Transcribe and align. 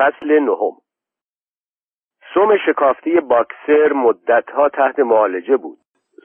فصل 0.00 0.38
نهم. 0.38 0.76
سوم 2.34 2.56
شکافتی 2.66 3.20
باکسر 3.20 3.92
مدتها 3.92 4.68
تحت 4.68 4.98
معالجه 4.98 5.56
بود. 5.56 5.78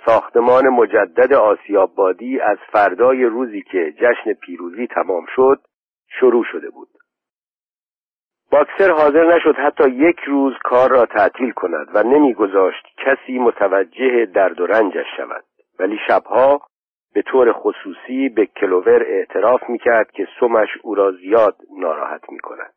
ساختمان 0.05 0.69
مجدد 0.69 1.33
آسیابادی 1.33 2.39
از 2.39 2.57
فردای 2.71 3.23
روزی 3.23 3.61
که 3.61 3.93
جشن 3.97 4.33
پیروزی 4.33 4.87
تمام 4.87 5.25
شد 5.35 5.59
شروع 6.19 6.43
شده 6.51 6.69
بود. 6.69 6.87
باکسر 8.51 8.91
حاضر 8.91 9.35
نشد 9.35 9.55
حتی 9.55 9.89
یک 9.89 10.19
روز 10.19 10.53
کار 10.63 10.89
را 10.89 11.05
تعطیل 11.05 11.51
کند 11.51 11.87
و 11.93 12.03
نمیگذاشت 12.03 12.85
کسی 12.97 13.39
متوجه 13.39 14.25
درد 14.25 14.61
و 14.61 14.65
رنجش 14.65 15.05
شود. 15.17 15.43
ولی 15.79 15.99
شبها 16.07 16.61
به 17.13 17.21
طور 17.21 17.51
خصوصی 17.51 18.29
به 18.29 18.45
کلوور 18.45 19.03
اعتراف 19.03 19.69
می‌کرد 19.69 20.11
که 20.11 20.27
سمش 20.39 20.69
او 20.83 20.95
را 20.95 21.11
زیاد 21.11 21.55
ناراحت 21.79 22.29
می‌کند. 22.29 22.74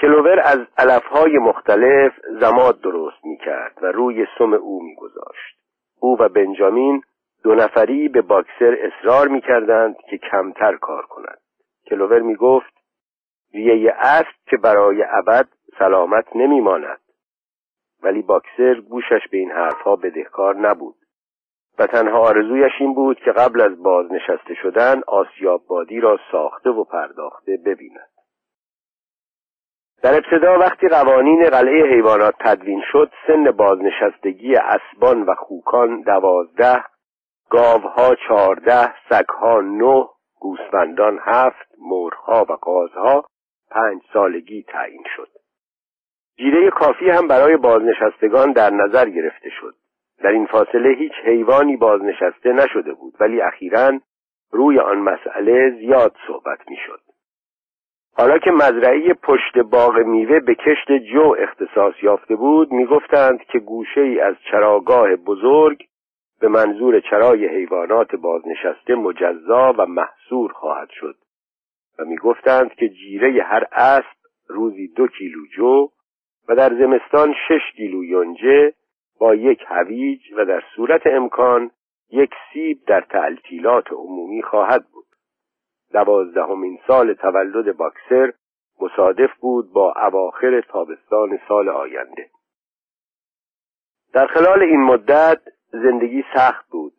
کلوور 0.00 0.40
از 0.44 0.58
علفهای 0.78 1.38
مختلف 1.38 2.12
زماد 2.40 2.80
درست 2.80 3.24
می‌کرد 3.24 3.78
و 3.82 3.86
روی 3.86 4.26
سم 4.38 4.52
او 4.52 4.82
میگذاشت. 4.82 5.56
او 6.00 6.16
و 6.20 6.28
بنجامین 6.28 7.02
دو 7.44 7.54
نفری 7.54 8.08
به 8.08 8.22
باکسر 8.22 8.76
اصرار 8.80 9.28
می‌کردند 9.28 9.96
که 10.10 10.18
کمتر 10.18 10.76
کار 10.76 11.06
کند 11.06 11.38
کلوور 11.90 12.20
می‌گفت 12.20 12.74
ریه 13.54 13.94
اسب 13.98 14.34
که 14.46 14.56
برای 14.56 15.04
ابد 15.08 15.48
سلامت 15.78 16.36
نمیماند. 16.36 17.00
ولی 18.02 18.22
باکسر 18.22 18.74
گوشش 18.74 19.28
به 19.30 19.38
این 19.38 19.50
حرفها 19.50 19.96
بدهکار 19.96 20.56
نبود. 20.56 20.96
و 21.78 21.86
تنها 21.86 22.18
آرزویش 22.18 22.72
این 22.80 22.94
بود 22.94 23.18
که 23.18 23.32
قبل 23.32 23.60
از 23.60 23.82
بازنشسته 23.82 24.54
شدن 24.62 25.02
آسیاب 25.06 25.62
بادی 25.68 26.00
را 26.00 26.18
ساخته 26.32 26.70
و 26.70 26.84
پرداخته 26.84 27.58
ببیند. 27.66 28.15
در 30.02 30.14
ابتدا 30.14 30.58
وقتی 30.58 30.88
قوانین 30.88 31.50
قلعه 31.50 31.94
حیوانات 31.94 32.34
تدوین 32.40 32.82
شد 32.92 33.10
سن 33.26 33.50
بازنشستگی 33.50 34.56
اسبان 34.56 35.22
و 35.22 35.34
خوکان 35.34 36.00
دوازده 36.00 36.84
گاوها 37.50 38.14
چهارده 38.28 38.94
سگها 39.08 39.60
نه 39.60 40.08
گوسفندان 40.40 41.18
هفت 41.22 41.68
مرغها 41.78 42.46
و 42.48 42.52
قازها 42.52 43.24
پنج 43.70 44.02
سالگی 44.12 44.62
تعیین 44.62 45.04
شد 45.16 45.28
جیره 46.36 46.70
کافی 46.70 47.10
هم 47.10 47.28
برای 47.28 47.56
بازنشستگان 47.56 48.52
در 48.52 48.70
نظر 48.70 49.08
گرفته 49.08 49.50
شد 49.60 49.74
در 50.18 50.30
این 50.30 50.46
فاصله 50.46 50.94
هیچ 50.98 51.12
حیوانی 51.24 51.76
بازنشسته 51.76 52.52
نشده 52.52 52.92
بود 52.92 53.14
ولی 53.20 53.40
اخیرا 53.40 54.00
روی 54.50 54.78
آن 54.78 54.98
مسئله 54.98 55.70
زیاد 55.70 56.16
صحبت 56.26 56.58
می‌شد. 56.68 57.00
حالا 58.18 58.38
که 58.38 58.50
مزرعه 58.50 59.14
پشت 59.14 59.58
باغ 59.58 59.96
میوه 59.96 60.40
به 60.40 60.54
کشت 60.54 60.92
جو 61.12 61.34
اختصاص 61.38 61.94
یافته 62.02 62.36
بود 62.36 62.72
می‌گفتند 62.72 63.44
که 63.44 63.58
گوشه 63.58 64.00
ای 64.00 64.20
از 64.20 64.34
چراگاه 64.50 65.16
بزرگ 65.16 65.84
به 66.40 66.48
منظور 66.48 67.00
چرای 67.00 67.48
حیوانات 67.48 68.14
بازنشسته 68.14 68.94
مجزا 68.94 69.74
و 69.78 69.86
محصور 69.86 70.52
خواهد 70.52 70.88
شد 70.90 71.16
و 71.98 72.04
می‌گفتند 72.04 72.74
که 72.74 72.88
جیره 72.88 73.42
هر 73.42 73.66
اسب 73.72 74.16
روزی 74.48 74.88
دو 74.88 75.08
کیلو 75.08 75.46
جو 75.56 75.88
و 76.48 76.54
در 76.54 76.74
زمستان 76.74 77.34
شش 77.48 77.76
کیلو 77.76 78.04
یونجه 78.04 78.72
با 79.20 79.34
یک 79.34 79.64
هویج 79.66 80.20
و 80.36 80.44
در 80.44 80.62
صورت 80.76 81.06
امکان 81.06 81.70
یک 82.10 82.30
سیب 82.52 82.78
در 82.86 83.00
تعلتیلات 83.00 83.92
عمومی 83.92 84.42
خواهد 84.42 84.84
بود. 84.92 85.05
دوازدهمین 85.96 86.78
سال 86.86 87.14
تولد 87.14 87.76
باکسر 87.76 88.32
مصادف 88.80 89.30
بود 89.40 89.72
با 89.72 89.94
اواخر 90.02 90.60
تابستان 90.60 91.38
سال 91.48 91.68
آینده. 91.68 92.30
در 94.14 94.26
خلال 94.26 94.62
این 94.62 94.80
مدت 94.80 95.40
زندگی 95.72 96.24
سخت 96.34 96.68
بود. 96.70 96.92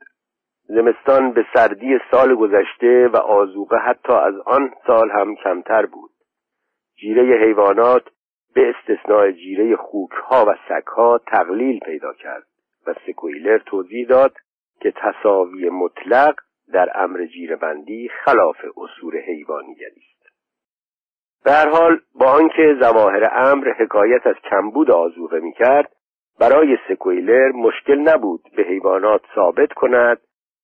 زمستان 0.63 1.31
به 1.31 1.45
سردی 1.53 1.99
سال 2.11 2.35
گذشته 2.35 3.07
و 3.07 3.17
آزوقه 3.17 3.77
حتی 3.77 4.13
از 4.13 4.33
آن 4.45 4.73
سال 4.87 5.11
هم 5.11 5.35
کمتر 5.35 5.85
بود. 5.85 6.11
جیره 6.99 7.45
حیوانات 7.45 8.03
به 8.55 8.73
استثناء 8.75 9.31
جیره 9.31 9.75
خوکها 9.75 10.45
و 10.47 10.55
سگها 10.69 11.17
تقلیل 11.17 11.79
پیدا 11.79 12.13
کرد 12.13 12.47
و 12.87 12.93
سکویلر 13.07 13.57
توضیح 13.57 14.07
داد 14.07 14.33
که 14.81 14.93
تصاوی 14.95 15.69
مطلق 15.69 16.35
در 16.73 16.89
امر 16.95 17.25
جیره 17.25 17.55
بندی 17.55 18.09
خلاف 18.25 18.57
اصول 18.77 19.17
حیوانیت 19.17 19.91
است. 19.97 20.17
به 21.43 21.51
هر 21.51 21.69
حال 21.69 21.99
با 22.15 22.25
آنکه 22.31 22.77
ظواهر 22.81 23.29
امر 23.31 23.73
حکایت 23.73 24.27
از 24.27 24.35
کمبود 24.49 24.91
آزوقه 24.91 25.39
می‌کرد 25.39 25.91
برای 26.39 26.77
سکویلر 26.89 27.51
مشکل 27.51 27.99
نبود 27.99 28.41
به 28.57 28.63
حیوانات 28.63 29.21
ثابت 29.35 29.73
کند 29.73 30.21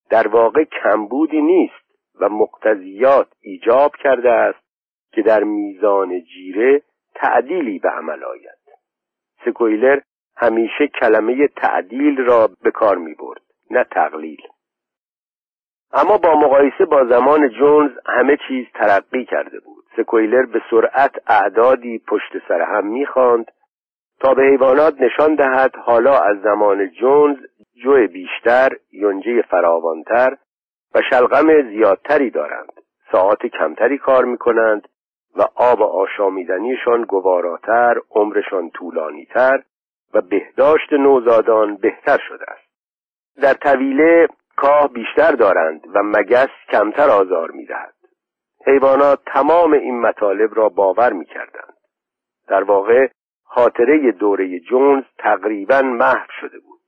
در 0.10 0.28
واقع 0.28 0.64
کمبودی 0.64 1.42
نیست 1.42 1.84
و 2.20 2.30
مقتضیات 2.30 3.28
ایجاب 3.42 3.96
کرده 3.96 4.32
است 4.32 4.64
که 5.12 5.22
در 5.22 5.44
میزان 5.44 6.22
جیره 6.22 6.82
تعدیلی 7.16 7.80
به 7.80 7.90
عمل 7.90 8.24
آید. 8.24 8.64
سکویلر 9.46 10.00
همیشه 10.36 10.88
کلمه 10.88 11.48
تعدیل 11.48 12.18
را 12.18 12.50
به 12.64 12.72
کار 12.72 12.98
می 12.98 13.14
برد 13.14 13.42
نه 13.72 13.84
تقلیل. 13.84 14.42
اما 15.94 16.18
با 16.18 16.36
مقایسه 16.36 16.86
با 16.86 17.06
زمان 17.06 17.50
جونز 17.50 17.92
همه 18.06 18.38
چیز 18.48 18.66
ترقی 18.74 19.26
کرده 19.26 19.60
بود. 19.60 19.84
سکویلر 19.98 20.46
به 20.46 20.62
سرعت 20.72 21.12
اعدادی 21.28 22.02
پشت 22.08 22.48
سر 22.48 22.62
هم 22.62 22.88
می‌خواند 22.88 23.52
تا 24.20 24.34
به 24.34 24.44
حیوانات 24.44 25.02
نشان 25.02 25.36
دهد 25.36 25.76
حالا 25.76 26.20
از 26.20 26.42
زمان 26.42 26.90
جونز 26.90 27.38
جو 27.84 28.08
بیشتر 28.08 28.70
یونجه 28.92 29.42
فراوانتر 29.42 30.38
و 30.96 31.02
شلغم 31.10 31.62
زیادتری 31.70 32.30
دارند. 32.30 32.72
ساعت 33.12 33.46
کمتری 33.46 33.98
کار 33.98 34.26
می‌کنند 34.26 34.88
و 35.38 35.42
آب 35.56 35.82
آشامیدنیشان 35.82 37.02
گواراتر 37.02 37.96
عمرشان 38.12 38.70
طولانیتر 38.70 39.64
و 40.14 40.22
بهداشت 40.22 40.94
نوزادان 40.94 41.76
بهتر 41.76 42.18
شده 42.28 42.46
است. 42.52 42.70
در 43.42 43.54
طویله 43.54 44.28
کاه 44.56 44.88
بیشتر 44.94 45.32
دارند 45.32 45.82
و 45.94 46.04
مگس 46.04 46.50
کمتر 46.70 47.10
آزار 47.10 47.52
می‌دهد. 47.52 47.94
حیوانات 48.66 49.20
تمام 49.26 49.74
این 49.74 50.02
مطالب 50.02 50.50
را 50.56 50.70
باور 50.70 51.14
می‌کردند. 51.14 51.74
در 52.48 52.64
واقع 52.64 53.08
خاطره 53.44 54.12
دوره 54.12 54.60
جونز 54.60 55.04
تقریبا 55.18 55.82
محو 55.82 56.28
شده 56.42 56.60
بود. 56.60 56.80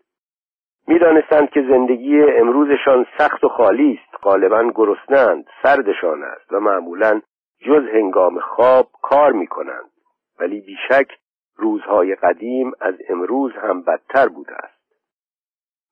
می‌دانستند 0.88 1.50
که 1.50 1.62
زندگی 1.70 2.22
امروزشان 2.22 3.06
سخت 3.18 3.44
و 3.44 3.50
خالی 3.50 4.00
است 4.02 4.24
غالبا 4.24 4.72
گرسنند 4.76 5.46
سردشان 5.64 6.24
است 6.24 6.54
و 6.54 6.60
معمولا 6.60 7.22
جز 7.60 7.84
هنگام 7.94 8.40
خواب 8.40 8.88
کار 9.02 9.32
می 9.32 9.48
کنند 9.48 9.92
ولی 10.40 10.62
بیشک 10.62 11.08
روزهای 11.56 12.16
قدیم 12.16 12.72
از 12.82 12.96
امروز 13.10 13.52
هم 13.54 13.82
بدتر 13.82 14.28
بوده 14.28 14.54
است. 14.54 14.75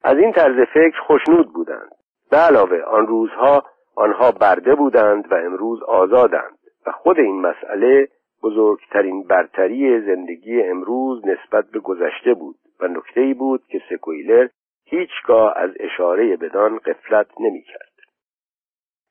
از 0.04 0.18
این 0.18 0.32
طرز 0.32 0.68
فکر 0.74 1.00
خوشنود 1.08 1.54
بودند 1.54 1.92
به 2.32 2.38
علاوه 2.38 2.82
آن 2.82 3.08
روزها 3.08 3.64
آنها 3.96 4.32
برده 4.32 4.76
بودند 4.76 5.32
و 5.32 5.36
امروز 5.36 5.84
آزادند 5.84 6.58
و 6.88 6.92
خود 6.92 7.20
این 7.20 7.42
مسئله 7.42 8.08
بزرگترین 8.44 9.24
برتری 9.24 10.02
زندگی 10.02 10.62
امروز 10.62 11.22
نسبت 11.26 11.66
به 11.66 11.80
گذشته 11.80 12.34
بود 12.34 12.56
و 12.80 12.88
نکته 12.88 13.22
ای 13.22 13.34
بود 13.34 13.64
که 13.68 13.82
سکویلر 13.90 14.48
هیچگاه 14.86 15.54
از 15.58 15.70
اشاره 15.80 16.38
بدان 16.38 16.78
قفلت 16.78 17.28
نمی‌کرد. 17.40 17.94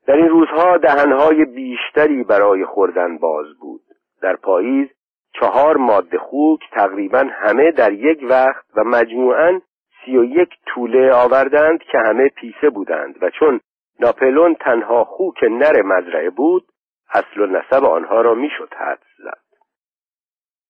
در 0.07 0.15
این 0.15 0.29
روزها 0.29 0.77
دهنهای 0.77 1.45
بیشتری 1.45 2.25
برای 2.25 2.65
خوردن 2.65 3.19
باز 3.19 3.47
بود 3.61 3.81
در 4.23 4.37
پاییز 4.37 4.89
چهار 5.41 5.77
ماده 5.77 6.19
خوک 6.19 6.61
تقریبا 6.73 7.25
همه 7.33 7.71
در 7.71 7.93
یک 7.93 8.19
وقت 8.29 8.65
و 8.77 8.85
مجموعاً 8.85 9.61
سی 10.05 10.17
و 10.17 10.25
یک 10.25 10.59
طوله 10.67 11.13
آوردند 11.13 11.83
که 11.83 11.99
همه 11.99 12.29
پیسه 12.29 12.71
بودند 12.71 13.23
و 13.23 13.31
چون 13.31 13.61
ناپلون 14.01 14.55
تنها 14.55 15.05
خوک 15.05 15.45
نر 15.45 15.83
مزرعه 15.83 16.31
بود 16.31 16.65
اصل 17.11 17.41
و 17.41 17.47
نسب 17.47 17.85
آنها 17.85 18.21
را 18.21 18.35
می‌شد 18.35 18.75
حدس 18.75 19.07
زد 19.19 19.43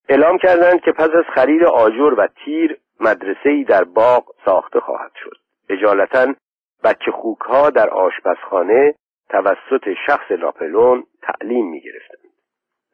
اعلام 0.09 0.39
کردند 0.39 0.81
که 0.81 0.93
پس 0.93 1.09
از 1.09 1.25
خرید 1.35 1.65
آجر 1.65 2.15
و 2.19 2.29
تیر 2.45 2.79
مدرسه 3.01 3.65
در 3.69 3.85
باغ 3.85 4.25
ساخته 4.45 4.81
خواهد 4.81 5.13
شد 5.25 5.37
اجالتا 5.69 6.35
بچه 6.85 7.11
خوک 7.11 7.41
ها 7.41 7.71
در 7.71 7.91
آشپزخانه 7.91 8.95
توسط 9.29 9.89
شخص 10.07 10.31
ناپلون 10.31 11.05
تعلیم 11.23 11.71
می 11.71 11.81
گرفتند. 11.81 12.33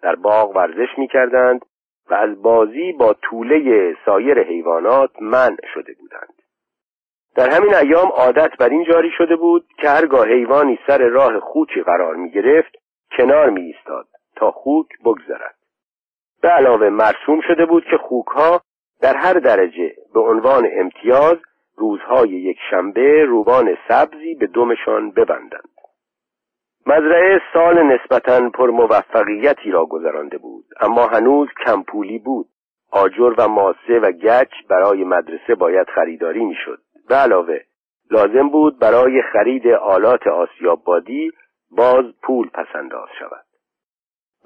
در 0.03 0.15
باغ 0.15 0.57
ورزش 0.57 0.99
می 0.99 1.09
کردند 1.09 1.65
و 2.11 2.15
از 2.15 2.43
بازی 2.43 2.93
با 2.93 3.13
طوله 3.23 3.97
سایر 4.05 4.43
حیوانات 4.43 5.11
منع 5.21 5.67
شده 5.75 5.93
بودند. 6.01 6.35
در 7.37 7.51
همین 7.51 7.75
ایام 7.75 8.09
عادت 8.09 8.51
بر 8.59 8.69
این 8.69 8.85
جاری 8.85 9.11
شده 9.19 9.37
بود 9.37 9.67
که 9.79 9.89
هرگاه 9.89 10.29
حیوانی 10.29 10.79
سر 10.87 10.99
راه 10.99 11.41
خوکی 11.41 11.83
قرار 11.83 12.17
می 12.17 12.31
گرفت 12.31 12.75
کنار 13.19 13.51
می 13.51 13.61
ایستاد 13.61 14.07
تا 14.37 14.51
خوک 14.51 14.87
بگذرد. 15.05 15.55
به 16.43 16.49
علاوه 16.49 16.89
مرسوم 16.89 17.41
شده 17.41 17.67
بود 17.67 17.85
که 17.85 17.97
خوکها 17.97 18.61
در 19.01 19.17
هر 19.17 19.33
درجه 19.33 19.93
به 20.15 20.21
عنوان 20.21 20.69
امتیاز 20.73 21.37
روزهای 21.77 22.31
یک 22.31 22.59
شنبه 22.71 23.25
روبان 23.25 23.77
سبزی 23.89 24.35
به 24.35 24.47
دمشان 24.47 25.11
ببندند 25.11 25.78
مزرعه 26.89 27.41
سال 27.53 27.83
نسبتا 27.83 28.51
پر 28.51 28.71
موفقیتی 28.71 29.71
را 29.71 29.87
گذرانده 29.87 30.39
بود 30.39 30.65
اما 30.81 31.07
هنوز 31.07 31.49
کمپولی 31.67 32.19
بود. 32.19 32.47
آجر 32.93 33.35
و 33.39 33.49
ماسه 33.49 33.99
و 34.03 34.13
گچ 34.13 34.53
برای 34.69 35.05
مدرسه 35.05 35.55
باید 35.55 35.87
خریداری 35.95 36.45
می‌شد. 36.45 36.79
به 37.09 37.15
علاوه 37.15 37.61
لازم 38.11 38.49
بود 38.49 38.79
برای 38.79 39.23
خرید 39.33 39.69
آلات 39.69 40.27
آسیابادی 40.27 41.33
باز 41.71 42.05
پول 42.23 42.49
پسنداز 42.49 43.09
شود. 43.19 43.45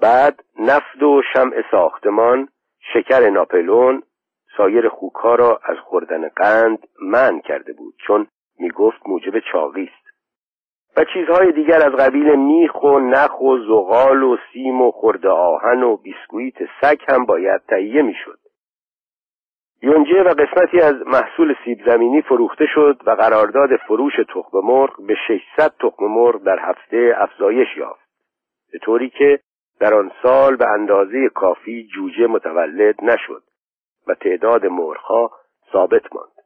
بعد 0.01 0.43
نفت 0.59 1.03
و 1.03 1.21
شمع 1.33 1.63
ساختمان 1.71 2.47
شکر 2.93 3.29
ناپلون 3.29 4.03
سایر 4.57 4.89
خوکها 4.89 5.35
را 5.35 5.59
از 5.63 5.77
خوردن 5.77 6.27
قند 6.27 6.87
من 7.01 7.39
کرده 7.39 7.73
بود 7.73 7.93
چون 8.07 8.27
می‌گفت 8.59 8.99
موجب 9.07 9.39
چاقی 9.51 9.83
است. 9.83 10.02
و 10.97 11.03
چیزهای 11.13 11.51
دیگر 11.51 11.81
از 11.85 11.91
قبیل 11.91 12.35
میخ 12.35 12.83
و 12.83 12.99
نخ 12.99 13.41
و 13.41 13.57
زغال 13.57 14.23
و 14.23 14.37
سیم 14.53 14.81
و 14.81 14.91
خرد 14.91 15.25
آهن 15.25 15.83
و 15.83 15.97
بیسکویت 15.97 16.55
سگ 16.81 16.97
هم 17.09 17.25
باید 17.25 17.61
تهیه 17.67 18.01
می‌شد. 18.01 18.39
یونجه 19.81 20.23
و 20.23 20.29
قسمتی 20.29 20.79
از 20.79 20.95
محصول 21.07 21.55
سیب 21.65 21.79
زمینی 21.85 22.21
فروخته 22.21 22.65
شد 22.75 23.01
و 23.05 23.11
قرارداد 23.11 23.69
فروش 23.87 24.13
تخم 24.15 24.57
مرغ 24.63 25.05
به 25.07 25.15
600 25.27 25.73
تخم 25.79 26.05
مرغ 26.05 26.43
در 26.43 26.59
هفته 26.59 27.13
افزایش 27.17 27.67
یافت 27.77 28.09
به 28.71 28.79
طوری 28.79 29.09
که 29.09 29.39
در 29.79 29.93
آن 29.93 30.11
سال 30.23 30.55
به 30.55 30.67
اندازه 30.67 31.29
کافی 31.29 31.87
جوجه 31.95 32.27
متولد 32.27 32.95
نشد 33.03 33.43
و 34.07 34.13
تعداد 34.13 34.65
مرغها 34.65 35.31
ثابت 35.71 36.15
ماند. 36.15 36.42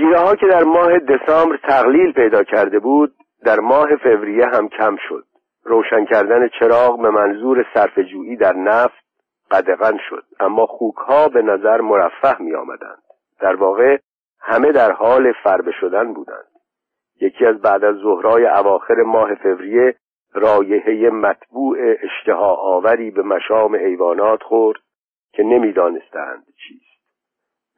جیره 0.00 0.18
ها 0.18 0.34
که 0.34 0.46
در 0.46 0.64
ماه 0.64 0.98
دسامبر 0.98 1.56
تقلیل 1.56 2.12
پیدا 2.12 2.42
کرده 2.42 2.78
بود 2.78 3.14
در 3.44 3.60
ماه 3.60 3.96
فوریه 3.96 4.46
هم 4.46 4.68
کم 4.68 4.96
شد. 5.08 5.24
روشن 5.64 6.04
کردن 6.04 6.48
چراغ 6.48 7.02
به 7.02 7.10
منظور 7.10 7.66
صرفجویی 7.74 8.36
در 8.36 8.52
نفت 8.52 9.04
قدغن 9.50 9.98
شد. 10.08 10.24
اما 10.40 10.66
خوک 10.66 10.96
ها 10.96 11.28
به 11.28 11.42
نظر 11.42 11.80
مرفه 11.80 12.42
می 12.42 12.54
آمدند 12.54 13.02
در 13.40 13.56
واقع 13.56 13.98
همه 14.40 14.72
در 14.72 14.92
حال 14.92 15.32
فربه 15.44 15.72
شدن 15.80 16.12
بودند. 16.12 16.50
یکی 17.20 17.46
از 17.46 17.60
بعد 17.60 17.84
از 17.84 17.96
ظهرای 17.96 18.46
اواخر 18.46 19.02
ماه 19.02 19.34
فوریه 19.34 19.94
رایحه 20.34 21.10
مطبوع 21.10 21.78
اشتها 22.02 22.54
آوری 22.54 23.10
به 23.10 23.22
مشام 23.22 23.76
حیوانات 23.76 24.42
خورد 24.42 24.78
که 25.32 25.42
نمی‌دانستند 25.42 26.44
چیست. 26.68 26.89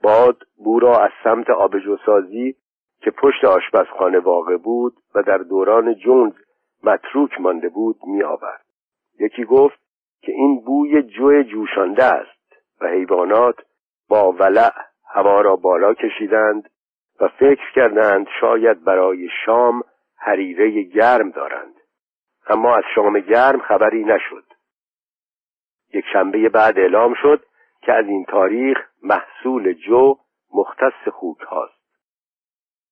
باد 0.02 0.42
بو 0.64 0.80
را 0.80 0.98
از 0.98 1.10
سمت 1.24 1.50
آبجوسازی 1.50 2.56
که 3.00 3.10
پشت 3.10 3.44
آشپزخانه 3.44 4.18
واقع 4.18 4.56
بود 4.56 4.94
و 5.14 5.22
در 5.22 5.38
دوران 5.38 5.94
جونز 5.94 6.32
متروک 6.84 7.40
مانده 7.40 7.68
بود 7.68 7.96
می 8.06 8.22
آورد. 8.22 8.64
یکی 9.20 9.44
گفت 9.44 9.78
که 10.22 10.32
این 10.32 10.60
بوی 10.60 11.02
جو 11.02 11.42
جوشانده 11.42 12.04
است 12.04 12.62
و 12.80 12.88
حیوانات 12.88 13.56
با 14.08 14.32
ولع 14.32 14.72
هوا 15.14 15.40
را 15.40 15.56
بالا 15.56 15.94
کشیدند 15.94 16.70
و 17.20 17.28
فکر 17.28 17.72
کردند 17.74 18.26
شاید 18.40 18.84
برای 18.84 19.28
شام 19.46 19.82
حریره 20.16 20.82
گرم 20.82 21.30
دارند 21.30 21.74
اما 22.46 22.76
از 22.76 22.84
شام 22.94 23.20
گرم 23.20 23.60
خبری 23.60 24.04
نشد 24.04 24.44
یک 25.94 26.04
شنبه 26.12 26.48
بعد 26.48 26.78
اعلام 26.78 27.14
شد 27.22 27.44
که 27.82 27.92
از 27.92 28.06
این 28.06 28.24
تاریخ 28.24 28.78
محصول 29.02 29.72
جو 29.72 30.14
مختص 30.54 31.08
خوک 31.12 31.40
هاست. 31.40 31.82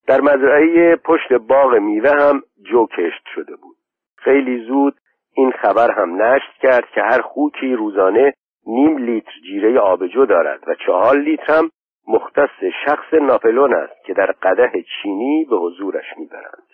در 0.06 0.20
مزرعه 0.20 0.96
پشت 0.96 1.32
باغ 1.32 1.74
میوه 1.74 2.10
هم 2.10 2.42
جو 2.70 2.86
کشت 2.86 3.22
شده 3.34 3.56
بود. 3.56 3.76
خیلی 4.16 4.64
زود 4.66 4.94
این 5.34 5.50
خبر 5.50 5.90
هم 5.90 6.22
نشت 6.22 6.52
کرد 6.62 6.90
که 6.94 7.02
هر 7.02 7.20
خوکی 7.20 7.74
روزانه 7.74 8.34
نیم 8.66 8.98
لیتر 8.98 9.32
جیره 9.46 9.78
آبجو 9.78 10.26
دارد 10.26 10.60
و 10.66 10.74
چهار 10.86 11.16
لیتر 11.16 11.52
هم 11.52 11.70
مختص 12.08 12.64
شخص 12.84 13.14
ناپلون 13.14 13.74
است 13.74 14.04
که 14.04 14.14
در 14.14 14.32
قده 14.42 14.84
چینی 15.02 15.46
به 15.50 15.56
حضورش 15.56 16.04
می‌برند. 16.16 16.69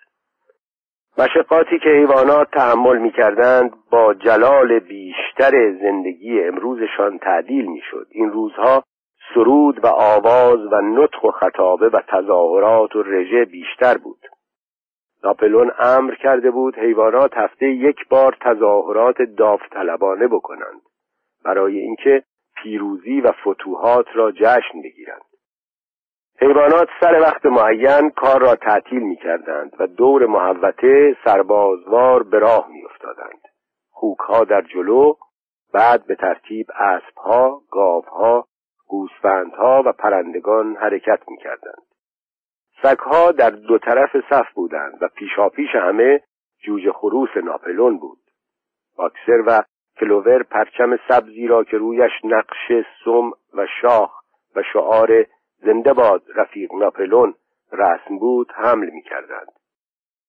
مشقاتی 1.18 1.78
که 1.78 1.88
حیوانات 1.88 2.50
تحمل 2.50 2.98
می‌کردند 2.98 3.72
با 3.90 4.14
جلال 4.14 4.78
بیشتر 4.78 5.72
زندگی 5.82 6.40
امروزشان 6.40 7.18
تعدیل 7.18 7.66
می‌شد. 7.66 8.06
این 8.10 8.30
روزها 8.30 8.82
سرود 9.34 9.84
و 9.84 9.86
آواز 9.86 10.58
و 10.72 10.80
نطق 10.80 11.24
و 11.24 11.30
خطابه 11.30 11.88
و 11.88 12.00
تظاهرات 12.08 12.96
و 12.96 13.02
رژه 13.02 13.44
بیشتر 13.44 13.98
بود. 13.98 14.18
ناپلون 15.24 15.72
امر 15.78 16.14
کرده 16.14 16.50
بود 16.50 16.78
حیوانات 16.78 17.36
هفته 17.36 17.66
یک 17.66 18.08
بار 18.08 18.36
تظاهرات 18.40 19.22
داوطلبانه 19.22 20.26
بکنند 20.26 20.80
برای 21.44 21.78
اینکه 21.78 22.22
پیروزی 22.62 23.20
و 23.20 23.32
فتوحات 23.32 24.06
را 24.14 24.32
جشن 24.32 24.82
بگیرند. 24.84 25.35
حیوانات 26.40 26.88
سر 27.00 27.20
وقت 27.20 27.46
معین 27.46 28.10
کار 28.10 28.40
را 28.40 28.54
تعطیل 28.54 29.02
می 29.02 29.16
کردند 29.16 29.76
و 29.78 29.86
دور 29.86 30.26
محوته 30.26 31.16
سربازوار 31.24 32.22
به 32.22 32.38
راه 32.38 32.68
می 32.70 32.84
افتادند 32.84 33.40
خوکها 33.90 34.44
در 34.44 34.62
جلو 34.62 35.14
بعد 35.72 36.06
به 36.06 36.14
ترتیب 36.14 36.66
اسبها، 36.74 37.60
گاوها، 37.70 38.46
گوسفندها 38.86 39.82
و 39.86 39.92
پرندگان 39.92 40.76
حرکت 40.76 41.20
می 41.28 41.36
کردند 41.36 41.82
سگها 42.82 43.32
در 43.32 43.50
دو 43.50 43.78
طرف 43.78 44.10
صف 44.30 44.52
بودند 44.54 45.02
و 45.02 45.08
پیشاپیش 45.08 45.70
همه 45.74 46.20
جوجه 46.66 46.92
خروس 46.92 47.36
ناپلون 47.44 47.98
بود. 47.98 48.18
باکسر 48.96 49.42
و 49.46 49.62
کلوور 50.00 50.42
پرچم 50.42 50.98
سبزی 51.08 51.46
را 51.46 51.64
که 51.64 51.76
رویش 51.76 52.12
نقش 52.24 52.84
سم 53.04 53.30
و 53.54 53.66
شاخ 53.82 54.10
و 54.56 54.62
شعار 54.72 55.26
زنده 55.62 55.92
باد 55.92 56.22
رفیق 56.34 56.74
ناپلون 56.74 57.34
رسم 57.72 58.18
بود 58.18 58.52
حمل 58.54 58.90
می 58.90 59.02
کردند. 59.02 59.48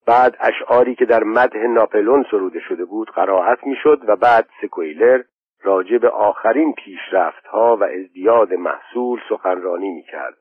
بعد 0.07 0.37
اشعاری 0.39 0.95
که 0.95 1.05
در 1.05 1.23
مده 1.23 1.67
ناپلون 1.67 2.25
سروده 2.31 2.59
شده 2.59 2.85
بود 2.85 3.11
قرائت 3.11 3.63
می‌شد 3.63 4.01
و 4.07 4.15
بعد 4.15 4.49
سکویلر 4.61 5.23
راجع 5.63 5.97
به 5.97 6.09
آخرین 6.09 6.73
پیشرفتها 6.73 7.77
و 7.77 7.83
ازدیاد 7.83 8.53
محصول 8.53 9.19
سخنرانی 9.29 9.89
می 9.89 10.03
کرد 10.03 10.37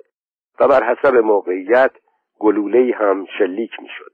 و 0.61 0.69
بر 0.69 0.83
حسب 0.83 1.17
موقعیت 1.17 1.91
گلوله 2.39 2.95
هم 2.95 3.27
شلیک 3.39 3.71
می‌شد. 3.81 4.13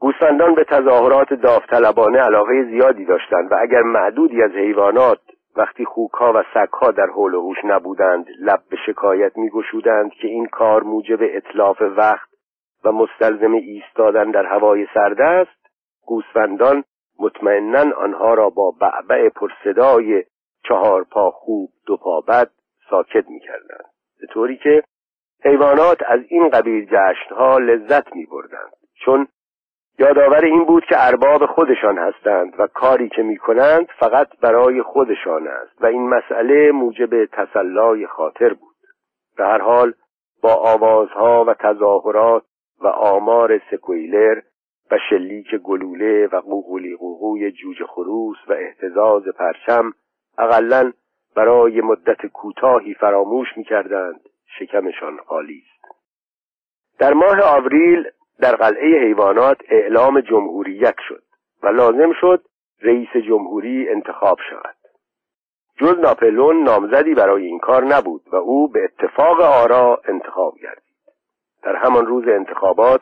گوسفندان 0.00 0.54
به 0.54 0.64
تظاهرات 0.64 1.34
داوطلبانه 1.34 2.18
علاقه 2.18 2.64
زیادی 2.64 3.04
داشتند 3.04 3.52
و 3.52 3.56
اگر 3.60 3.82
معدودی 3.82 4.42
از 4.42 4.50
حیوانات 4.50 5.20
وقتی 5.58 5.84
خوکها 5.84 6.32
و 6.34 6.42
سگها 6.54 6.90
در 6.90 7.06
حول 7.06 7.34
و 7.34 7.40
هوش 7.40 7.56
نبودند 7.64 8.26
لب 8.40 8.62
به 8.70 8.76
شکایت 8.86 9.36
میگشودند 9.36 10.12
که 10.12 10.28
این 10.28 10.46
کار 10.46 10.82
موجب 10.82 11.18
اطلاف 11.20 11.82
وقت 11.82 12.28
و 12.84 12.92
مستلزم 12.92 13.52
ایستادن 13.52 14.30
در 14.30 14.46
هوای 14.46 14.86
سرد 14.94 15.20
است 15.20 15.66
گوسفندان 16.06 16.84
مطمئنا 17.18 17.96
آنها 17.96 18.34
را 18.34 18.50
با 18.50 18.70
بعبع 18.80 19.28
پرصدای 19.28 20.24
چهار 20.68 21.04
پا 21.04 21.30
خوب 21.30 21.70
دو 21.86 21.96
پا 21.96 22.20
بد 22.20 22.50
ساکت 22.90 23.28
می‌کردند. 23.28 23.84
به 24.20 24.26
طوری 24.26 24.56
که 24.56 24.82
حیوانات 25.44 25.98
از 26.06 26.20
این 26.28 26.48
قبیل 26.48 26.84
جشنها 26.84 27.58
لذت 27.58 28.16
می 28.16 28.26
بردند 28.26 28.72
چون 29.04 29.28
یادآور 30.00 30.44
این 30.44 30.64
بود 30.64 30.84
که 30.84 30.94
ارباب 30.98 31.46
خودشان 31.46 31.98
هستند 31.98 32.54
و 32.58 32.66
کاری 32.66 33.08
که 33.08 33.22
می 33.22 33.36
کنند 33.36 33.86
فقط 33.98 34.28
برای 34.40 34.82
خودشان 34.82 35.48
است 35.48 35.82
و 35.82 35.86
این 35.86 36.08
مسئله 36.08 36.72
موجب 36.72 37.24
تسلای 37.24 38.06
خاطر 38.06 38.54
بود. 38.54 38.76
به 39.36 39.44
هر 39.44 39.62
حال 39.62 39.92
با 40.42 40.54
آوازها 40.54 41.44
و 41.44 41.54
تظاهرات 41.54 42.42
و 42.80 42.86
آمار 42.86 43.60
سکویلر 43.70 44.40
و 44.90 44.98
شلیک 45.10 45.54
گلوله 45.54 46.28
و 46.32 46.40
قوقولی 46.40 46.96
قوقوی 46.96 47.52
جوجه 47.52 47.86
خروس 47.86 48.36
و 48.48 48.52
احتزاز 48.52 49.22
پرچم 49.22 49.92
اقلا 50.38 50.92
برای 51.36 51.80
مدت 51.80 52.26
کوتاهی 52.26 52.94
فراموش 52.94 53.48
می 53.56 53.64
کردند 53.64 54.20
شکمشان 54.58 55.16
خالی 55.26 55.62
است. 55.66 55.98
در 56.98 57.12
ماه 57.12 57.40
آوریل 57.42 58.10
در 58.40 58.56
قلعه 58.56 59.04
حیوانات 59.04 59.58
اعلام 59.68 60.20
جمهوریت 60.20 60.96
شد 61.08 61.22
و 61.62 61.68
لازم 61.68 62.12
شد 62.20 62.44
رئیس 62.82 63.16
جمهوری 63.28 63.88
انتخاب 63.88 64.38
شود. 64.50 64.74
جز 65.76 65.98
ناپلون 65.98 66.62
نامزدی 66.62 67.14
برای 67.14 67.46
این 67.46 67.58
کار 67.58 67.84
نبود 67.84 68.22
و 68.32 68.36
او 68.36 68.68
به 68.68 68.84
اتفاق 68.84 69.40
آرا 69.40 70.00
انتخاب 70.08 70.54
گردید. 70.62 70.82
در 71.62 71.76
همان 71.76 72.06
روز 72.06 72.28
انتخابات 72.28 73.00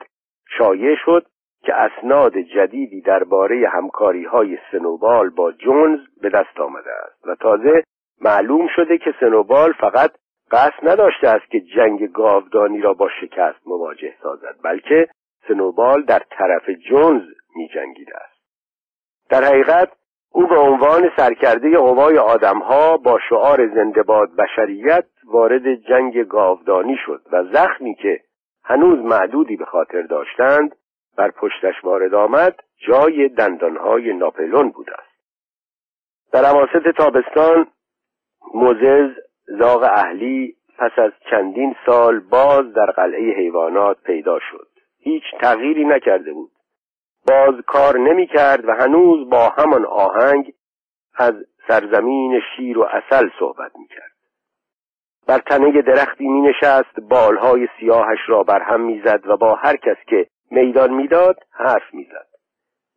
شایع 0.58 0.96
شد 1.04 1.26
که 1.62 1.74
اسناد 1.74 2.38
جدیدی 2.38 3.00
درباره 3.00 3.68
همکاری 3.68 4.24
های 4.24 4.58
سنوبال 4.72 5.30
با 5.30 5.52
جونز 5.52 6.00
به 6.22 6.28
دست 6.28 6.60
آمده 6.60 6.90
است 7.04 7.26
و 7.26 7.34
تازه 7.34 7.84
معلوم 8.20 8.68
شده 8.76 8.98
که 8.98 9.14
سنوبال 9.20 9.72
فقط 9.72 10.10
قصد 10.50 10.88
نداشته 10.88 11.28
است 11.28 11.50
که 11.50 11.60
جنگ 11.60 12.12
گاودانی 12.12 12.80
را 12.80 12.94
با 12.94 13.08
شکست 13.20 13.66
مواجه 13.66 14.14
سازد 14.22 14.56
بلکه 14.62 15.08
سنوبال 15.48 16.02
در 16.02 16.22
طرف 16.30 16.70
جونز 16.70 17.22
می 17.56 17.68
جنگیده 17.68 18.16
است. 18.16 18.36
در 19.30 19.44
حقیقت 19.44 19.92
او 20.32 20.46
به 20.46 20.58
عنوان 20.58 21.10
سرکرده 21.16 21.76
قوای 21.76 22.18
آدمها 22.18 22.96
با 22.96 23.18
شعار 23.28 23.74
زندباد 23.74 24.36
بشریت 24.36 25.04
وارد 25.24 25.74
جنگ 25.74 26.22
گاودانی 26.22 26.96
شد 27.06 27.22
و 27.32 27.44
زخمی 27.44 27.94
که 27.94 28.20
هنوز 28.64 28.98
معدودی 28.98 29.56
به 29.56 29.64
خاطر 29.64 30.02
داشتند 30.02 30.76
بر 31.16 31.30
پشتش 31.30 31.84
وارد 31.84 32.14
آمد 32.14 32.62
جای 32.88 33.28
دندانهای 33.28 34.12
ناپلون 34.12 34.70
بود 34.70 34.90
است. 34.90 35.16
در 36.32 36.44
عواسط 36.44 36.96
تابستان 36.96 37.66
موزز 38.54 39.10
زاغ 39.46 39.82
اهلی 39.82 40.56
پس 40.78 40.98
از 40.98 41.12
چندین 41.30 41.74
سال 41.86 42.20
باز 42.20 42.72
در 42.72 42.86
قلعه 42.86 43.34
حیوانات 43.36 43.96
پیدا 44.04 44.38
شد. 44.50 44.75
هیچ 45.06 45.22
تغییری 45.40 45.84
نکرده 45.84 46.32
بود. 46.32 46.50
باز 47.28 47.54
کار 47.66 47.98
نمی 47.98 48.26
کرد 48.26 48.68
و 48.68 48.72
هنوز 48.72 49.30
با 49.30 49.48
همان 49.48 49.84
آهنگ 49.86 50.52
از 51.14 51.34
سرزمین 51.68 52.40
شیر 52.56 52.78
و 52.78 52.82
اصل 52.82 53.28
صحبت 53.38 53.76
می 53.76 53.86
کرد 53.86 54.12
بر 55.26 55.38
تنه 55.38 55.82
درختی 55.82 56.28
می 56.28 56.40
نشست 56.40 57.00
بالهای 57.00 57.68
سیاهش 57.80 58.18
را 58.28 58.42
بر 58.42 58.62
هم 58.62 58.80
می‌زد 58.80 59.26
و 59.26 59.36
با 59.36 59.54
هر 59.54 59.76
کس 59.76 59.96
که 60.06 60.26
میدان 60.50 60.94
می‌داد 60.94 61.36
حرف 61.50 61.94
می‌زد. 61.94 62.26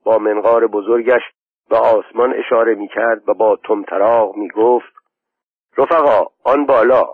با 0.03 0.17
منقار 0.17 0.67
بزرگش 0.67 1.21
به 1.69 1.77
آسمان 1.77 2.33
اشاره 2.33 2.75
می 2.75 2.87
کرد 2.87 3.29
و 3.29 3.33
با 3.33 3.55
تمطراق 3.55 4.35
می 4.35 4.49
گفت 4.49 4.93
رفقا 5.77 6.25
آن 6.43 6.65
بالا 6.65 7.13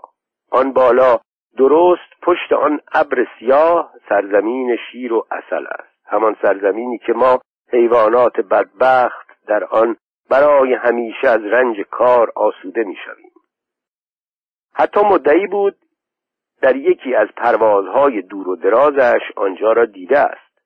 آن 0.50 0.72
بالا. 0.72 1.18
درست 1.58 2.20
پشت 2.22 2.52
آن 2.52 2.80
ابر 2.94 3.26
سیاه 3.38 3.92
سرزمین 4.08 4.76
شیر 4.76 5.12
و 5.12 5.26
اصل 5.30 5.66
است. 5.66 5.96
همان 6.06 6.36
سرزمینی 6.42 6.98
که 6.98 7.12
ما 7.12 7.40
حیوانات 7.72 8.40
بدبخت 8.40 9.46
در 9.46 9.64
آن 9.64 9.96
برای 10.30 10.74
همیشه 10.74 11.28
از 11.28 11.40
رنج 11.40 11.80
کار 11.90 12.32
آسوده 12.36 12.84
می‌شویم. 12.84 13.30
حتی 14.74 15.00
مدعی 15.00 15.46
بود 15.46 15.76
در 16.62 16.76
یکی 16.76 17.14
از 17.14 17.28
پروازهای 17.36 18.22
دور 18.22 18.48
و 18.48 18.56
درازش 18.56 19.22
آنجا 19.36 19.72
را 19.72 19.84
دیده 19.84 20.18
است. 20.18 20.58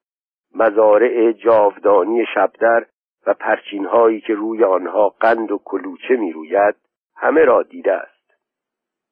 مزارع 0.54 1.32
جاودانی 1.32 2.26
شبدر 2.34 2.86
و 3.26 3.34
پرچینهایی 3.34 4.20
که 4.20 4.34
روی 4.34 4.64
آنها 4.64 5.08
قند 5.08 5.52
و 5.52 5.60
کلوچه 5.64 6.16
می‌روید 6.16 6.74
همه 7.16 7.44
را 7.44 7.62
دیده 7.62 7.92
است. 7.92 8.34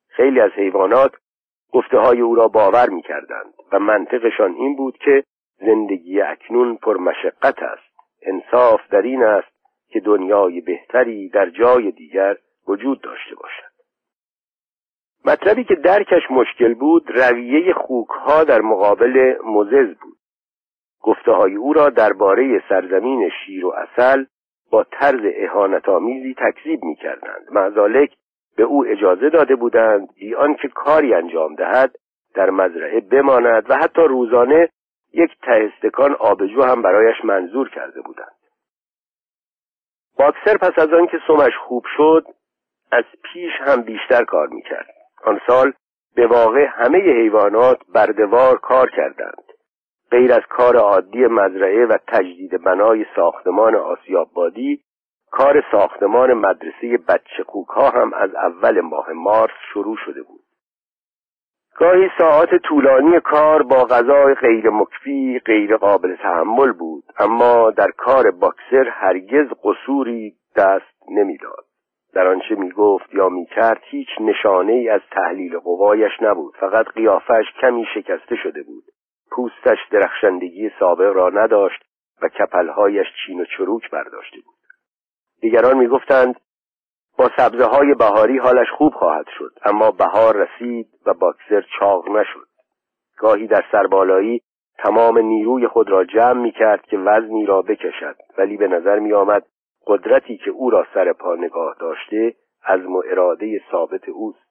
خیلی 0.08 0.40
از 0.40 0.50
حیوانات 0.50 1.12
گفته 1.72 1.98
های 1.98 2.20
او 2.20 2.34
را 2.34 2.48
باور 2.48 2.88
می 2.88 3.02
کردند 3.02 3.54
و 3.72 3.78
منطقشان 3.78 4.54
این 4.54 4.76
بود 4.76 4.98
که 4.98 5.24
زندگی 5.56 6.20
اکنون 6.20 6.76
پرمشقت 6.76 7.62
است. 7.62 7.88
انصاف 8.22 8.80
در 8.90 9.02
این 9.02 9.22
است 9.22 9.48
که 9.88 10.00
دنیای 10.00 10.60
بهتری 10.60 11.28
در 11.28 11.50
جای 11.50 11.90
دیگر 11.90 12.36
وجود 12.68 13.00
داشته 13.00 13.34
باشد. 13.34 13.68
مطلبی 15.24 15.64
که 15.64 15.74
درکش 15.74 16.22
مشکل 16.30 16.74
بود 16.74 17.10
رویه 17.10 17.74
خوکها 17.74 18.44
در 18.44 18.60
مقابل 18.60 19.34
مزز 19.44 19.94
بود. 20.02 20.18
گفته 21.00 21.32
های 21.32 21.54
او 21.54 21.72
را 21.72 21.90
درباره 21.90 22.62
سرزمین 22.68 23.30
شیر 23.44 23.66
و 23.66 23.74
اصل 23.76 24.24
با 24.70 24.84
طرز 24.84 25.20
اهانتآمیزی 25.36 26.34
تکذیب 26.34 26.84
می 26.84 26.96
کردند 26.96 27.46
مزالک 27.52 28.14
به 28.58 28.64
او 28.64 28.86
اجازه 28.86 29.30
داده 29.30 29.56
بودند 29.56 30.14
بی 30.14 30.34
آنکه 30.34 30.68
کاری 30.68 31.14
انجام 31.14 31.54
دهد 31.54 31.94
در 32.34 32.50
مزرعه 32.50 33.00
بماند 33.00 33.70
و 33.70 33.74
حتی 33.74 34.02
روزانه 34.02 34.68
یک 35.12 35.30
تهستکان 35.42 36.14
آبجو 36.14 36.62
هم 36.62 36.82
برایش 36.82 37.24
منظور 37.24 37.68
کرده 37.68 38.00
بودند. 38.00 38.36
باکسر 40.18 40.56
پس 40.56 40.78
از 40.78 40.92
آنکه 40.92 41.18
سمش 41.26 41.52
خوب 41.66 41.84
شد 41.96 42.26
از 42.92 43.04
پیش 43.22 43.52
هم 43.60 43.82
بیشتر 43.82 44.24
کار 44.24 44.48
می‌کرد. 44.48 44.94
آن 45.24 45.40
سال 45.46 45.72
به 46.14 46.26
واقع 46.26 46.66
همه 46.70 46.98
حیوانات 46.98 47.78
بردوار 47.94 48.58
کار 48.58 48.90
کردند. 48.90 49.44
غیر 50.10 50.32
از 50.32 50.42
کار 50.48 50.76
عادی 50.76 51.26
مزرعه 51.26 51.86
و 51.86 51.96
تجدید 52.06 52.62
بنای 52.64 53.06
ساختمان 53.16 53.74
آسیاببادی 53.74 54.82
کار 55.30 55.64
ساختمان 55.72 56.32
مدرسه 56.32 56.98
بچه 57.08 57.44
هم 57.94 58.14
از 58.14 58.34
اول 58.34 58.80
ماه 58.80 59.12
مارس 59.12 59.54
شروع 59.72 59.96
شده 60.06 60.22
بود. 60.22 60.40
گاهی 61.76 62.10
ساعات 62.18 62.54
طولانی 62.54 63.20
کار 63.20 63.62
با 63.62 63.84
غذای 63.84 64.34
غیر 64.34 64.70
مکفی 64.70 65.40
غیر 65.46 65.76
قابل 65.76 66.16
تحمل 66.16 66.72
بود 66.72 67.04
اما 67.18 67.70
در 67.70 67.90
کار 67.90 68.30
باکسر 68.30 68.88
هرگز 68.88 69.46
قصوری 69.64 70.34
دست 70.56 71.10
نمی‌داد. 71.10 71.64
در 72.14 72.26
آنچه 72.26 72.54
می‌گفت 72.54 73.14
یا 73.14 73.28
می‌کرد 73.28 73.80
هیچ 73.82 74.08
نشانه 74.20 74.72
ای 74.72 74.88
از 74.88 75.00
تحلیل 75.10 75.58
قوایش 75.58 76.12
نبود 76.20 76.56
فقط 76.56 76.86
قیافش 76.86 77.44
کمی 77.60 77.86
شکسته 77.94 78.36
شده 78.36 78.62
بود. 78.62 78.84
پوستش 79.30 79.78
درخشندگی 79.90 80.70
سابق 80.78 81.12
را 81.16 81.28
نداشت 81.28 81.82
و 82.22 82.28
کپلهایش 82.28 83.06
چین 83.26 83.40
و 83.40 83.44
چروک 83.44 83.90
برداشته 83.90 84.36
بود. 84.44 84.57
دیگران 85.40 85.78
می‌گفتند 85.78 86.40
با 87.18 87.30
سبزه 87.36 87.64
های 87.64 87.94
بهاری 87.94 88.38
حالش 88.38 88.66
خوب 88.78 88.92
خواهد 88.94 89.26
شد 89.38 89.52
اما 89.64 89.90
بهار 89.90 90.36
رسید 90.36 90.88
و 91.06 91.14
باکسر 91.14 91.64
چاق 91.78 92.08
نشد. 92.08 92.48
گاهی 93.18 93.46
در 93.46 93.64
سربالایی 93.72 94.42
تمام 94.78 95.18
نیروی 95.18 95.66
خود 95.66 95.90
را 95.90 96.04
جمع 96.04 96.40
می 96.42 96.52
کرد 96.52 96.82
که 96.82 96.98
وزنی 96.98 97.46
را 97.46 97.62
بکشد 97.62 98.16
ولی 98.38 98.56
به 98.56 98.68
نظر 98.68 98.98
می 98.98 99.12
آمد 99.12 99.46
قدرتی 99.86 100.36
که 100.36 100.50
او 100.50 100.70
را 100.70 100.86
سر 100.94 101.12
پا 101.12 101.34
نگاه 101.34 101.76
داشته 101.80 102.34
از 102.64 102.80
اراده 103.10 103.60
ثابت 103.70 104.08
اوست. 104.08 104.48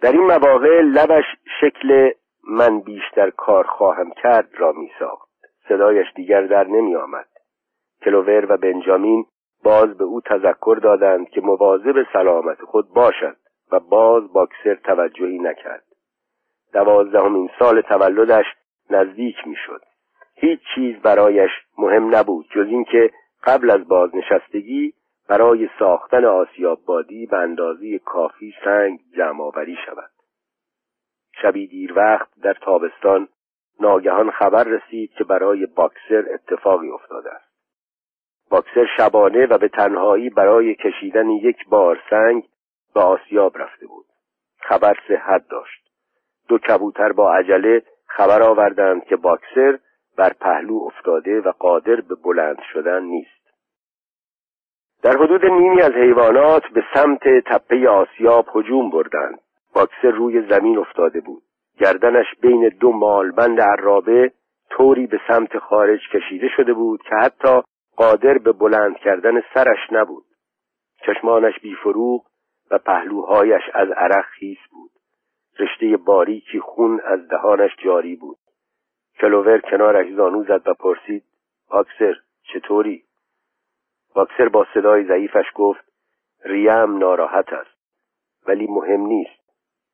در 0.00 0.12
این 0.12 0.26
مواقع 0.26 0.80
لبش 0.80 1.24
شکل 1.60 2.10
من 2.48 2.80
بیشتر 2.80 3.30
کار 3.30 3.64
خواهم 3.64 4.10
کرد 4.10 4.48
را 4.58 4.72
می 4.72 4.90
ساخت 4.98 5.28
صدایش 5.68 6.06
دیگر 6.14 6.46
در 6.46 6.66
نمی 6.66 6.96
آمد 6.96 7.28
کلوور 8.04 8.52
و 8.52 8.56
بنجامین 8.56 9.24
باز 9.64 9.98
به 9.98 10.04
او 10.04 10.20
تذکر 10.20 10.78
دادند 10.82 11.28
که 11.28 11.40
مواظب 11.40 12.06
سلامت 12.12 12.60
خود 12.60 12.88
باشد 12.88 13.36
و 13.72 13.80
باز 13.80 14.32
باکسر 14.32 14.74
توجهی 14.74 15.38
نکرد. 15.38 15.84
دوازدهمین 16.72 17.50
سال 17.58 17.80
تولدش 17.80 18.46
نزدیک 18.90 19.36
می‌شد. 19.46 19.82
هیچ 20.34 20.60
چیز 20.74 20.96
برایش 21.02 21.50
مهم 21.78 22.16
نبود 22.16 22.46
جز 22.54 22.66
اینکه 22.66 23.10
قبل 23.44 23.70
از 23.70 23.88
بازنشستگی 23.88 24.94
برای 25.28 25.68
ساختن 25.78 26.24
آسیاب 26.24 26.78
بادی 26.86 27.26
به 27.26 27.36
اندازه 27.36 27.98
کافی 27.98 28.54
سنگ 28.64 28.98
جمعآوری 29.16 29.76
شود. 29.86 30.10
شبی 31.42 31.66
دیر 31.66 31.92
وقت 31.96 32.28
در 32.42 32.54
تابستان 32.54 33.28
ناگهان 33.80 34.30
خبر 34.30 34.64
رسید 34.64 35.12
که 35.12 35.24
برای 35.24 35.66
باکسر 35.66 36.24
اتفاقی 36.34 36.90
افتاده 36.90 37.30
است. 37.30 37.47
باکسر 38.50 38.86
شبانه 38.96 39.46
و 39.46 39.58
به 39.58 39.68
تنهایی 39.68 40.30
برای 40.30 40.74
کشیدن 40.74 41.30
یک 41.30 41.68
بار 41.68 42.00
سنگ 42.10 42.44
به 42.94 43.00
آسیاب 43.00 43.58
رفته 43.58 43.86
بود. 43.86 44.06
خبر 44.60 44.94
صحت 45.08 45.48
داشت. 45.50 45.88
دو 46.48 46.58
کبوتر 46.58 47.12
با 47.12 47.32
عجله 47.32 47.82
خبر 48.06 48.42
آوردند 48.42 49.04
که 49.04 49.16
باکسر 49.16 49.78
بر 50.16 50.32
پهلو 50.40 50.80
افتاده 50.86 51.40
و 51.40 51.52
قادر 51.58 52.00
به 52.00 52.14
بلند 52.14 52.58
شدن 52.72 53.02
نیست. 53.02 53.38
در 55.02 55.16
حدود 55.16 55.46
نیمی 55.46 55.82
از 55.82 55.92
حیوانات 55.92 56.62
به 56.74 56.84
سمت 56.94 57.22
تپه 57.46 57.88
آسیاب 57.88 58.46
هجوم 58.54 58.90
بردند. 58.90 59.40
باکسر 59.74 60.10
روی 60.10 60.42
زمین 60.50 60.78
افتاده 60.78 61.20
بود. 61.20 61.42
گردنش 61.80 62.26
بین 62.40 62.68
دو 62.80 62.92
مالبند 62.92 63.60
عرابه 63.60 64.32
طوری 64.70 65.06
به 65.06 65.20
سمت 65.28 65.58
خارج 65.58 66.00
کشیده 66.12 66.48
شده 66.56 66.72
بود 66.72 67.02
که 67.02 67.14
حتی 67.14 67.62
قادر 67.98 68.38
به 68.38 68.52
بلند 68.52 68.96
کردن 68.96 69.42
سرش 69.54 69.78
نبود. 69.92 70.24
چشمانش 71.06 71.60
بیفروغ 71.62 72.26
و 72.70 72.78
پهلوهایش 72.78 73.62
از 73.74 73.90
عرق 73.90 74.24
خیس 74.24 74.58
بود. 74.70 74.90
رشته 75.58 75.96
باریکی 75.96 76.60
خون 76.60 77.00
از 77.04 77.28
دهانش 77.28 77.70
جاری 77.84 78.16
بود. 78.16 78.38
کلوور 79.20 79.58
کنارش 79.58 80.14
زانو 80.14 80.44
زد 80.44 80.68
و 80.68 80.74
پرسید 80.74 81.24
باکسر 81.70 82.14
چطوری؟ 82.42 83.04
باکسر 84.14 84.48
با 84.48 84.66
صدای 84.74 85.04
ضعیفش 85.04 85.46
گفت 85.54 85.84
ریم 86.44 86.98
ناراحت 86.98 87.52
است 87.52 87.78
ولی 88.46 88.66
مهم 88.66 89.00
نیست. 89.00 89.40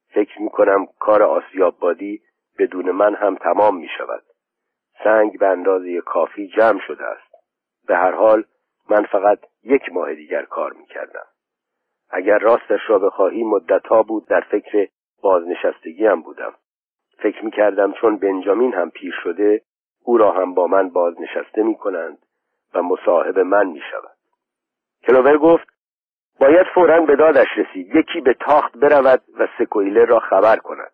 فکر 0.09 0.43
می‌کنم 0.43 0.87
کار 0.99 1.23
آسیاب 1.23 1.79
بادی 1.79 2.23
بدون 2.59 2.91
من 2.91 3.15
هم 3.15 3.35
تمام 3.35 3.77
می 3.77 3.89
شود 3.99 4.25
سنگ 5.05 5.39
به 5.39 5.47
اندازه 5.47 6.01
کافی 6.01 6.49
جمع 6.49 6.81
شده 6.87 7.05
است. 7.05 7.24
به 7.87 7.97
هر 7.97 8.13
حال 8.13 8.45
من 8.91 9.03
فقط 9.03 9.39
یک 9.65 9.93
ماه 9.93 10.15
دیگر 10.15 10.43
کار 10.43 10.73
می‌کردم. 10.73 11.27
اگر 12.11 12.39
راستش 12.39 12.81
را 12.89 12.99
بخواهی 12.99 13.45
مدتها 13.45 14.03
بود 14.03 14.27
در 14.29 14.41
فکر 14.41 14.89
بازنشستگی 15.23 16.07
هم 16.07 16.23
بودم. 16.23 16.53
فکر 17.19 17.45
می‌کردم 17.45 17.93
چون 17.93 18.17
بنجامین 18.17 18.75
هم 18.75 18.91
پیر 18.91 19.15
شده 19.23 19.63
او 20.05 20.19
را 20.19 20.31
هم 20.33 20.55
با 20.55 20.67
من 20.67 20.89
بازنشسته 20.89 21.63
می‌کنند 21.63 22.19
و 22.75 22.83
مصاحب 22.83 23.39
من 23.39 23.67
می‌شود. 23.67 24.17
کلوور 25.07 25.39
گفت 25.39 25.67
باید 26.41 26.67
فورا 26.75 27.01
به 27.01 27.17
دادش 27.17 27.47
رسید. 27.57 27.97
یکی 27.97 28.21
به 28.21 28.35
تاخت 28.35 28.77
برود 28.77 29.23
و 29.39 29.49
سکویلر 29.59 30.07
را 30.07 30.19
خبر 30.19 30.57
کند. 30.57 30.93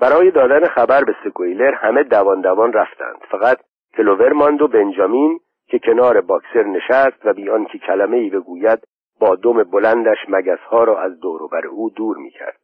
برای 0.00 0.30
دادن 0.30 0.66
خبر 0.66 1.04
به 1.04 1.16
سکویلر 1.24 1.74
همه 1.74 2.02
دوان 2.02 2.40
دوان 2.40 2.72
رفتند. 2.72 3.18
فقط 3.30 3.58
کلوور 3.96 4.32
ماند 4.32 4.62
و 4.62 4.68
بنجامین 4.68 5.40
که 5.74 5.80
کنار 5.80 6.20
باکسر 6.20 6.62
نشست 6.62 7.26
و 7.26 7.32
بیان 7.32 7.64
که 7.64 7.78
کلمه 7.78 8.16
ای 8.16 8.30
بگوید 8.30 8.78
با 9.20 9.34
دم 9.34 9.62
بلندش 9.62 10.18
مگزها 10.28 10.84
را 10.84 11.00
از 11.00 11.20
دور 11.20 11.48
بر 11.48 11.66
او 11.66 11.90
دور 11.90 12.16
می‌کرد. 12.16 12.58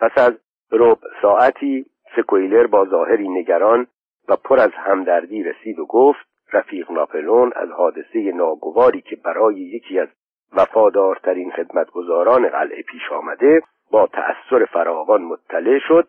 پس 0.00 0.10
از 0.18 0.32
رب 0.72 0.98
ساعتی 1.22 1.86
سکویلر 2.16 2.66
با 2.66 2.84
ظاهری 2.84 3.28
نگران 3.28 3.86
و 4.28 4.36
پر 4.36 4.60
از 4.60 4.70
همدردی 4.74 5.42
رسید 5.42 5.78
و 5.78 5.86
گفت 5.86 6.28
رفیق 6.52 6.90
ناپلون 6.90 7.52
از 7.56 7.70
حادثه 7.70 8.32
ناگواری 8.34 9.00
که 9.00 9.16
برای 9.16 9.60
یکی 9.60 9.98
از 9.98 10.08
وفادارترین 10.56 11.50
خدمتگزاران 11.50 12.48
قلعه 12.48 12.82
پیش 12.82 13.12
آمده 13.12 13.60
با 13.90 14.06
تأثیر 14.06 14.64
فراوان 14.64 15.22
مطلع 15.22 15.78
شد 15.88 16.08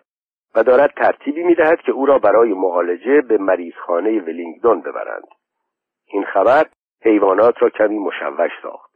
و 0.56 0.64
دارد 0.64 0.94
ترتیبی 0.98 1.44
می‌دهد 1.44 1.82
که 1.82 1.92
او 1.92 2.06
را 2.06 2.20
برای 2.20 2.54
معالجه 2.54 3.22
به 3.22 3.38
مریضخانه 3.38 4.22
ولینگدون 4.22 4.82
ببرند. 4.82 5.39
این 6.10 6.26
خبر 6.26 6.66
حیوانات 7.02 7.62
را 7.62 7.70
کمی 7.70 8.00
مشوش 8.00 8.52
ساخت. 8.64 8.92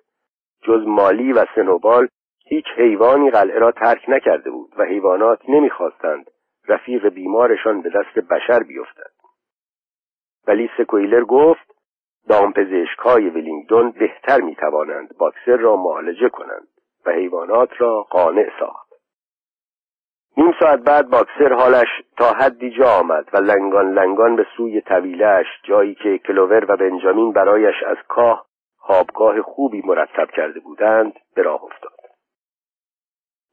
جز 0.63 0.83
مالی 0.87 1.33
و 1.33 1.45
سنوبال 1.55 2.07
هیچ 2.45 2.65
حیوانی 2.77 3.31
قلعه 3.31 3.59
را 3.59 3.71
ترک 3.71 4.03
نکرده 4.07 4.51
بود 4.51 4.73
و 4.77 4.83
حیوانات 4.83 5.39
نمی‌خواستند 5.49 6.25
رفیق 6.67 7.09
بیمارشان 7.09 7.81
به 7.81 7.89
دست 7.89 8.27
بشر 8.27 8.63
بیفتد. 8.63 9.11
ولی 10.47 10.69
سکویلر 10.77 11.23
گفت 11.23 11.73
دامپزشک 12.29 12.99
های 12.99 13.29
ولینگدون 13.29 13.91
بهتر 13.91 14.41
می‌توانند 14.41 15.17
باکسر 15.17 15.57
را 15.57 15.75
معالجه 15.75 16.29
کنند 16.29 16.67
و 17.05 17.11
حیوانات 17.11 17.69
را 17.77 18.03
قانع 18.03 18.49
ساخت. 18.59 18.82
نیم 20.37 20.53
ساعت 20.59 20.79
بعد 20.79 21.09
باکسر 21.09 21.53
حالش 21.53 21.87
تا 22.17 22.25
حدی 22.25 22.69
جا 22.69 22.89
آمد 22.99 23.25
و 23.33 23.37
لنگان 23.37 23.93
لنگان 23.93 24.35
به 24.35 24.45
سوی 24.57 24.81
طویلش 24.81 25.45
جایی 25.63 25.95
که 25.95 26.17
کلوور 26.17 26.65
و 26.71 26.77
بنجامین 26.77 27.31
برایش 27.31 27.75
از 27.87 27.97
کاه 28.07 28.45
خوابگاه 28.77 29.41
خوبی 29.41 29.81
مرتب 29.85 30.31
کرده 30.31 30.59
بودند 30.59 31.13
به 31.35 31.41
راه 31.41 31.63
افتاد. 31.63 31.93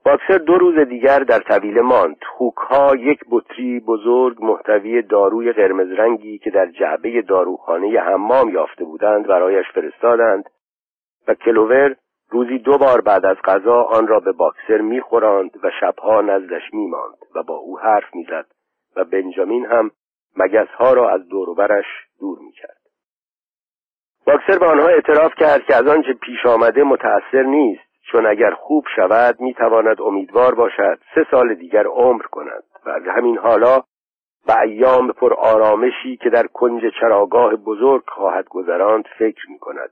باکسر 0.04 0.38
دو 0.38 0.58
روز 0.58 0.88
دیگر 0.88 1.18
در 1.18 1.38
طویله 1.38 1.80
ماند. 1.80 2.16
خوکها 2.36 2.96
یک 2.96 3.20
بطری 3.30 3.80
بزرگ 3.80 4.44
محتوی 4.44 5.02
داروی 5.02 5.52
قرمز 5.52 5.92
رنگی 5.92 6.38
که 6.38 6.50
در 6.50 6.66
جعبه 6.66 7.22
داروخانه 7.22 8.00
حمام 8.00 8.48
یافته 8.48 8.84
بودند 8.84 9.26
برایش 9.26 9.66
فرستادند 9.74 10.44
و 11.28 11.34
کلوور 11.34 11.96
روزی 12.30 12.58
دو 12.58 12.78
بار 12.78 13.00
بعد 13.00 13.26
از 13.26 13.36
غذا 13.44 13.82
آن 13.82 14.06
را 14.06 14.20
به 14.20 14.32
باکسر 14.32 14.78
میخوراند 14.80 15.50
و 15.64 15.70
شبها 15.80 16.20
نزدش 16.20 16.62
میماند 16.72 17.18
و 17.34 17.42
با 17.42 17.54
او 17.54 17.78
حرف 17.78 18.14
می‌زد 18.14 18.46
و 18.96 19.04
بنجامین 19.04 19.66
هم 19.66 19.90
مگزها 20.36 20.92
را 20.92 21.10
از 21.10 21.28
دوروبرش 21.28 21.86
دور 22.20 22.38
می‌کرد. 22.38 22.80
باکسر 24.26 24.58
به 24.58 24.66
آنها 24.66 24.86
اعتراف 24.86 25.32
کرد 25.34 25.64
که 25.64 25.76
از 25.76 25.86
آنچه 25.86 26.12
پیش 26.12 26.46
آمده 26.46 26.82
متأثر 26.82 27.42
نیست 27.42 27.90
چون 28.12 28.26
اگر 28.26 28.50
خوب 28.50 28.84
شود 28.96 29.40
می‌تواند 29.40 30.00
امیدوار 30.00 30.54
باشد 30.54 30.98
سه 31.14 31.26
سال 31.30 31.54
دیگر 31.54 31.86
عمر 31.86 32.22
کند 32.22 32.62
و 32.86 32.90
از 32.90 33.02
همین 33.16 33.38
حالا 33.38 33.82
به 34.46 34.60
ایام 34.60 35.12
پر 35.12 35.34
آرامشی 35.34 36.16
که 36.16 36.30
در 36.30 36.46
کنج 36.46 36.82
چراگاه 37.00 37.56
بزرگ 37.56 38.02
خواهد 38.08 38.48
گذراند 38.48 39.04
فکر 39.18 39.50
می 39.50 39.58
کند 39.58 39.90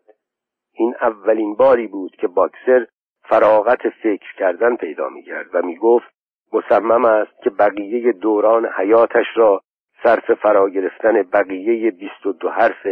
این 0.79 0.95
اولین 1.01 1.55
باری 1.55 1.87
بود 1.87 2.17
که 2.17 2.27
باکسر 2.27 2.87
فراغت 3.23 3.89
فکر 3.89 4.35
کردن 4.39 4.77
پیدا 4.77 5.09
می 5.09 5.23
کرد 5.23 5.55
و 5.55 5.63
می 5.63 5.77
گفت 5.77 6.07
مصمم 6.53 7.05
است 7.05 7.43
که 7.43 7.51
بقیه 7.51 8.13
دوران 8.13 8.67
حیاتش 8.67 9.27
را 9.35 9.63
صرف 10.03 10.33
فرا 10.33 10.69
گرفتن 10.69 11.23
بقیه 11.23 11.91
بیست 11.91 12.27
و 12.27 12.33
دو 12.33 12.49
حرف 12.49 12.87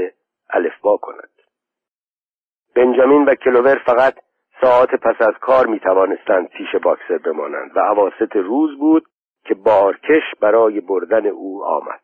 الفبا 0.50 0.96
کند. 0.96 1.30
بنجامین 2.76 3.24
و 3.24 3.34
کلوور 3.34 3.82
فقط 3.86 4.14
ساعت 4.60 4.94
پس 4.94 5.22
از 5.22 5.34
کار 5.40 5.66
می 5.66 5.80
توانستند 5.80 6.48
پیش 6.48 6.74
باکسر 6.82 7.18
بمانند 7.18 7.76
و 7.76 7.80
عواست 7.80 8.36
روز 8.36 8.78
بود 8.78 9.06
که 9.44 9.54
بارکش 9.54 10.22
برای 10.40 10.80
بردن 10.80 11.26
او 11.26 11.64
آمد. 11.64 12.00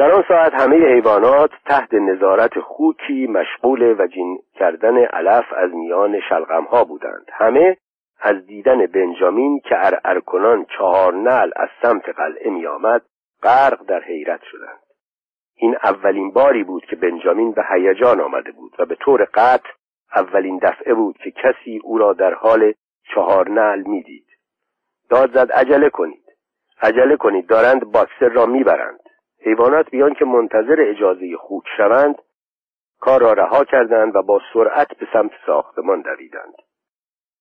در 0.00 0.12
آن 0.12 0.24
ساعت 0.28 0.54
همه 0.54 0.76
حیوانات 0.76 1.50
تحت 1.66 1.94
نظارت 1.94 2.60
خوکی 2.60 3.26
مشغول 3.26 3.82
و 3.98 4.06
جین 4.06 4.38
کردن 4.54 4.98
علف 4.98 5.44
از 5.56 5.70
میان 5.74 6.20
شلغم 6.28 6.64
ها 6.64 6.84
بودند. 6.84 7.26
همه 7.32 7.76
از 8.20 8.46
دیدن 8.46 8.86
بنجامین 8.86 9.60
که 9.60 9.76
ارکنان 10.04 10.66
چهار 10.78 11.14
نل 11.14 11.50
از 11.56 11.68
سمت 11.82 12.08
قلعه 12.08 12.50
می 12.50 12.66
آمد 12.66 13.02
غرق 13.42 13.86
در 13.86 14.00
حیرت 14.00 14.40
شدند. 14.42 14.80
این 15.56 15.76
اولین 15.84 16.30
باری 16.30 16.64
بود 16.64 16.84
که 16.84 16.96
بنجامین 16.96 17.52
به 17.52 17.62
هیجان 17.72 18.20
آمده 18.20 18.52
بود 18.52 18.76
و 18.78 18.86
به 18.86 18.94
طور 18.94 19.28
قطع 19.34 19.70
اولین 20.16 20.58
دفعه 20.62 20.94
بود 20.94 21.16
که 21.16 21.30
کسی 21.30 21.80
او 21.84 21.98
را 21.98 22.12
در 22.12 22.34
حال 22.34 22.72
چهار 23.14 23.48
نعل 23.48 23.82
می‌دید. 23.82 24.26
داد 25.10 25.30
زد 25.34 25.52
عجله 25.52 25.90
کنید 25.90 26.24
عجله 26.82 27.16
کنید 27.16 27.46
دارند 27.46 27.92
باکسر 27.92 28.28
را 28.28 28.46
می‌برند. 28.46 28.99
حیوانات 29.40 29.90
بیان 29.90 30.14
که 30.14 30.24
منتظر 30.24 30.76
اجازه 30.78 31.36
خوک 31.36 31.64
شوند 31.76 32.14
کار 33.00 33.20
را 33.20 33.32
رها 33.32 33.64
کردند 33.64 34.16
و 34.16 34.22
با 34.22 34.40
سرعت 34.52 34.88
به 34.98 35.06
سمت 35.12 35.30
ساختمان 35.46 36.00
دویدند. 36.02 36.54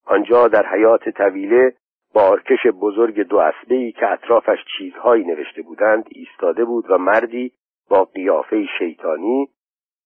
آنجا 0.05 0.47
در 0.47 0.65
حیات 0.65 1.09
طویله 1.09 1.73
بارکش 2.13 2.67
بزرگ 2.81 3.21
دو 3.21 3.37
اسبه 3.37 3.91
که 3.91 4.11
اطرافش 4.11 4.57
چیزهایی 4.77 5.23
نوشته 5.23 5.61
بودند 5.61 6.05
ایستاده 6.11 6.65
بود 6.65 6.85
و 6.91 6.97
مردی 6.97 7.53
با 7.89 8.03
قیافه 8.03 8.65
شیطانی 8.77 9.49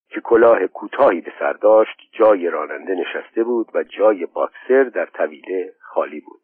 که 0.09 0.21
کلاه 0.21 0.67
کوتاهی 0.67 1.21
به 1.21 1.31
سر 1.39 1.53
داشت 1.53 2.01
جای 2.11 2.49
راننده 2.49 2.95
نشسته 2.95 3.43
بود 3.43 3.67
و 3.73 3.83
جای 3.83 4.25
باکسر 4.25 4.83
در 4.83 5.05
طویله 5.05 5.73
خالی 5.81 6.19
بود. 6.19 6.41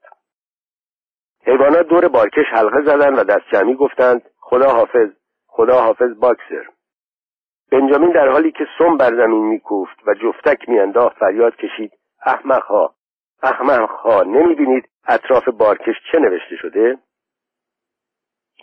حیوانات 1.45 1.88
دور 1.88 2.07
بارکش 2.07 2.45
حلقه 2.51 2.81
زدند 2.81 3.19
و 3.19 3.23
دست 3.23 3.49
جمعی 3.51 3.75
گفتند 3.75 4.21
خدا 4.39 4.69
حافظ 4.69 5.18
خدا 5.49 5.81
حافظ 5.81 6.19
باکسر. 6.19 6.65
بنجامین 7.71 8.12
در 8.12 8.29
حالی 8.29 8.51
که 8.51 8.67
سم 8.77 8.97
بر 8.97 9.15
زمین 9.15 9.45
میکوفت 9.45 10.07
و 10.07 10.13
جفتک 10.13 10.69
میانداخت 10.69 11.17
فریاد 11.17 11.55
کشید 11.55 11.91
احمقها 12.25 12.95
احمقها 13.43 14.23
نمی‌بینید 14.23 14.89
اطراف 15.07 15.49
بارکش 15.49 15.95
چه 16.12 16.19
نوشته 16.19 16.55
شده؟ 16.55 16.97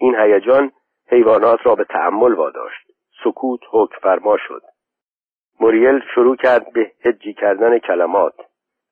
این 0.01 0.17
هیجان 0.21 0.73
حیوانات 1.09 1.59
را 1.65 1.75
به 1.75 1.85
تحمل 1.85 2.33
واداشت. 2.33 2.87
سکوت 3.25 3.61
حکم 3.71 3.99
فرما 4.03 4.37
شد. 4.49 4.63
موریل 5.61 6.01
شروع 6.15 6.37
کرد 6.37 6.73
به 6.73 6.93
هجی 7.05 7.35
کردن 7.35 7.79
کلمات 7.79 8.35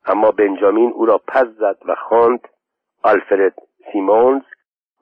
اما 0.07 0.30
بنجامین 0.30 0.92
او 0.92 1.07
را 1.07 1.18
پس 1.18 1.46
زد 1.46 1.78
و 1.87 1.94
خواند 1.94 2.48
آلفرد 3.02 3.54
سیمونز 3.92 4.42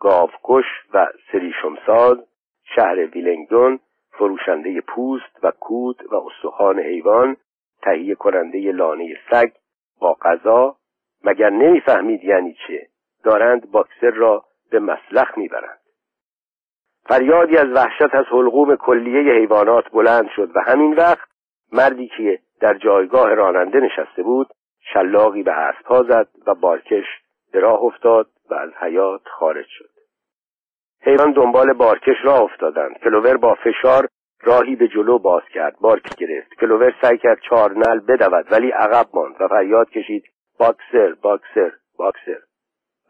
گاوکش 0.01 0.65
و 0.95 1.07
سریشمساز 1.33 2.19
شهر 2.65 3.07
ویلنگدون 3.07 3.81
فروشنده 4.11 4.81
پوست 4.81 5.39
و 5.43 5.51
کود 5.51 6.13
و 6.13 6.15
استخوان 6.15 6.79
حیوان 6.79 7.37
تهیه 7.83 8.15
کننده 8.15 8.73
لانه 8.73 9.17
سگ 9.31 9.53
با 10.01 10.15
غذا. 10.15 10.77
مگر 11.25 11.51
نمی‌فهمید 11.51 12.25
یعنی 12.25 12.57
چه؟ 12.67 12.87
دارند 13.25 13.71
باکسر 13.71 14.11
را 14.11 14.45
به 14.71 14.79
مسلخ 14.79 15.39
می‌برند. 15.39 15.79
فریادی 17.05 17.57
از 17.57 17.69
وحشت 17.69 18.15
از 18.15 18.25
حلقوم 18.31 18.77
کلیه 18.77 19.33
حیوانات 19.33 19.91
بلند 19.93 20.29
شد 20.37 20.57
و 20.57 20.61
همین 20.61 20.95
وقت 20.95 21.29
مردی 21.73 22.09
که 22.17 22.39
در 22.61 22.75
جایگاه 22.75 23.35
راننده 23.35 23.81
نشسته 23.81 24.23
بود 24.23 24.49
شلاقی 24.93 25.43
به 25.43 25.53
اسبها 25.53 26.03
زد 26.03 26.29
و 26.47 26.55
بارکش 26.55 27.05
به 27.53 27.61
راه 27.61 27.83
افتاد 27.83 28.31
و 28.51 28.55
از 28.55 28.71
حیات 28.81 29.21
خارج 29.25 29.67
شد. 29.69 29.92
حیوان 31.05 31.33
دنبال 31.33 31.73
بارکش 31.73 32.17
راه 32.25 32.41
افتادند. 32.41 32.99
کلوور 32.99 33.37
با 33.37 33.55
فشار 33.55 34.09
راهی 34.43 34.77
به 34.77 34.89
جلو 34.89 35.19
باز 35.19 35.43
کرد. 35.55 35.77
بارک 35.81 36.17
گرفت. 36.17 36.55
کلوور 36.61 36.95
سعی 37.03 37.19
کرد 37.19 37.39
چهار 37.49 37.73
نل 37.73 38.01
بدود 38.01 38.53
ولی 38.53 38.71
عقب 38.71 39.07
ماند 39.15 39.37
و 39.41 39.49
فریاد 39.49 39.91
کشید. 39.91 40.25
باکسر 40.59 41.15
باکسر 41.23 41.73
باکسر. 41.99 42.39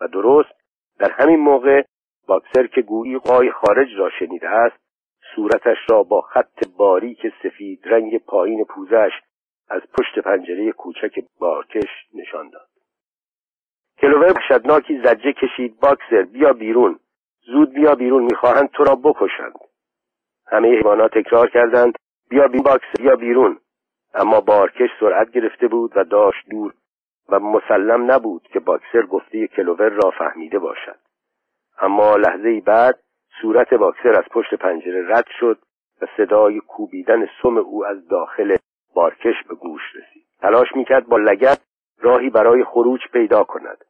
و 0.01 0.09
درست 0.09 0.53
در 0.99 1.11
همین 1.11 1.41
موقع 1.41 1.83
باکسر 2.27 2.67
که 2.67 2.83
گویی 2.83 3.19
قای 3.19 3.51
خارج 3.51 3.89
را 3.97 4.11
شنیده 4.19 4.49
است 4.49 4.77
صورتش 5.35 5.79
را 5.91 6.03
با 6.03 6.21
خط 6.21 6.69
باریک 6.77 7.27
سفید 7.43 7.81
رنگ 7.85 8.19
پایین 8.19 8.65
پوزه‌اش 8.65 9.11
از 9.69 9.83
پشت 9.99 10.19
پنجره 10.19 10.73
کوچک 10.73 11.25
بارکش 11.39 11.91
نشان 12.15 12.51
داد. 12.51 12.69
کلوور 14.01 14.35
دردناکی 14.49 15.01
ضجه 15.05 15.33
کشید. 15.33 15.81
باکسر 15.81 16.23
بیا 16.23 16.53
بیرون. 16.53 16.99
زود 17.47 17.73
بیا 17.73 17.95
بیرون 17.95 18.23
می‌خواهند 18.23 18.69
تو 18.71 18.85
را 18.85 18.95
بکشند. 18.95 19.55
همه 20.47 20.69
حیوانات 20.69 21.19
تکرار 21.19 21.51
کردند 21.51 21.95
بیا 22.31 22.61
باکسر 22.61 23.03
بیا 23.03 23.17
بیرون. 23.17 23.59
اما 24.15 24.41
بارکش 24.41 24.91
سرعت 25.01 25.31
گرفته 25.31 25.69
بود 25.69 25.93
و 25.97 26.05
داشت 26.05 26.49
دور 26.51 26.75
و 27.29 27.41
مسلم 27.41 28.11
نبود 28.11 28.43
که 28.43 28.61
باکسر 28.61 29.03
گفته 29.03 29.47
کلوور 29.47 29.89
را 29.89 30.11
فهمیده 30.11 30.59
باشد. 30.59 30.99
اما 31.79 32.17
لحظه 32.17 32.61
بعد 32.61 32.99
صورت 33.43 33.75
باکسر 33.75 34.19
از 34.19 34.25
پشت 34.31 34.55
پنجره 34.55 35.17
رد 35.17 35.27
شد 35.41 35.59
و 36.03 36.07
صدای 36.17 36.61
کوبیدن 36.61 37.27
سم 37.43 37.57
او 37.57 37.87
از 37.87 38.09
داخل 38.09 38.57
بارکش 38.95 39.35
به 39.49 39.55
گوش 39.55 39.83
رسید. 39.95 40.27
تلاش 40.41 40.69
می‌کرد 40.75 41.07
با 41.07 41.17
لگت 41.17 41.61
راهی 42.01 42.31
برای 42.31 42.65
خروج 42.65 43.01
پیدا 43.13 43.45
کند. 43.45 43.85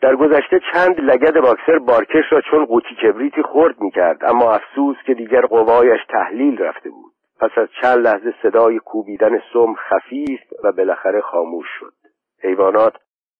در 0.00 0.16
گذشته 0.16 0.60
چند 0.72 1.00
لگد 1.00 1.40
باکسر 1.40 1.78
بارکش 1.78 2.24
را 2.30 2.40
چون 2.40 2.64
قوطی 2.64 2.94
کبریتی 3.02 3.42
خورد 3.42 3.80
می‌کرد 3.80 4.24
اما 4.24 4.52
افسوس 4.52 4.96
که 5.06 5.14
دیگر 5.14 5.40
قوایش 5.40 6.00
تحلیل 6.08 6.58
رفته 6.58 6.90
بود. 6.90 7.12
پس 7.40 7.50
از 7.56 7.68
چند 7.82 7.98
لحظه 7.98 8.34
صدای 8.42 8.78
کوبیدن 8.78 9.38
سم 9.52 9.74
خفیف 9.74 10.40
و 10.64 10.72
بالاخره 10.72 11.20
خاموش 11.20 11.66
شد. 11.80 11.92
حیوانات 12.42 12.94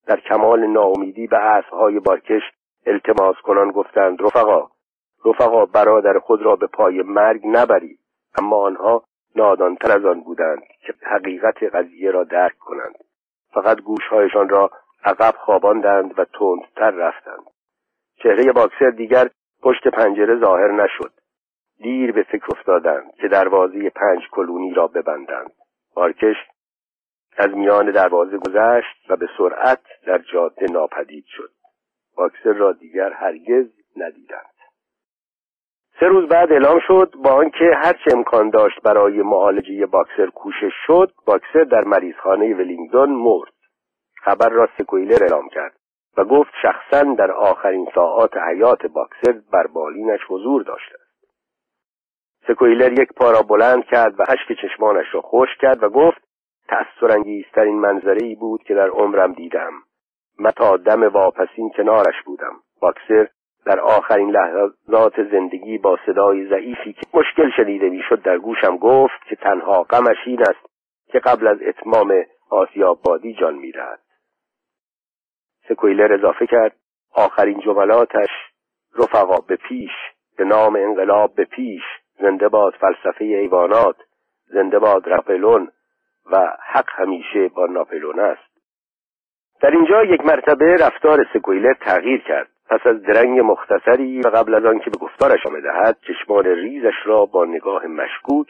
در 0.07 0.21
کمال 0.21 0.67
ناامیدی 0.67 1.27
به 1.27 1.37
اسبهای 1.37 2.01
بارکش 2.01 2.43
التماس 2.87 3.37
کنان 3.37 3.71
گفتند 3.71 4.23
رفقا 4.23 4.69
رفقا 5.25 5.67
برادر 5.67 6.19
خود 6.19 6.43
را 6.43 6.57
به 6.57 6.67
پای 6.67 7.03
مرگ 7.03 7.41
نبرید 7.45 7.99
اما 8.39 8.57
آنها 8.57 9.03
نادانتر 9.37 9.93
از 9.93 10.05
آن 10.05 10.21
بودند 10.21 10.63
که 10.87 10.95
حقیقت 11.03 11.63
قضیه 11.63 12.11
را 12.11 12.25
درک 12.25 12.59
کنند. 12.59 12.95
فقط 13.55 13.81
گوشهایشان 13.81 14.49
را 14.49 14.71
عقب 15.05 15.35
خواباندند 15.39 16.19
و 16.19 16.25
تندتر 16.25 16.91
رفتند. 16.91 17.45
چهره 18.23 18.53
باکسر 18.53 18.91
دیگر 18.91 19.29
پشت 19.63 19.89
پنجره 19.89 20.41
ظاهر 20.41 20.73
نشد. 20.73 21.13
دیر 21.79 22.13
به 22.13 22.23
فکر 22.23 22.47
افتادند 22.59 23.15
که 23.21 23.29
دروازه 23.29 23.91
پنج 23.91 24.21
کلونی 24.31 24.75
را 24.75 24.87
ببندند. 24.87 25.53
بارکش 25.95 26.37
از 27.37 27.51
میان 27.51 27.91
دروازه 27.91 28.39
گذشت 28.39 29.11
و 29.11 29.17
به 29.17 29.29
سرعت 29.39 29.81
در 30.07 30.19
جاده 30.19 30.67
ناپدید 30.73 31.25
شد. 31.27 31.51
باکسر 32.17 32.53
را 32.53 32.73
دیگر 32.73 33.13
هرگز 33.13 33.67
ندیدند. 33.97 34.59
سه 36.01 36.07
روز 36.07 36.29
بعد 36.29 36.53
اعلام 36.53 36.81
شد 36.87 37.15
با 37.25 37.31
آنکه 37.31 37.73
هرچه 37.77 38.17
امکان 38.17 38.51
داشت 38.51 38.81
برای 38.83 39.23
معالجه 39.23 39.87
باکسر 39.87 40.27
کوشش 40.27 40.73
شد 40.87 41.13
باکسر 41.27 41.65
در 41.65 41.85
مریضخانه 41.85 42.55
ولینگدون 42.55 43.11
مرد. 43.11 43.58
خبر 44.29 44.49
را 44.49 44.69
سکویلر 44.79 45.23
اعلام 45.23 45.49
کرد 45.49 45.73
و 46.17 46.25
گفت 46.25 46.51
شخصا 46.63 47.03
در 47.03 47.33
آخرین 47.33 47.89
ساعات 47.95 48.37
حیات 48.37 48.87
باکسر 48.87 49.41
بر 49.53 49.67
بالینش 49.67 50.21
حضور 50.29 50.63
داشته 50.63 50.95
است. 50.95 51.09
سکویلر 52.49 52.93
یک 52.93 53.13
پا 53.13 53.31
را 53.31 53.43
بلند 53.43 53.85
کرد 53.85 54.21
و 54.21 54.23
اشک 54.29 54.61
چشمانش 54.63 55.07
را 55.13 55.21
خوش 55.21 55.49
کرد 55.61 55.83
و 55.83 55.89
گفت 55.89 56.19
تأثرانگیزترین 56.69 57.79
منظره 57.79 58.27
ای 58.27 58.35
بود 58.35 58.63
که 58.63 58.75
در 58.75 58.89
عمرم 58.89 59.33
دیدم. 59.33 59.73
من 60.39 60.51
تا 60.51 60.77
دم 60.77 61.03
واپسین 61.03 61.71
کنارش 61.77 62.23
بودم. 62.27 62.57
باکسر 62.81 63.29
در 63.67 63.81
آخرین 63.81 64.31
لحظات 64.31 65.23
زندگی 65.31 65.79
با 65.79 65.99
صدای 66.07 66.49
ضعیفی 66.49 66.93
که 66.93 67.07
مشکل 67.15 67.51
شنیده 67.57 67.89
می‌شد 67.89 68.23
در 68.23 68.39
گوشم 68.39 68.77
گفت 68.77 69.25
که 69.29 69.37
تنها 69.37 69.83
غمش 69.83 70.17
این 70.27 70.41
است 70.41 70.67
که 71.07 71.19
قبل 71.19 71.47
از 71.47 71.59
اتمام 71.63 72.25
آسیاب 72.51 73.03
بادی 73.03 73.35
جان 73.35 73.55
می‌دهد. 73.55 74.08
سکویلر 75.69 76.13
اضافه 76.13 76.47
کرد. 76.47 76.77
آخرین 77.15 77.61
جملاتش 77.61 78.31
رفقا 78.99 79.37
به 79.49 79.57
پیش 79.57 79.91
به 80.39 80.45
نام 80.45 80.77
انقلاب 80.77 81.35
به 81.35 81.45
پیش 81.45 81.83
زنده 82.21 82.49
باد 82.49 82.75
فلسفه 82.75 83.25
ایوانات 83.25 83.97
زنده 84.47 84.79
باد 84.79 85.09
رپلون 85.09 85.71
و 86.33 86.57
حق 86.73 86.89
همیشه 86.91 87.49
با 87.49 87.67
ناپلون 87.67 88.21
است. 88.21 88.49
در 89.61 89.71
اینجا 89.71 90.05
یک 90.05 90.21
مرتبه 90.21 90.77
رفتار 90.77 91.27
سکویلر 91.35 91.75
تغییر 91.75 92.23
کرد. 92.23 92.49
پس 92.71 92.87
از 92.87 93.03
درنگ 93.03 93.41
مختصری 93.41 94.21
و 94.21 94.29
قبل 94.29 94.55
از 94.55 94.65
آنکه 94.65 94.91
به 94.91 94.99
گفتارش 94.99 95.41
دهد 95.63 95.97
چشمان 96.01 96.45
ریزش 96.45 96.95
را 97.05 97.27
با 97.27 97.45
نگاه 97.45 97.87
مشکوک 97.87 98.49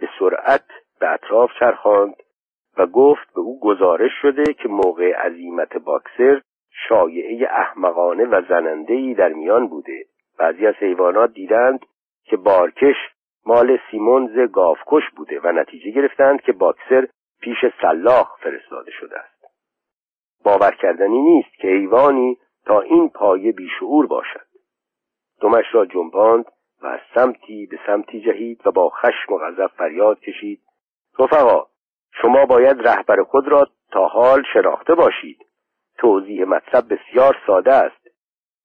به 0.00 0.08
سرعت 0.18 0.64
به 1.00 1.12
اطراف 1.12 1.50
چرخاند 1.58 2.14
و 2.78 2.86
گفت 2.86 3.34
به 3.34 3.40
او 3.40 3.60
گزارش 3.60 4.10
شده 4.22 4.44
که 4.44 4.68
موقع 4.68 5.12
عظیمت 5.12 5.76
باکسر 5.76 6.40
شایعه 6.88 7.48
احمقانه 7.50 8.24
و 8.24 8.42
زنندهی 8.48 9.14
در 9.14 9.28
میان 9.28 9.68
بوده. 9.68 10.04
بعضی 10.38 10.66
از 10.66 10.74
حیوانات 10.74 11.32
دیدند 11.32 11.86
که 12.24 12.36
بارکش 12.36 12.96
مال 13.46 13.78
سیمونز 13.90 14.50
گافکش 14.52 15.10
بوده 15.16 15.40
و 15.44 15.52
نتیجه 15.52 15.90
گرفتند 15.90 16.40
که 16.40 16.52
باکسر 16.52 17.08
پیش 17.40 17.58
سلاخ 17.82 18.36
فرستاده 18.40 18.90
شده 18.90 19.18
است. 19.18 19.44
باور 20.44 20.70
کردنی 20.70 21.22
نیست 21.22 21.54
که 21.54 21.68
حیوانی 21.68 22.38
تا 22.66 22.80
این 22.80 23.08
پایه 23.08 23.52
بیشعور 23.52 24.06
باشد. 24.06 24.46
دمش 25.40 25.64
را 25.72 25.86
جنباند 25.86 26.44
و 26.82 26.86
از 26.86 27.00
سمتی 27.14 27.66
به 27.66 27.78
سمتی 27.86 28.20
جهید 28.20 28.66
و 28.66 28.70
با 28.70 28.88
خشم 28.88 29.32
و 29.32 29.38
غضب 29.38 29.66
فریاد 29.66 30.20
کشید. 30.20 30.60
رفقا 31.18 31.66
شما 32.22 32.46
باید 32.46 32.88
رهبر 32.88 33.22
خود 33.22 33.48
را 33.48 33.68
تا 33.90 34.06
حال 34.06 34.42
شناخته 34.52 34.94
باشید. 34.94 35.38
توضیح 35.98 36.44
مطلب 36.44 36.84
بسیار 36.90 37.36
ساده 37.46 37.74
است. 37.74 38.08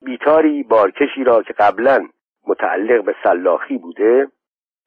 بیتاری 0.01 0.63
بارکشی 0.63 1.23
را 1.23 1.43
که 1.43 1.53
قبلا 1.53 2.07
متعلق 2.47 3.05
به 3.05 3.15
سلاخی 3.23 3.77
بوده 3.77 4.27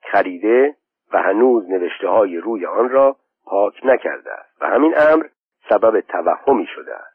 خریده 0.03 0.77
و 1.13 1.23
هنوز 1.23 1.71
نوشته 1.71 2.09
های 2.09 2.37
روی 2.37 2.67
آن 2.67 2.89
را 2.89 3.17
پاک 3.45 3.75
نکرده 3.85 4.33
است 4.33 4.63
و 4.63 4.67
همین 4.67 4.95
امر 4.97 5.27
سبب 5.69 6.01
توهمی 6.01 6.67
شده 6.75 6.95
است. 6.95 7.13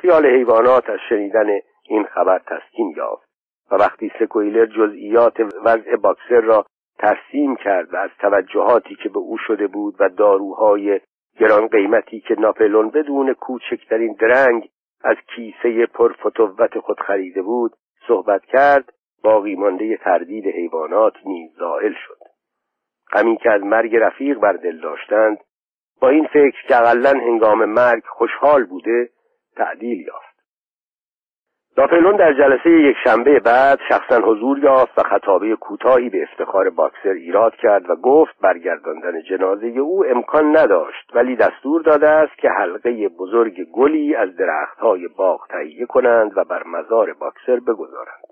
خیال 0.00 0.26
حیوانات 0.26 0.90
از 0.90 0.98
شنیدن 1.08 1.48
این 1.82 2.04
خبر 2.04 2.38
تسکین 2.38 2.94
یافت 2.96 3.28
و 3.70 3.74
وقتی 3.74 4.12
سکویلر 4.18 4.66
جزئیات 4.66 5.40
وضع 5.64 5.96
باکسر 5.96 6.40
را 6.40 6.66
ترسیم 6.98 7.56
کرد 7.56 7.94
و 7.94 7.96
از 7.96 8.10
توجهاتی 8.18 8.94
که 8.94 9.08
به 9.08 9.18
او 9.18 9.38
شده 9.38 9.66
بود 9.66 9.94
و 9.98 10.08
داروهای 10.08 11.00
گران 11.40 11.66
قیمتی 11.66 12.20
که 12.20 12.34
ناپلون 12.38 12.90
بدون 12.90 13.34
کوچکترین 13.34 14.16
درنگ 14.20 14.68
از 15.04 15.16
کیسه 15.34 15.86
پرفتوت 15.86 16.78
خود 16.78 17.00
خریده 17.00 17.42
بود 17.42 17.72
صحبت 18.08 18.44
کرد 18.44 18.92
باقی 19.22 19.54
مانده 19.54 19.96
تردید 19.96 20.46
حیوانات 20.46 21.14
نیز 21.26 21.50
زائل 21.58 21.92
شد. 22.06 22.18
غمی 23.12 23.36
که 23.36 23.50
از 23.50 23.62
مرگ 23.62 23.96
رفیق 23.96 24.38
بر 24.38 24.52
دل 24.52 24.80
داشتند 24.80 25.38
با 26.00 26.08
این 26.08 26.26
فکر 26.26 26.66
که 26.68 26.76
اقلا 26.76 27.10
هنگام 27.10 27.64
مرگ 27.64 28.02
خوشحال 28.06 28.64
بوده 28.64 29.10
تعدیل 29.56 30.00
یافت. 30.06 30.29
ناپلون 31.78 32.16
در 32.16 32.32
جلسه 32.32 32.70
یک 32.70 32.96
شنبه 33.04 33.40
بعد 33.40 33.78
شخصا 33.88 34.20
حضور 34.20 34.58
یافت 34.58 34.98
و 34.98 35.02
خطابه 35.02 35.56
کوتاهی 35.56 36.10
به 36.10 36.22
افتخار 36.22 36.70
باکسر 36.70 37.08
ایراد 37.08 37.54
کرد 37.54 37.90
و 37.90 37.96
گفت 37.96 38.40
برگرداندن 38.42 39.22
جنازه 39.22 39.66
او 39.66 40.04
امکان 40.06 40.56
نداشت 40.56 41.10
ولی 41.14 41.36
دستور 41.36 41.82
داده 41.82 42.08
است 42.08 42.38
که 42.38 42.48
حلقه 42.48 43.08
بزرگ 43.08 43.64
گلی 43.72 44.14
از 44.14 44.36
درختهای 44.36 45.08
باغ 45.08 45.46
تهیه 45.48 45.86
کنند 45.86 46.38
و 46.38 46.44
بر 46.44 46.62
مزار 46.66 47.12
باکسر 47.12 47.60
بگذارند. 47.60 48.24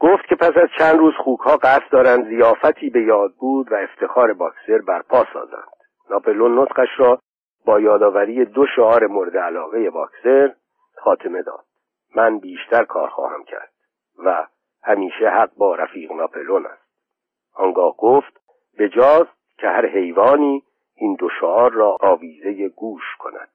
گفت 0.00 0.26
که 0.28 0.34
پس 0.34 0.52
از 0.56 0.68
چند 0.78 0.98
روز 0.98 1.14
خوکها 1.24 1.56
قصد 1.56 1.90
دارند 1.90 2.28
زیافتی 2.28 2.90
به 2.90 3.02
یاد 3.02 3.32
بود 3.40 3.72
و 3.72 3.74
افتخار 3.74 4.32
باکسر 4.32 4.78
برپا 4.78 5.24
سازند. 5.32 5.72
ناپلون 6.10 6.58
نطقش 6.58 6.88
را 6.98 7.18
با 7.66 7.80
یادآوری 7.80 8.44
دو 8.44 8.66
شعار 8.76 9.06
مورد 9.06 9.36
علاقه 9.36 9.90
باکسر 9.90 10.52
خاتمه 10.96 11.42
داد. 11.42 11.64
من 12.16 12.38
بیشتر 12.38 12.84
کار 12.84 13.08
خواهم 13.08 13.44
کرد 13.44 13.72
و 14.24 14.46
همیشه 14.82 15.28
حق 15.28 15.50
با 15.56 15.74
رفیق 15.74 16.12
ناپلون 16.12 16.66
است. 16.66 16.82
آنگاه 17.54 17.96
گفت 17.96 18.40
بجاست 18.78 19.56
که 19.58 19.68
هر 19.68 19.86
حیوانی 19.86 20.62
این 20.94 21.14
دو 21.14 21.28
شعار 21.40 21.72
را 21.72 21.96
آویزه 22.00 22.68
گوش 22.68 23.16
کند. 23.18 23.48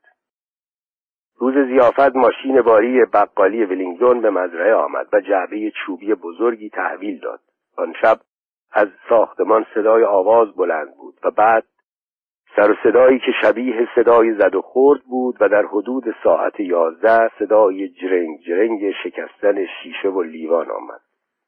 روز 1.37 1.67
زیافت 1.67 2.15
ماشین 2.15 2.61
باری 2.61 3.05
بقالی 3.05 3.65
ولینگدون 3.65 4.21
به 4.21 4.29
مزرعه 4.29 4.73
آمد 4.73 5.07
و 5.13 5.21
جعبه 5.21 5.71
چوبی 5.71 6.13
بزرگی 6.13 6.69
تحویل 6.69 7.19
داد. 7.19 7.39
آن 7.77 7.93
شب 8.01 8.19
از 8.71 8.87
ساختمان 9.09 9.65
صدای 9.73 10.03
آواز 10.03 10.55
بلند 10.55 10.95
بود 10.95 11.19
و 11.23 11.31
بعد 11.31 11.63
سر 12.57 12.77
صدایی 12.83 13.19
که 13.19 13.31
شبیه 13.41 13.87
صدای 13.95 14.33
زد 14.33 14.55
و 14.55 14.61
خورد 14.61 15.01
بود 15.03 15.37
و 15.39 15.49
در 15.49 15.65
حدود 15.65 16.03
ساعت 16.23 16.59
یازده 16.59 17.31
صدای 17.39 17.89
جرنگ 17.89 18.39
جرنگ 18.47 18.91
شکستن 19.03 19.65
شیشه 19.65 20.09
و 20.09 20.21
لیوان 20.21 20.71
آمد. 20.71 20.99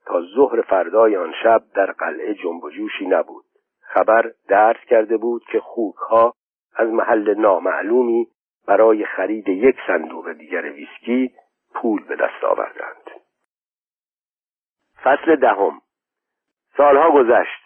تا 0.05 0.21
ظهر 0.35 0.61
فردای 0.61 1.17
آن 1.17 1.33
شب 1.43 1.61
در 1.75 1.91
قلعه 1.91 2.33
جنب 2.33 2.63
و 2.63 2.69
جوشی 2.69 3.05
نبود. 3.05 3.45
خبر 3.81 4.31
درس 4.47 4.77
کرده 4.89 5.17
بود 5.17 5.43
که 5.51 5.59
خوکها 5.59 6.33
از 6.75 6.89
محل 6.89 7.33
نامعلومی 7.33 8.27
برای 8.67 9.05
خرید 9.05 9.49
یک 9.49 9.75
صندوق 9.87 10.31
دیگر 10.33 10.71
ویسکی 10.71 11.33
پول 11.73 12.03
به 12.03 12.15
دست 12.15 12.43
آوردند. 12.43 13.09
فصل 15.03 15.35
دهم. 15.35 15.81
سالها 16.77 17.11
گذشت. 17.11 17.58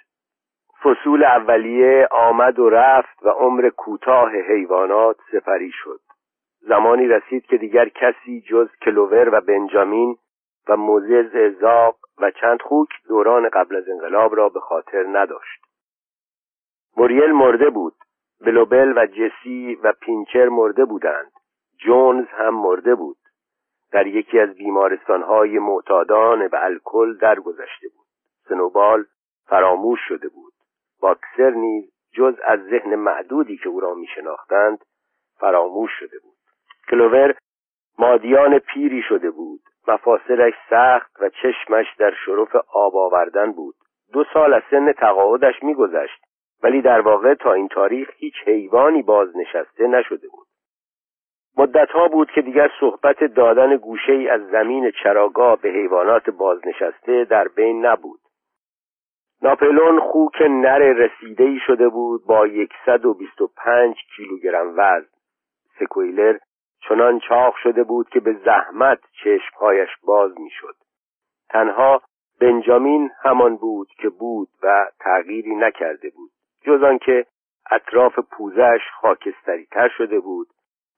فصول 0.84 1.24
اولیه 1.24 2.08
آمد 2.12 2.60
و 2.60 2.69
رفت 2.69 3.24
و 3.24 3.30
عمر 3.30 3.69
کوتاه 3.69 4.32
حیوانات 4.32 5.17
سپری 5.32 5.72
شد. 5.72 6.00
زمانی 6.62 7.08
رسید 7.08 7.46
که 7.46 7.58
دیگر 7.58 7.89
کسی 7.89 8.41
جز 8.41 8.67
کلوور 8.82 9.30
و 9.36 9.41
بنجامین 9.41 10.17
و 10.69 10.78
موزز 10.78 11.60
زاق 11.62 11.96
و 12.17 12.32
چند 12.32 12.62
خوک 12.62 12.89
دوران 13.08 13.50
قبل 13.50 13.76
از 13.76 13.89
انقلاب 13.89 14.36
را 14.36 14.50
به 14.50 14.60
خاطر 14.60 15.06
نداشت. 15.08 15.62
موریل 16.98 17.32
مرده 17.32 17.69
بود. 17.69 17.93
بلوبل 18.41 18.93
و 18.98 19.06
جسی 19.06 19.76
و 19.84 19.93
پینچر 20.02 20.50
مرده 20.50 20.86
بودند. 20.86 21.32
جونز 21.86 22.28
هم 22.28 22.56
مرده 22.56 22.96
بود. 22.96 23.17
در 23.91 24.08
یکی 24.08 24.39
از 24.39 24.50
بیمارستانهای 24.50 25.60
معتادان 25.60 26.48
به 26.48 26.63
الکل 26.63 27.17
درگذشته 27.17 27.88
بود. 27.96 28.08
سنوبال 28.50 29.06
فراموش 29.46 30.00
شده 30.08 30.30
بود. 30.30 30.53
باکسر 31.04 31.50
نیز 31.50 31.92
جز 32.13 32.36
از 32.44 32.60
ذهن 32.60 32.96
معدودی 32.96 33.58
که 33.58 33.70
او 33.70 33.80
را 33.80 33.94
می 33.94 34.08
شناختند 34.16 34.78
فراموش 35.39 35.92
شده 36.00 36.20
بود. 36.24 36.38
کلوور 36.89 37.36
مادیان 38.00 38.60
پیری 38.60 39.02
شده 39.02 39.32
بود. 39.32 39.60
مفاصلش 39.88 40.54
سخت 40.70 41.12
و 41.22 41.30
چشمش 41.30 41.86
در 42.00 42.13
شرف 42.26 42.56
آب 42.74 42.96
آوردن 42.96 43.52
بود. 43.52 43.76
دو 44.13 44.24
سال 44.34 44.54
از 44.54 44.62
سن 44.70 44.92
تقاعدش 44.92 45.63
میگذشت 45.63 46.22
ولی 46.63 46.82
در 46.82 47.02
واقع 47.02 47.34
تا 47.34 47.54
این 47.54 47.68
تاریخ 47.68 48.10
هیچ 48.18 48.36
حیوانی 48.46 49.02
بازنشسته 49.02 49.88
نشده 49.88 50.28
بود. 50.28 50.48
مدتها 51.58 52.08
بود 52.08 52.32
که 52.32 52.42
دیگر 52.42 52.72
صحبت 52.80 53.24
دادن 53.24 53.78
گوشه 53.78 54.12
ای 54.13 54.30
از 54.30 54.42
زمین 54.48 54.92
چراگاه 55.04 55.62
به 55.62 55.70
حیوانات 55.70 56.30
بازنشسته 56.30 57.26
در 57.26 57.48
بین 57.48 57.86
نبود. 57.86 58.20
ناپلون 59.43 59.99
خوک 59.99 60.41
نر 60.41 60.79
رسیده 60.79 61.43
ای 61.43 61.60
شده 61.65 61.89
بود 61.89 62.25
با 62.25 62.47
125 62.86 63.95
کیلوگرم 64.15 64.73
وزن. 64.77 65.08
سکویلر 65.79 66.38
چنان 66.89 67.19
چاق 67.19 67.56
شده 67.63 67.84
بود 67.84 68.10
که 68.10 68.19
به 68.19 68.34
زحمت 68.34 68.99
چشمهایش 69.23 69.89
باز 70.03 70.39
می‌شد. 70.39 70.75
تنها 71.49 72.01
بنجامین 72.41 73.12
همان 73.23 73.56
بود 73.56 73.88
که 73.97 74.10
بود 74.10 74.49
و 74.63 74.86
تغییری 74.99 75.56
نکرده 75.56 76.10
بود 76.10 76.32
جز 76.62 76.84
آنکه 76.84 77.25
اطراف 77.71 78.19
پوزش 78.19 78.82
خاکستری 79.01 79.65
تر 79.65 79.89
شده 79.97 80.19
بود 80.19 80.47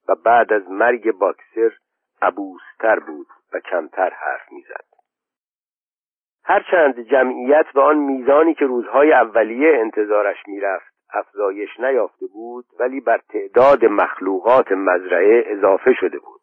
و 0.07 0.15
بعد 0.15 0.53
از 0.53 0.69
مرگ 0.69 1.11
باکسر 1.11 1.71
عبوستر 2.21 2.99
بود 2.99 3.27
و 3.53 3.59
کمتر 3.59 4.09
حرف 4.09 4.51
می‌زد. 4.51 4.94
هرچند 6.47 6.99
جمعیت 6.99 7.65
به 7.73 7.81
آن 7.81 7.97
میزانی 7.97 8.53
که 8.53 8.65
روزهای 8.65 9.13
اولیه 9.13 9.77
انتظارش 9.79 10.37
می‌رفت 10.47 10.95
افزایش 11.13 11.79
نیافته 11.79 12.25
بود 12.33 12.65
ولی 12.79 13.01
بر 13.01 13.19
تعداد 13.29 13.85
مخلوقات 13.85 14.71
مزرعه 14.71 15.43
اضافه 15.47 15.93
شده 15.93 16.19
بود. 16.19 16.41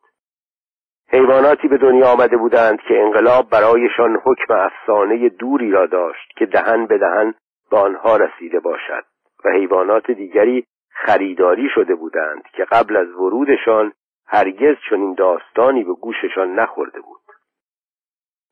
حیواناتی 1.09 1.69
به 1.69 1.79
دنیا 1.79 2.07
آمده 2.07 2.37
بودند 2.37 2.81
که 2.81 3.01
انقلاب 3.01 3.51
برایشان 3.51 4.21
حکم 4.25 4.55
افسانه 4.55 5.29
دوری 5.29 5.71
را 5.71 5.87
داشت 5.87 6.33
که 6.37 6.47
دهن 6.47 6.87
به 6.87 6.99
دهن 6.99 7.35
به 7.71 7.77
آنها 7.77 8.17
رسیده 8.17 8.61
باشد 8.61 9.05
و 9.45 9.51
حیوانات 9.51 10.11
دیگری 10.11 10.67
خریداری 10.91 11.69
شده 11.75 11.95
بودند 11.95 12.43
که 12.53 12.65
قبل 12.65 12.97
از 12.97 13.09
ورودشان 13.09 13.93
هرگز 14.27 14.77
چنین 14.91 15.15
داستانی 15.15 15.85
به 15.85 15.93
گوششان 15.93 16.55
نخورده 16.55 17.01
بود. 17.01 17.22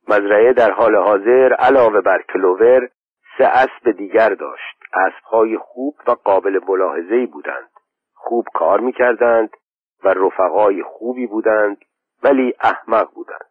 مزرعه 0.08 0.52
در 0.52 0.70
حال 0.70 0.96
حاضر 0.96 1.52
علاوه 1.52 2.00
بر 2.00 2.22
کلوور 2.32 2.88
سه 3.38 3.44
اسب 3.44 3.90
دیگر 3.90 4.28
داشت. 4.28 4.80
اسبهای 4.94 5.58
خوب 5.58 5.94
و 6.06 6.10
قابل 6.10 6.60
ملاحظه‌ای 6.68 7.26
بودند. 7.26 7.70
خوب 8.14 8.46
کار 8.54 8.80
می‌کردند 8.80 9.50
و 10.04 10.08
رفقای 10.08 10.82
خوبی 10.82 11.26
بودند 11.26 11.78
ولی 12.22 12.54
احمق 12.60 13.10
بودند. 13.14 13.50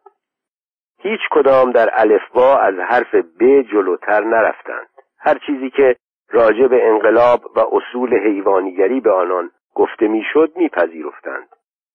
هیچ 0.98 1.20
کدام 1.30 1.72
در 1.72 1.90
الفبا 1.92 2.58
از 2.58 2.74
حرف 2.74 3.14
ب 3.14 3.62
جلوتر 3.62 4.24
نرفتند. 4.24 4.88
هر 5.18 5.38
چیزی 5.46 5.70
که 5.70 5.96
راجع 6.30 6.66
به 6.66 6.88
انقلاب 6.88 7.40
و 7.56 7.60
اصول 7.60 8.18
حیوانیگری 8.18 9.00
به 9.00 9.12
آنان 9.12 9.50
گفته 9.74 10.08
می‌شد 10.08 10.52
میپذیرفتند. 10.56 11.48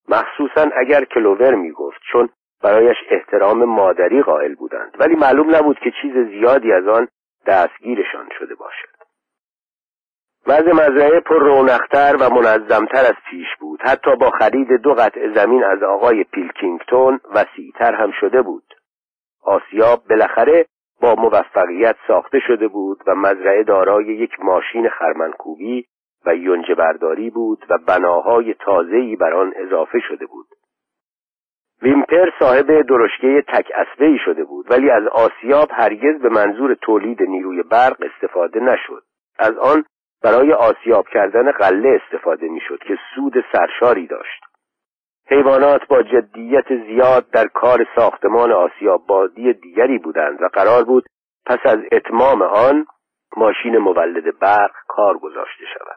مخصوصا 0.10 0.70
اگر 0.78 1.06
کلوور 1.06 1.56
می‌گفت 1.56 2.02
چون 2.12 2.30
برایش 2.64 2.98
احترام 3.10 3.64
مادری 3.64 4.22
قائل 4.22 4.56
بودند. 4.56 4.96
ولی 5.00 5.16
معلوم 5.16 5.56
نبود 5.56 5.80
که 5.80 5.92
چیز 6.02 6.14
زیادی 6.14 6.74
از 6.74 6.88
آن 6.88 7.08
دستگیرشان 7.48 8.30
شده 8.40 8.56
باشد. 8.56 8.96
وضع 10.48 10.72
مزرعه 10.72 11.20
پر 11.20 11.40
رونقتر 11.40 12.16
و 12.20 12.30
منظمتر 12.30 13.06
از 13.06 13.16
پیش 13.30 13.48
بود. 13.60 13.82
حتی 13.82 14.16
با 14.16 14.30
خرید 14.30 14.72
دو 14.72 14.94
قطع 14.94 15.34
زمین 15.34 15.64
از 15.64 15.84
آقای 15.84 16.24
پیلکینگتون 16.24 17.20
وسیعتر 17.34 17.96
هم 17.96 18.12
شده 18.20 18.42
بود. 18.42 18.74
آسیاب 19.44 20.04
بالاخره 20.10 20.66
با 21.02 21.16
موفقیت 21.16 21.96
ساخته 22.08 22.40
شده 22.48 22.68
بود 22.68 23.04
و 23.08 23.16
مزرعه 23.16 23.64
دارای 23.64 24.06
یک 24.06 24.40
ماشین 24.40 24.90
خرمنکوبی 24.90 25.86
و 26.26 26.36
یونجه 26.36 26.76
برداری 26.76 27.30
بود 27.30 27.66
و 27.70 27.78
بناهای 27.78 28.54
تازه‌ای 28.54 29.16
بر 29.16 29.34
آن 29.34 29.54
اضافه 29.56 30.00
شده 30.00 30.26
بود. 30.26 30.48
ویمپر 31.86 32.30
صاحب 32.40 32.82
درشکه 32.82 33.44
تک 33.48 33.72
ای 34.00 34.18
شده 34.26 34.44
بود 34.44 34.72
ولی 34.72 34.90
از 34.90 35.08
آسیاب 35.08 35.70
هرگز 35.72 36.22
به 36.22 36.30
منظور 36.30 36.74
تولید 36.74 37.22
نیروی 37.22 37.64
برق 37.64 37.98
استفاده 38.02 38.60
نشد. 38.60 39.04
از 39.40 39.58
آن 39.58 39.86
برای 40.24 40.54
آسیاب 40.54 41.08
کردن 41.08 41.52
قله 41.52 42.02
استفاده 42.04 42.48
می‌شد 42.48 42.80
که 42.80 42.98
سود 43.16 43.34
سرشاری 43.52 44.08
داشت. 44.08 44.44
حیوانات 45.28 45.88
با 45.88 46.04
جدیت 46.04 46.66
زیاد 46.88 47.30
در 47.32 47.48
کار 47.48 47.88
ساختمان 47.96 48.52
آسیاب 48.52 49.08
بادی 49.08 49.54
دیگری 49.54 49.98
بودند 49.98 50.42
و 50.42 50.48
قرار 50.48 50.84
بود 50.84 51.06
پس 51.46 51.60
از 51.66 51.80
اتمام 51.92 52.42
آن 52.42 52.86
ماشین 53.38 53.78
مولد 53.78 54.40
برق 54.40 54.72
کار 54.88 55.18
گذاشته 55.18 55.66
شود. 55.74 55.95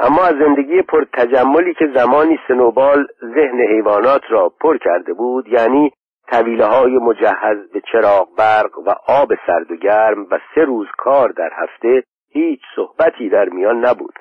اما 0.00 0.22
از 0.22 0.34
زندگی 0.34 0.82
پر 0.82 1.04
تجملی 1.12 1.74
که 1.74 1.90
زمانی 1.94 2.38
سنوبال 2.48 3.06
ذهن 3.34 3.60
حیوانات 3.60 4.22
را 4.28 4.48
پر 4.60 4.78
کرده 4.78 5.12
بود 5.12 5.48
یعنی 5.48 5.92
طویله 6.30 6.64
های 6.64 6.98
مجهز 6.98 7.70
به 7.72 7.82
چراغ 7.92 8.28
برق 8.38 8.78
و 8.78 8.94
آب 9.08 9.32
سرد 9.46 9.70
و 9.70 9.76
گرم 9.76 10.26
و 10.30 10.38
سه 10.54 10.60
روز 10.60 10.86
کار 10.98 11.28
در 11.28 11.50
هفته 11.52 12.02
هیچ 12.30 12.60
صحبتی 12.76 13.28
در 13.28 13.48
میان 13.48 13.84
نبود. 13.84 14.14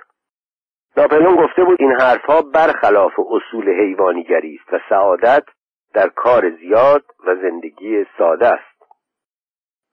ناپلون 0.98 1.36
گفته 1.36 1.64
بود 1.64 1.78
این 1.82 1.92
حرفها 1.92 2.42
برخلاف 2.42 3.14
اصول 3.20 3.70
حیوانیگری 3.70 4.60
است 4.62 4.74
و 4.74 4.80
سعادت 4.90 5.44
در 5.94 6.08
کار 6.08 6.50
زیاد 6.50 7.04
و 7.28 7.36
زندگی 7.36 8.06
ساده 8.18 8.48
است. 8.48 8.72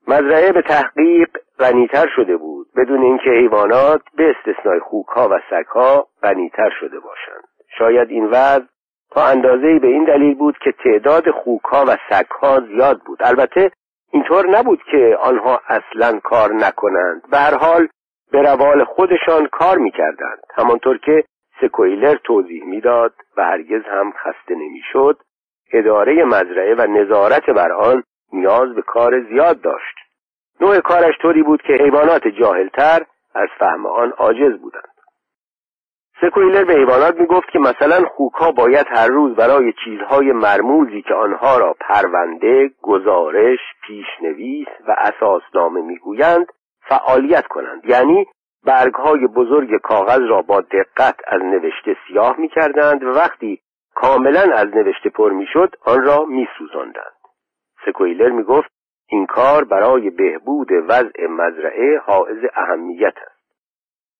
مزرعه 0.08 0.52
به 0.52 0.62
تحقیق 0.62 1.28
غنیتر 1.58 2.06
شده 2.16 2.36
بود. 2.36 2.66
بدون 2.76 3.02
اینکه 3.02 3.30
حیوانات 3.30 4.02
به 4.14 4.34
استثنای 4.36 4.80
خوکها 4.80 5.28
و 5.28 5.38
سگها 5.50 6.06
غنیتر 6.22 6.70
شده 6.80 7.00
باشند. 7.00 7.44
شاید 7.78 8.10
این 8.10 8.26
وضع 8.26 8.64
تا 9.10 9.26
اندازه 9.26 9.78
به 9.78 9.88
این 9.88 10.04
دلیل 10.04 10.34
بود 10.34 10.58
که 10.58 10.72
تعداد 10.72 11.30
خوکها 11.30 11.84
و 11.88 11.96
سگها 12.10 12.60
زیاد 12.60 13.00
بود. 13.06 13.18
البته 13.20 13.70
اینطور 14.12 14.48
نبود 14.50 14.82
که 14.90 15.18
آنها 15.20 15.60
اصلا 15.68 16.20
کار 16.24 16.52
نکنند. 16.52 17.22
به 17.30 17.38
هر 17.38 17.54
حال 17.54 17.88
به 18.32 18.42
روال 18.42 18.84
خودشان 18.84 19.46
کار 19.46 19.78
می‌کردند. 19.78 20.40
همانطور 20.54 20.98
که 20.98 21.24
سکویلر 21.60 22.14
توضیح 22.24 22.64
می‌داد 22.64 23.14
و 23.36 23.44
هرگز 23.44 23.82
هم 23.84 24.12
خسته 24.12 24.54
نمی‌شد 24.54 25.18
اداره 25.72 26.24
مزرعه 26.24 26.74
و 26.74 26.86
نظارت 26.86 27.50
بر 27.50 27.72
آن 27.72 28.02
نیاز 28.32 28.74
به 28.74 28.82
کار 28.82 29.20
زیاد 29.20 29.60
داشت. 29.60 29.96
نوع 30.60 30.80
کارش 30.80 31.14
طوری 31.22 31.42
بود 31.42 31.62
که 31.62 31.72
حیوانات 31.72 32.28
جاهلتر 32.28 33.06
از 33.34 33.48
فهم 33.58 33.86
آن 33.86 34.10
عاجز 34.10 34.58
بودند. 34.60 34.94
سکویلر 36.20 36.64
به 36.64 36.74
حیوانات 36.74 37.20
می‌گفت 37.20 37.50
که 37.50 37.58
مثلا 37.58 38.04
خوکها 38.08 38.52
باید 38.52 38.86
هر 38.90 39.06
روز 39.06 39.36
برای 39.36 39.72
چیزهای 39.84 40.32
مرموزی 40.32 41.02
که 41.02 41.14
آنها 41.14 41.58
را 41.58 41.76
پرونده، 41.80 42.70
گزارش، 42.82 43.58
پیشنویس 43.86 44.68
و 44.88 44.96
اساسنامه 44.98 45.80
می‌گویند 45.80 46.46
فعالیت 46.88 47.46
کنند. 47.46 47.84
یعنی 47.84 48.26
برگهای 48.64 49.26
بزرگ 49.26 49.80
کاغذ 49.80 50.20
را 50.20 50.42
با 50.42 50.60
دقت 50.60 51.16
از 51.26 51.42
نوشته 51.42 51.96
سیاه 52.08 52.40
می‌کردند 52.40 53.04
و 53.04 53.06
وقتی 53.06 53.60
کاملا 53.94 54.54
از 54.54 54.66
نوشته 54.66 55.10
پر 55.10 55.32
می‌شد 55.32 55.74
آن 55.84 56.02
را 56.02 56.24
میسوزاندند. 56.24 57.18
سکویلر 57.86 58.30
می‌گفت 58.30 58.70
این 59.10 59.26
کار 59.26 59.64
برای 59.64 60.10
بهبود 60.10 60.68
وضع 60.72 61.26
مزرعه 61.26 61.98
حائز 61.98 62.44
اهمیت 62.54 63.14
است. 63.16 63.38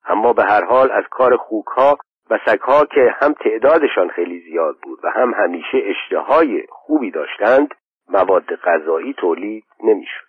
اما 0.05 0.33
به 0.33 0.44
هر 0.44 0.64
حال 0.64 0.90
از 0.90 1.05
کار 1.11 1.37
خوکها 1.37 1.98
و 2.31 2.38
سگها 2.46 2.85
که 2.85 3.14
هم 3.20 3.33
تعدادشان 3.33 4.09
خیلی 4.09 4.40
زیاد 4.40 4.77
بود 4.83 4.98
و 5.05 5.11
هم 5.11 5.35
همیشه 5.35 5.79
اشتهای 5.85 6.66
خوبی 6.68 7.11
داشتند 7.11 7.74
مواد 8.09 8.55
غذایی 8.64 9.14
تولید 9.14 9.64
نمی‌شد. 9.85 10.29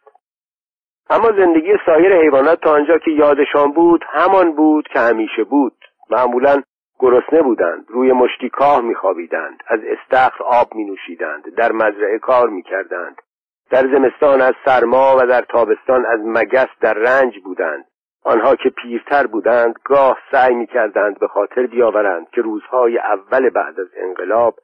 اما 1.09 1.31
زندگی 1.31 1.73
سایر 1.85 2.15
حیوانات 2.21 2.61
تا 2.61 2.71
آنجا 2.71 2.97
که 2.97 3.11
یادشان 3.11 3.71
بود 3.71 4.05
همان 4.07 4.55
بود 4.55 4.87
که 4.87 4.99
همیشه 4.99 5.43
بود. 5.43 5.77
معمولا 6.09 6.61
گرسنه 6.99 7.41
بودند 7.41 7.85
روی 7.89 8.11
مشتی 8.11 8.49
کاه 8.49 8.81
میخوابیدند 8.81 9.63
از 9.67 9.79
استخر 9.83 10.43
آب 10.43 10.75
می 10.75 10.83
نوشیدند 10.83 11.55
در 11.55 11.71
مزرعه 11.71 12.19
کار 12.19 12.49
می‌کردند. 12.49 13.21
در 13.71 13.87
زمستان 13.87 14.41
از 14.41 14.53
سرما 14.65 15.15
و 15.17 15.25
در 15.25 15.41
تابستان 15.41 16.05
از 16.05 16.19
مگس 16.23 16.67
در 16.81 16.93
رنج 16.93 17.39
بودند. 17.39 17.85
آنها 18.23 18.55
که 18.55 18.69
پیرتر 18.69 19.27
بودند 19.27 19.75
گاه 19.83 20.17
سعی 20.31 20.55
می‌کردند 20.55 21.19
به 21.19 21.27
خاطر 21.27 21.67
بیاورند 21.67 22.29
که 22.29 22.41
روزهای 22.41 22.97
اول 22.97 23.49
بعد 23.49 23.79
از 23.79 23.87
انقلاب 23.97 24.55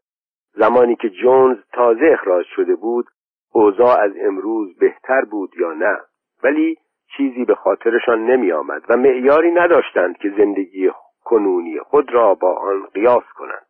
زمانی 0.54 0.96
که 0.96 1.10
جونز 1.10 1.58
تازه 1.74 2.10
اخراج 2.14 2.46
شده 2.56 2.76
بود 2.76 3.06
اوضاع 3.54 4.00
از 4.00 4.12
امروز 4.22 4.78
بهتر 4.78 5.22
بود 5.22 5.52
یا 5.60 5.74
نه. 5.74 5.98
ولی 6.44 6.78
چیزی 7.18 7.46
به 7.46 7.56
خاطرشان 7.56 8.26
نمی 8.26 8.52
آمد 8.52 8.82
و 8.90 8.98
معیاری 8.98 9.52
نداشتند 9.52 10.18
که 10.18 10.34
زندگی 10.38 10.92
کنونی 11.24 11.80
خود 11.80 12.14
را 12.14 12.34
با 12.34 12.54
آن 12.54 12.86
قیاس 12.94 13.24
کنند. 13.36 13.66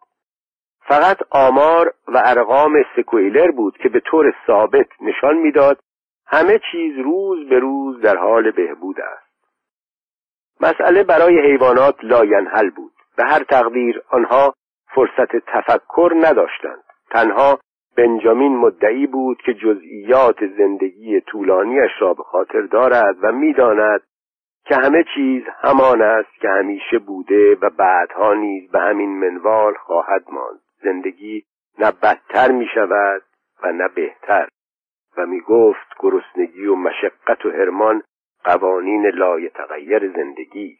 فقط 0.87 1.17
آمار 1.29 1.93
و 2.07 2.21
ارقام 2.25 2.83
سکوئیلر 2.95 3.51
بود 3.51 3.77
که 3.77 3.89
به 3.89 3.99
طور 3.99 4.33
ثابت 4.47 4.87
نشان 5.01 5.37
می‌داد 5.37 5.79
همه 6.27 6.59
چیز 6.71 6.97
روز 6.99 7.49
به 7.49 7.59
روز 7.59 8.01
در 8.01 8.17
حال 8.17 8.51
بهبود 8.51 8.99
است. 8.99 9.25
مسئله 10.61 11.03
برای 11.03 11.39
حیوانات 11.39 11.95
لاینحل 12.03 12.69
بود 12.69 12.91
به 13.17 13.23
هر 13.23 13.43
تقدیر 13.43 14.01
آنها 14.09 14.53
فرصت 14.95 15.35
تفکر 15.35 16.13
نداشتند. 16.15 16.83
تنها 17.11 17.59
بنجامین 17.97 18.57
مدعی 18.57 19.07
بود 19.07 19.37
که 19.45 19.53
جزئیات 19.53 20.45
زندگی 20.57 21.21
طولانیش 21.21 21.91
را 21.99 22.13
به 22.13 22.23
خاطر 22.23 22.61
دارد 22.61 23.15
و 23.21 23.31
می‌داند 23.31 24.01
که 24.65 24.75
همه 24.75 25.05
چیز 25.15 25.43
همان 25.61 26.01
است 26.01 26.41
که 26.41 26.49
همیشه 26.49 26.99
بوده 26.99 27.55
و 27.61 27.69
بعدها 27.69 28.33
نیز 28.33 28.71
به 28.71 28.79
همین 28.79 29.19
منوال 29.19 29.73
خواهد 29.73 30.23
ماند. 30.31 30.64
زندگی 30.83 31.43
نه 31.79 31.91
بدتر 31.91 32.51
می 32.51 32.67
شود 32.73 33.21
و 33.63 33.71
نه 33.71 33.88
بهتر. 33.88 34.47
و 35.17 35.25
می 35.25 35.41
گفت 35.41 35.95
گرسنگی 35.99 36.65
و 36.65 36.75
مشقت 36.75 37.45
و 37.45 37.51
هرمان 37.51 38.03
قوانین 38.43 39.07
لایتغیر 39.07 40.11
زندگی 40.11 40.77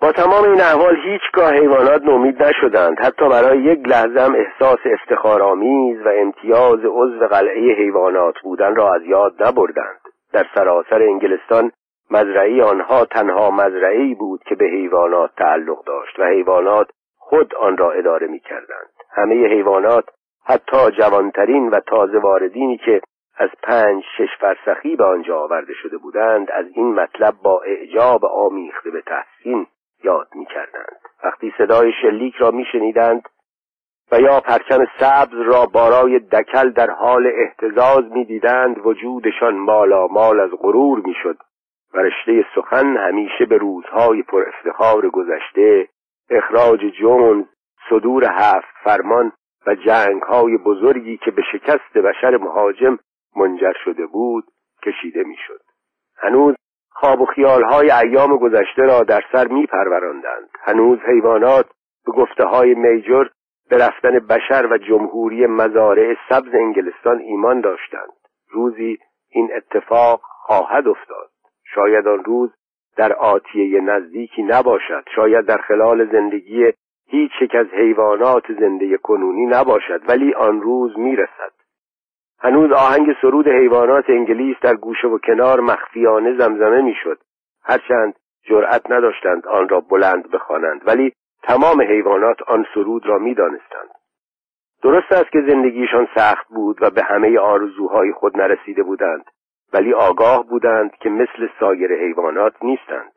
با 0.00 0.12
تمام 0.12 0.44
این 0.44 0.60
احوال 0.60 0.96
هیچگاه 0.96 1.52
حیوانات 1.52 2.02
نومید 2.02 2.42
نشدند. 2.42 3.00
حتی 3.00 3.28
برای 3.28 3.62
یک 3.62 3.88
لحظه 3.88 4.20
هم 4.20 4.34
احساس 4.34 4.78
افتخارآمیز 4.84 6.00
و 6.00 6.08
امتیاز 6.08 6.78
عضو 6.84 7.26
قلعه 7.26 7.74
حیوانات 7.74 8.34
بودن 8.42 8.76
را 8.76 8.94
از 8.94 9.02
یاد 9.02 9.42
نبردند. 9.42 10.00
در 10.32 10.46
سراسر 10.54 11.02
انگلستان 11.02 11.72
مزرعی 12.10 12.62
آنها 12.62 13.04
تنها 13.04 13.50
مزرعی 13.50 14.14
بود 14.14 14.42
که 14.46 14.54
به 14.54 14.64
حیوانات 14.64 15.30
تعلق 15.36 15.84
داشت 15.84 16.18
و 16.18 16.24
حیوانات 16.24 16.90
خود 17.28 17.54
آن 17.54 17.76
را 17.76 17.92
اداره 17.92 18.26
می 18.26 18.40
کردند. 18.40 18.90
همه 19.10 19.34
حیوانات 19.34 20.04
حتی 20.44 20.90
جوانترین 20.90 21.68
و 21.68 21.80
تازه 21.80 22.18
واردینی 22.18 22.78
که 22.78 23.00
از 23.36 23.48
پنج 23.62 24.04
شش 24.18 24.28
فرسخی 24.40 24.96
به 24.96 25.04
آنجا 25.04 25.38
آورده 25.38 25.72
شده 25.82 25.96
بودند 25.96 26.50
از 26.50 26.66
این 26.74 26.94
مطلب 26.94 27.34
با 27.42 27.62
اعجاب 27.62 28.24
آمیخته 28.24 28.90
به 28.90 29.02
تحسین 29.02 29.66
یاد 30.04 30.28
می 30.34 30.46
کردند. 30.46 30.96
وقتی 31.24 31.54
صدای 31.58 31.92
شلیک 32.02 32.34
را 32.34 32.50
می 32.50 32.64
شنیدند 32.72 33.28
و 34.12 34.20
یا 34.20 34.40
پرچم 34.40 34.86
سبز 35.00 35.40
را 35.40 35.66
بارای 35.66 36.18
دکل 36.18 36.70
در 36.70 36.90
حال 36.90 37.26
احتزاز 37.26 38.04
می 38.12 38.24
دیدند 38.24 38.86
وجودشان 38.86 39.54
مالا 39.54 40.06
مال 40.06 40.40
از 40.40 40.50
غرور 40.50 40.98
می 40.98 41.14
شد 41.22 41.36
و 41.94 41.98
رشته 41.98 42.44
سخن 42.54 42.96
همیشه 42.96 43.44
به 43.44 43.56
روزهای 43.56 44.22
پر 44.22 44.44
افتخار 44.48 45.08
گذشته 45.08 45.88
اخراج 46.30 46.80
جونز 46.98 47.44
صدور 47.90 48.24
هفت 48.24 48.74
فرمان 48.84 49.32
و 49.66 49.74
جنگ 49.74 50.22
های 50.22 50.56
بزرگی 50.56 51.16
که 51.16 51.30
به 51.30 51.42
شکست 51.52 51.92
بشر 51.98 52.36
مهاجم 52.36 52.98
منجر 53.36 53.72
شده 53.84 54.06
بود 54.06 54.44
کشیده 54.82 55.22
می‌شد. 55.24 55.60
هنوز 56.16 56.54
خواب 56.90 57.20
و 57.20 57.26
خیالهای 57.26 57.90
ایام 57.90 58.36
گذشته 58.36 58.82
را 58.82 59.02
در 59.02 59.22
سر 59.32 59.46
می 59.46 59.66
پروراندند. 59.66 60.48
هنوز 60.62 60.98
حیوانات 60.98 61.66
به 62.06 62.12
گفته 62.12 62.44
های 62.44 62.74
میجر 62.74 63.24
به 63.70 63.76
رفتن 63.76 64.18
بشر 64.18 64.66
و 64.70 64.78
جمهوری 64.78 65.46
مزارع 65.46 66.14
سبز 66.28 66.54
انگلستان 66.54 67.18
ایمان 67.18 67.60
داشتند. 67.60 68.12
روزی 68.50 68.98
این 69.30 69.50
اتفاق 69.56 70.20
خواهد 70.22 70.88
افتاد. 70.88 71.30
شاید 71.74 72.06
آن 72.08 72.24
روز 72.24 72.50
در 72.96 73.12
آتیه 73.12 73.80
نزدیکی 73.80 74.42
نباشد. 74.42 75.04
شاید 75.14 75.46
در 75.46 75.56
خلال 75.56 76.12
زندگی 76.12 76.72
هیچ 77.08 77.30
یک 77.40 77.54
از 77.54 77.66
حیوانات 77.66 78.52
زنده 78.60 78.96
کنونی 78.96 79.46
نباشد 79.46 80.02
ولی 80.08 80.34
آن 80.34 80.60
روز 80.60 80.98
می‌رسد. 80.98 81.52
هنوز 82.38 82.72
آهنگ 82.72 83.16
سرود 83.22 83.48
حیوانات 83.48 84.10
انگلیس 84.10 84.56
در 84.62 84.74
گوشه 84.74 85.08
و 85.08 85.18
کنار 85.18 85.60
مخفیانه 85.60 86.36
زمزمه 86.38 86.82
می‌شد. 86.82 87.18
هرچند 87.64 88.14
جرأت 88.44 88.90
نداشتند 88.90 89.46
آن 89.46 89.68
را 89.68 89.80
بلند 89.80 90.30
بخوانند 90.30 90.82
ولی 90.86 91.12
تمام 91.42 91.82
حیوانات 91.82 92.42
آن 92.46 92.66
سرود 92.74 93.06
را 93.06 93.18
می‌دانستند. 93.18 93.88
درست 94.82 95.12
است 95.12 95.30
که 95.32 95.38
زندگیشان 95.48 96.08
سخت 96.14 96.48
بود 96.48 96.82
و 96.82 96.90
به 96.90 97.02
همه 97.02 97.38
آرزوهای 97.38 98.12
خود 98.12 98.36
نرسیده 98.36 98.82
بودند. 98.82 99.24
ولی 99.76 99.92
آگاه 99.92 100.46
بودند 100.46 100.90
که 100.90 101.08
مثل 101.08 101.48
سایر 101.60 101.92
حیوانات 101.92 102.52
نیستند. 102.62 103.12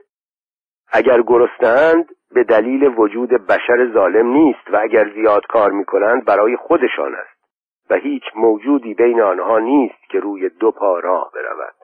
اگر 0.92 1.22
گرستند 1.22 2.06
به 2.32 2.44
دلیل 2.44 2.94
وجود 2.98 3.30
بشر 3.30 3.92
ظالم 3.94 4.28
نیست 4.28 4.72
و 4.72 4.80
اگر 4.82 5.10
زیاد 5.14 5.48
کار 5.48 5.72
می 5.72 5.86
کنند 5.86 6.26
برای 6.26 6.56
خودشان 6.56 7.16
است. 7.16 7.40
و 7.90 7.96
هیچ 7.96 8.24
موجودی 8.36 8.94
بین 8.94 9.22
آنها 9.22 9.60
نیست 9.60 10.10
که 10.10 10.20
روی 10.20 10.50
دو 10.50 10.72
پا 10.72 11.00
راه 11.00 11.32
برود. 11.36 11.76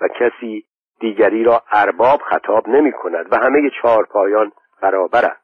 و 0.00 0.08
کسی 0.08 0.64
دیگری 1.00 1.44
را 1.44 1.62
ارباب 1.72 2.20
خطاب 2.20 2.68
نمی 2.68 2.92
کند 2.92 3.32
و 3.32 3.36
همه 3.36 3.70
چهار 3.82 4.04
پایان 4.04 4.52
برابرند 4.82 5.43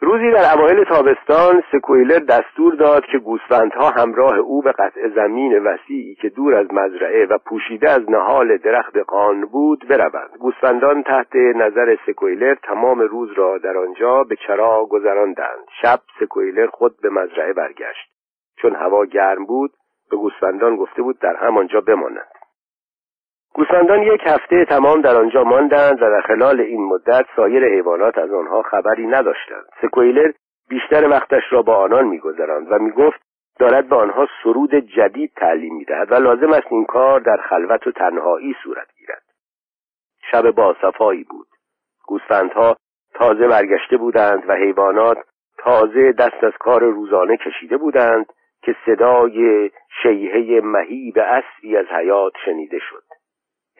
روزی 0.00 0.30
در 0.30 0.58
اوایل 0.58 0.84
تابستان 0.84 1.62
سکویلر 1.72 2.18
دستور 2.18 2.74
داد 2.74 3.04
که 3.04 3.18
گوسفندها 3.18 3.90
همراه 3.90 4.38
او 4.38 4.62
به 4.62 4.72
قطع 4.72 5.08
زمین 5.08 5.58
وسیعی 5.58 6.14
که 6.14 6.28
دور 6.28 6.54
از 6.54 6.66
مزرعه 6.72 7.26
و 7.26 7.38
پوشیده 7.46 7.90
از 7.90 8.10
نهال 8.10 8.56
درخت 8.56 8.96
قان 8.96 9.44
بود 9.44 9.88
بروند. 9.88 10.30
گوسفندان 10.40 11.02
تحت 11.02 11.36
نظر 11.36 11.96
سکویلر 12.06 12.54
تمام 12.54 13.00
روز 13.00 13.32
را 13.32 13.58
در 13.58 13.78
آنجا 13.78 14.24
به 14.24 14.36
چرا 14.46 14.84
گذراندند. 14.84 15.64
شب 15.82 16.00
سکویلر 16.20 16.66
خود 16.66 17.00
به 17.02 17.10
مزرعه 17.10 17.52
برگشت. 17.52 18.10
چون 18.56 18.74
هوا 18.74 19.04
گرم 19.04 19.44
بود 19.44 19.70
به 20.10 20.16
گوسفندان 20.16 20.76
گفته 20.76 21.02
بود 21.02 21.18
در 21.18 21.36
همانجا 21.36 21.80
بمانند 21.80 22.37
گوسفندان 23.54 24.02
یک 24.02 24.20
هفته 24.26 24.64
تمام 24.64 25.00
در 25.00 25.16
آنجا 25.16 25.44
ماندند 25.44 26.02
و 26.02 26.10
در 26.10 26.20
خلال 26.20 26.60
این 26.60 26.84
مدت 26.84 27.26
سایر 27.36 27.64
حیوانات 27.64 28.18
از 28.18 28.32
آنها 28.32 28.62
خبری 28.62 29.06
نداشتند. 29.06 29.64
سکویلر 29.82 30.32
بیشتر 30.68 31.08
وقتش 31.08 31.42
را 31.50 31.62
با 31.62 31.76
آنان 31.76 32.06
میگذراند 32.06 32.72
و 32.72 32.78
می‌گفت 32.78 33.20
دارد 33.58 33.88
به 33.88 33.96
آنها 33.96 34.26
سرود 34.42 34.74
جدید 34.74 35.32
تعلیم 35.36 35.74
می‌دهد 35.74 36.12
و 36.12 36.14
لازم 36.14 36.52
است 36.52 36.66
این 36.70 36.84
کار 36.84 37.20
در 37.20 37.36
خلوت 37.36 37.86
و 37.86 37.92
تنهایی 37.92 38.56
صورت 38.62 38.86
گیرد. 38.98 39.22
شب 40.30 40.50
باصفایی 40.50 41.24
بود. 41.24 41.46
گوسفندها 42.06 42.76
تازه 43.14 43.48
برگشته 43.48 43.96
بودند 43.96 44.42
و 44.48 44.54
حیوانات 44.54 45.18
تازه 45.58 46.12
دست 46.12 46.44
از 46.44 46.52
کار 46.60 46.84
روزانه 46.84 47.36
کشیده 47.36 47.76
بودند 47.76 48.26
که 48.62 48.76
صدای 48.86 49.70
شیهه 50.02 50.60
مهیب 50.64 51.18
اسبی 51.18 51.76
از 51.76 51.86
حیات 51.86 52.32
شنیده 52.44 52.78
شد. 52.78 53.07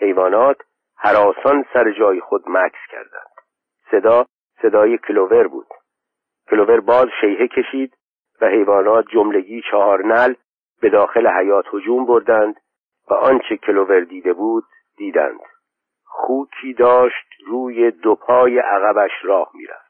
حیوانات 0.00 0.56
حراسان 0.96 1.64
سر 1.72 1.90
جای 1.90 2.20
خود 2.20 2.44
مکس 2.48 2.78
کردند. 2.90 3.30
صدا 3.90 4.26
صدای 4.62 4.98
کلوور 4.98 5.48
بود. 5.48 5.66
کلوور 6.50 6.80
باز 6.80 7.06
شیهه 7.20 7.46
کشید 7.46 7.96
و 8.40 8.46
حیوانات 8.46 9.04
جملگی 9.12 9.62
چهار 9.70 10.06
نل 10.06 10.34
به 10.80 10.90
داخل 10.90 11.26
حیات 11.26 11.64
هجوم 11.72 12.06
بردند 12.06 12.54
و 13.10 13.14
آنچه 13.14 13.56
کلوور 13.56 14.00
دیده 14.00 14.32
بود 14.32 14.64
دیدند. 14.96 15.40
خوکی 16.04 16.74
داشت 16.74 17.26
روی 17.46 17.90
دو 17.90 18.14
پای 18.14 18.58
عقبش 18.58 19.10
راه 19.22 19.50
می‌رفت. 19.54 19.88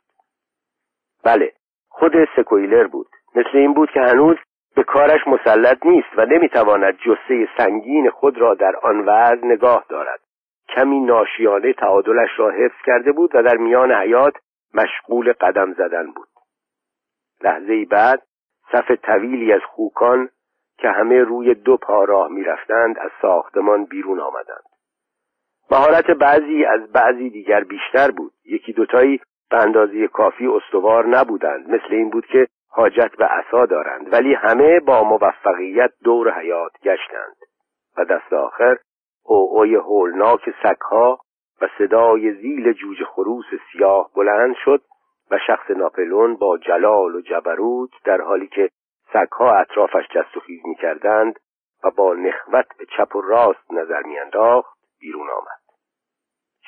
بله 1.25 1.53
خود 1.89 2.13
سکویلر 2.37 2.87
بود. 2.87 3.09
مثل 3.35 3.57
این 3.59 3.75
بود 3.75 3.91
که 3.91 4.01
هنوز 4.01 4.37
به 4.79 4.85
کارش 4.85 5.21
مسلط 5.27 5.87
نیست 5.87 6.09
و 6.17 6.27
نمی‌تواند 6.27 6.99
جسه 6.99 7.49
سنگین 7.57 8.11
خود 8.11 8.39
را 8.39 8.55
در 8.55 8.77
آن 8.77 9.01
وضع 9.01 9.47
نگاه 9.47 9.85
دارد. 9.89 10.21
کمی 10.69 11.01
ناشیانه 11.01 11.73
تعادلش 11.73 12.29
را 12.37 12.51
حفظ 12.51 12.77
کرده 12.87 13.13
بود 13.13 13.35
و 13.35 13.43
در 13.43 13.57
میان 13.57 13.93
حیات 13.93 14.35
مشغول 14.75 15.33
قدم 15.33 15.73
زدن 15.73 16.07
بود. 16.07 16.29
لحظه 17.45 17.85
بعد 17.85 18.23
صف 18.73 18.91
طویلی 18.91 19.53
از 19.53 19.61
خوکان 19.69 20.29
که 20.79 20.89
همه 20.89 21.19
روی 21.19 21.55
دو 21.55 21.77
پا 21.77 22.05
راه 22.05 22.29
می‌رفتند 22.29 22.99
از 22.99 23.11
ساختمان 23.23 23.85
بیرون 23.85 24.21
آمدند. 24.21 24.65
مهارت 25.71 26.11
بعضی 26.11 26.65
از 26.65 26.93
بعضی 26.93 27.31
دیگر 27.31 27.65
بیشتر 27.65 28.11
بود. 28.11 28.33
یکی 28.45 28.73
دوتایی 28.73 29.21
به 29.51 29.63
اندازه 29.63 30.09
کافی 30.09 30.47
استوار 30.47 31.07
نبودند. 31.07 31.71
مثل 31.71 31.95
این 31.95 32.11
بود 32.11 32.27
که 32.27 32.47
حاجت 32.71 33.17
به 33.17 33.25
عصا 33.25 33.67
دارند 33.67 34.13
ولی 34.13 34.35
همه 34.35 34.81
با 34.81 35.05
موفقیت 35.05 35.91
دور 36.05 36.41
حیات 36.41 36.73
گشتند. 36.83 37.37
و 37.99 38.05
دست 38.05 38.33
آخر 38.33 38.79
اوعوی 39.25 39.75
هولناک 39.75 40.51
سگها 40.63 41.21
و 41.61 41.69
صدای 41.79 42.33
زیل 42.33 42.73
جوجه 42.73 43.05
خروس 43.05 43.47
سیاه 43.73 44.11
بلند 44.17 44.55
شد 44.65 44.83
و 45.31 45.39
شخص 45.47 45.71
ناپلون 45.71 46.37
با 46.37 46.59
جلال 46.59 47.15
و 47.15 47.21
جبروت 47.21 47.91
در 48.05 48.21
حالی 48.21 48.47
که 48.47 48.71
سگها 49.13 49.53
اطرافش 49.53 50.09
جست 50.11 50.37
و 50.37 50.41
خیز 50.41 50.61
می‌کردند 50.65 51.41
و 51.85 51.91
با 51.91 52.15
نخوت 52.15 52.67
به 52.79 52.87
چپ 52.97 53.17
و 53.17 53.21
راست 53.21 53.73
نظر 53.73 54.03
میانداخت 54.03 54.79
بیرون 55.01 55.31
آمد. 55.31 55.61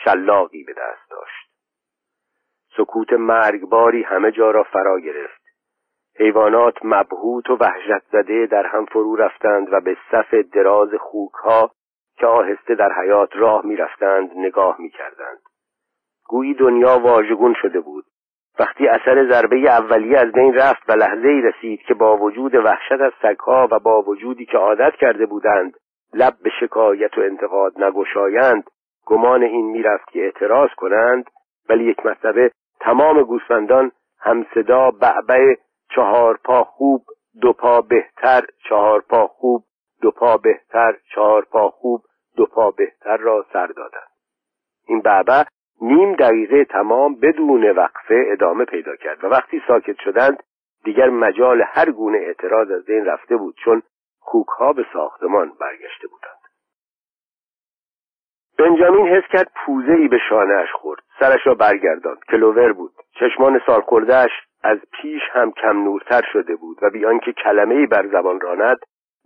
شلاقی 0.05 0.64
به 0.64 0.72
دست 0.72 1.11
داشت. 1.11 1.51
سکوت 2.76 3.12
مرگباری 3.12 4.03
همه 4.03 4.32
جا 4.32 4.51
را 4.51 4.62
فرا 4.62 5.01
گرفت. 5.01 5.39
حیوانات 6.21 6.75
مبهوت 6.85 7.51
و 7.51 7.57
وحشت 7.61 8.05
زده 8.12 8.47
در 8.47 8.66
هم 8.66 8.85
فرو 8.85 9.16
رفتند 9.16 9.73
و 9.73 9.81
به 9.81 9.97
صف 10.11 10.35
دراز 10.35 10.89
خوکها 11.01 11.71
که 12.18 12.27
آهسته 12.27 12.75
در 12.75 12.93
حیات 12.93 13.37
راه 13.37 13.66
می‌رفتند 13.66 14.31
نگاه 14.37 14.77
می‌کردند. 14.79 15.39
گویی 16.29 16.55
دنیا 16.55 16.99
واژگون 16.99 17.55
شده 17.62 17.81
بود. 17.81 18.05
وقتی 18.59 18.89
اثر 18.89 19.29
ضربه 19.31 19.57
اولیه 19.57 20.18
از 20.18 20.33
بین 20.33 20.55
رفت 20.55 20.83
و 20.89 20.93
لحظه 20.93 21.29
ای 21.29 21.41
رسید 21.41 21.81
که 21.81 21.95
با 21.95 22.16
وجود 22.16 22.55
وحشت 22.55 23.01
از 23.01 23.12
سگها 23.23 23.68
و 23.71 23.79
با 23.79 24.03
وجودی 24.03 24.47
که 24.47 24.59
عادت 24.59 24.93
کرده 24.95 25.27
بودند 25.27 25.75
لب 26.14 26.35
به 26.43 26.51
شکایت 26.61 27.18
و 27.18 27.21
انتقاد 27.21 27.85
نگشایند 27.85 28.64
گمان 29.07 29.43
این 29.43 29.66
می‌رفت 29.66 30.11
که 30.11 30.21
اعتراض 30.25 30.71
کنند 30.77 31.31
ولی 31.68 31.85
یک 31.85 32.07
مرتبه 32.07 32.51
تمام 32.81 33.23
گوسفندان 33.23 33.93
همصدا 34.21 34.91
بعبع 34.91 35.55
چهار 35.95 36.36
پا 36.45 36.64
خوب 36.64 37.05
دو 37.41 37.53
پا 37.53 37.80
بهتر 37.80 38.47
چهار 38.68 39.01
پا 39.01 39.26
خوب 39.26 39.64
دو 40.03 40.11
پا 40.11 40.36
بهتر 40.36 40.97
چهار 41.14 41.45
پا 41.45 41.70
خوب 41.70 42.03
دو 42.36 42.47
پا 42.47 42.70
بهتر 42.70 43.16
را 43.16 43.47
سر 43.53 43.66
دادند 43.66 44.11
این 44.86 45.01
بعبع 45.01 45.43
نیم 45.80 46.14
دقیقه 46.14 46.64
تمام 46.64 47.14
بدون 47.14 47.70
وقفه 47.70 48.24
ادامه 48.32 48.64
پیدا 48.64 48.97
کرد 48.97 49.24
و 49.24 49.26
وقتی 49.26 49.62
ساکت 49.68 49.97
شدند 50.05 50.43
دیگر 50.84 51.09
مجال 51.09 51.62
هر 51.66 51.91
گونه 51.91 52.18
اعتراض 52.18 52.70
از 52.70 52.84
بین 52.84 53.05
رفته 53.05 53.36
بود 53.36 53.55
چون 53.64 53.82
خوکها 54.20 54.72
به 54.72 54.86
ساختمان 54.93 55.53
برگشته 55.61 56.09
بودند. 56.09 56.41
بنجامین 58.59 59.07
حس 59.07 59.24
کرد 59.32 59.53
پوزه 59.55 59.93
ای 59.93 60.09
به 60.09 60.18
شانهاش 60.28 60.72
خورد 60.72 61.03
سرش 61.18 61.47
را 61.47 61.55
برگرداند 61.55 62.24
کلوور 62.30 62.72
بود. 62.72 62.93
چشمان 63.21 63.61
سال 63.66 63.81
خوردهش 63.81 64.31
از 64.62 64.79
پیش 64.93 65.23
هم 65.33 65.53
کم 65.53 65.85
نورتر 65.85 66.23
شده 66.33 66.57
بود 66.57 66.79
و 66.83 66.91
بیان 66.91 67.18
که 67.18 67.33
کلمه 67.33 67.87
بر 67.87 68.07
زبان 68.07 68.41
راند 68.41 68.79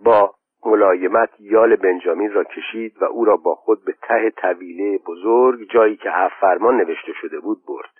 با 0.04 0.34
ملایمت 0.66 1.30
یال 1.40 1.76
بنجامین 1.76 2.32
را 2.32 2.44
کشید 2.44 3.02
و 3.02 3.04
او 3.04 3.24
را 3.24 3.36
با 3.36 3.54
خود 3.54 3.84
به 3.84 3.94
ته 4.02 4.30
طویله 4.30 4.98
بزرگ 4.98 5.70
جایی 5.70 5.96
که 5.96 6.10
هفت 6.10 6.34
فرمان 6.40 6.76
نوشته 6.76 7.12
شده 7.20 7.40
بود 7.40 7.58
برد. 7.68 7.90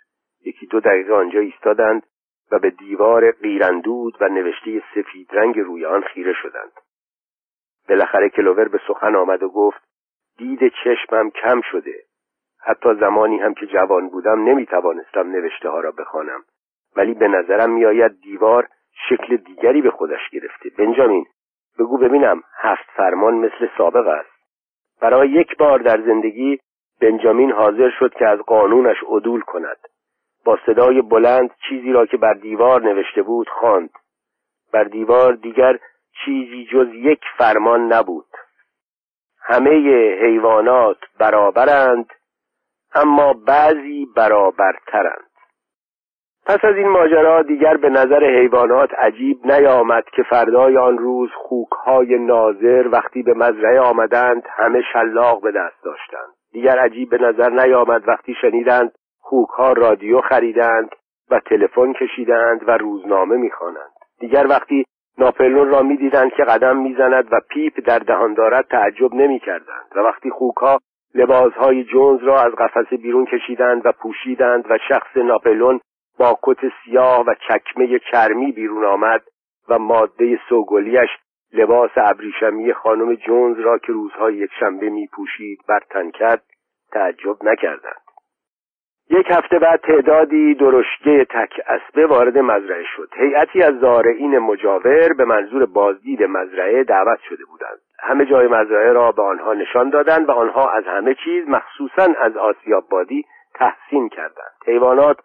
یکی 0.44 0.66
دو 0.66 0.80
دقیقه 0.80 1.14
آنجا 1.14 1.40
ایستادند 1.40 2.02
و 2.52 2.58
به 2.58 2.70
دیوار 2.70 3.30
قیرندود 3.30 4.16
و 4.20 4.28
نوشته 4.28 4.82
سفید 4.94 5.28
رنگ 5.32 5.58
روی 5.58 5.84
آن 5.84 6.02
خیره 6.02 6.32
شدند. 6.42 6.72
بالاخره 7.88 8.28
کلوور 8.28 8.68
به 8.68 8.80
سخن 8.88 9.16
آمد 9.16 9.42
و 9.42 9.48
گفت 9.48 9.82
دید 10.38 10.72
چشمم 10.84 11.30
کم 11.30 11.60
شده. 11.70 12.02
حتی 12.66 12.94
زمانی 12.94 13.38
هم 13.38 13.54
که 13.54 13.66
جوان 13.66 14.08
بودم 14.08 14.44
نمی 14.44 14.66
توانستم 14.66 15.30
نوشته 15.30 15.68
ها 15.68 15.80
را 15.80 15.90
بخوانم. 15.90 16.44
ولی 16.96 17.14
به 17.14 17.28
نظرم 17.28 17.70
میآید 17.70 18.20
دیوار 18.20 18.68
شکل 19.08 19.36
دیگری 19.36 19.82
به 19.82 19.90
خودش 19.90 20.28
گرفته. 20.32 20.70
بنجامین 20.78 21.26
بگو 21.78 21.98
ببینم 21.98 22.42
هفت 22.60 22.90
فرمان 22.96 23.34
مثل 23.34 23.68
سابق 23.78 24.06
است. 24.06 24.34
برای 25.00 25.28
یک 25.28 25.56
بار 25.56 25.78
در 25.78 26.00
زندگی 26.00 26.58
بنجامین 27.00 27.52
حاضر 27.52 27.90
شد 27.98 28.14
که 28.14 28.26
از 28.26 28.38
قانونش 28.38 28.96
عدول 29.08 29.40
کند. 29.40 29.78
با 30.44 30.58
صدای 30.66 31.02
بلند 31.02 31.50
چیزی 31.68 31.92
را 31.92 32.06
که 32.06 32.16
بر 32.16 32.34
دیوار 32.34 32.82
نوشته 32.82 33.22
بود 33.22 33.48
خواند. 33.48 33.90
بر 34.72 34.84
دیوار 34.84 35.32
دیگر 35.32 35.78
چیزی 36.24 36.68
جز 36.72 36.88
یک 36.94 37.20
فرمان 37.38 37.92
نبود. 37.92 38.26
همه 39.42 39.70
حیوانات 40.22 40.98
برابرند. 41.18 42.06
اما 42.94 43.32
بعضی 43.32 44.06
برابرترند. 44.16 45.30
پس 46.46 46.64
از 46.64 46.76
این 46.76 46.88
ماجرا 46.88 47.42
دیگر 47.42 47.76
به 47.76 47.88
نظر 47.88 48.24
حیوانات 48.24 48.94
عجیب 48.94 49.38
نیامد 49.44 50.04
که 50.04 50.22
فردای 50.22 50.76
آن 50.76 50.98
روز 50.98 51.30
خوکهای 51.34 52.18
ناظر 52.18 52.88
وقتی 52.92 53.22
به 53.22 53.34
مزرعه 53.34 53.80
آمدند 53.80 54.42
همه 54.50 54.82
شلاق 54.92 55.42
به 55.42 55.52
دست 55.52 55.84
داشتند. 55.84 56.34
دیگر 56.52 56.78
عجیب 56.78 57.10
به 57.10 57.18
نظر 57.18 57.50
نیامد 57.50 58.08
وقتی 58.08 58.34
شنیدند 58.40 58.92
خوکها 59.20 59.72
رادیو 59.72 60.20
خریدند 60.20 60.90
و 61.30 61.40
تلفن 61.40 61.92
کشیدند 61.92 62.68
و 62.68 62.70
روزنامه 62.70 63.36
می‌خوانند. 63.36 63.92
دیگر 64.20 64.46
وقتی 64.46 64.84
ناپلون 65.18 65.70
را 65.70 65.82
می‌دیدند 65.82 66.32
که 66.32 66.44
قدم 66.44 66.76
می‌زند 66.76 67.32
و 67.32 67.40
پیپ 67.50 67.86
در 67.86 67.98
دهان 67.98 68.34
دارد 68.34 68.66
تعجب 68.70 69.14
نمی‌کردند. 69.14 69.92
و 69.96 70.00
وقتی 70.00 70.30
خوکها 70.30 70.80
لباسهای 71.14 71.84
جونز 71.84 72.22
را 72.22 72.40
از 72.40 72.52
قفسه 72.52 72.96
بیرون 72.96 73.24
کشیدند 73.24 73.86
و 73.86 73.92
پوشیدند 73.92 74.64
و 74.70 74.78
شخص 74.88 75.16
ناپلون 75.16 75.80
با 76.18 76.38
کت 76.42 76.58
سیاه 76.84 77.24
و 77.26 77.34
چکمه 77.48 77.98
چرمی 78.10 78.52
بیرون 78.52 78.84
آمد 78.84 79.22
و 79.68 79.78
ماده 79.78 80.40
سوگلیش 80.48 81.10
لباس 81.52 81.90
ابریشمی 81.96 82.72
خانم 82.72 83.14
جونز 83.14 83.58
را 83.58 83.78
که 83.78 83.92
روزهای 83.92 84.34
یک 84.34 84.50
شنبه 84.60 84.90
می 84.90 85.06
پوشید 85.06 85.58
برتن 85.68 86.10
کرد 86.10 86.42
تعجب 86.92 87.44
نکردند. 87.44 88.04
یک 89.10 89.26
هفته 89.30 89.58
بعد 89.58 89.80
تعدادی 89.80 90.54
درشگه 90.54 91.24
تک 91.24 91.60
اسبه 91.66 92.06
وارد 92.06 92.38
مزرعه 92.38 92.84
شد. 92.96 93.08
هیئتی 93.16 93.62
از 93.62 93.74
زارعین 93.80 94.38
مجاور 94.38 95.12
به 95.12 95.24
منظور 95.24 95.66
بازدید 95.66 96.22
مزرعه 96.22 96.84
دعوت 96.84 97.18
شده 97.28 97.44
بودند. 97.44 97.80
همه 98.06 98.26
جای 98.26 98.46
مزرعه 98.46 98.92
را 98.92 99.12
به 99.12 99.22
آنها 99.22 99.54
نشان 99.54 99.90
دادند 99.90 100.28
و 100.28 100.32
آنها 100.32 100.70
از 100.70 100.84
همه 100.86 101.14
چیز 101.24 101.48
مخصوصا 101.48 102.14
از 102.18 102.36
آسیاب 102.36 102.88
بادی 102.88 103.24
تحسین 103.54 104.08
کردند. 104.08 104.54
حیوانات 104.66 105.16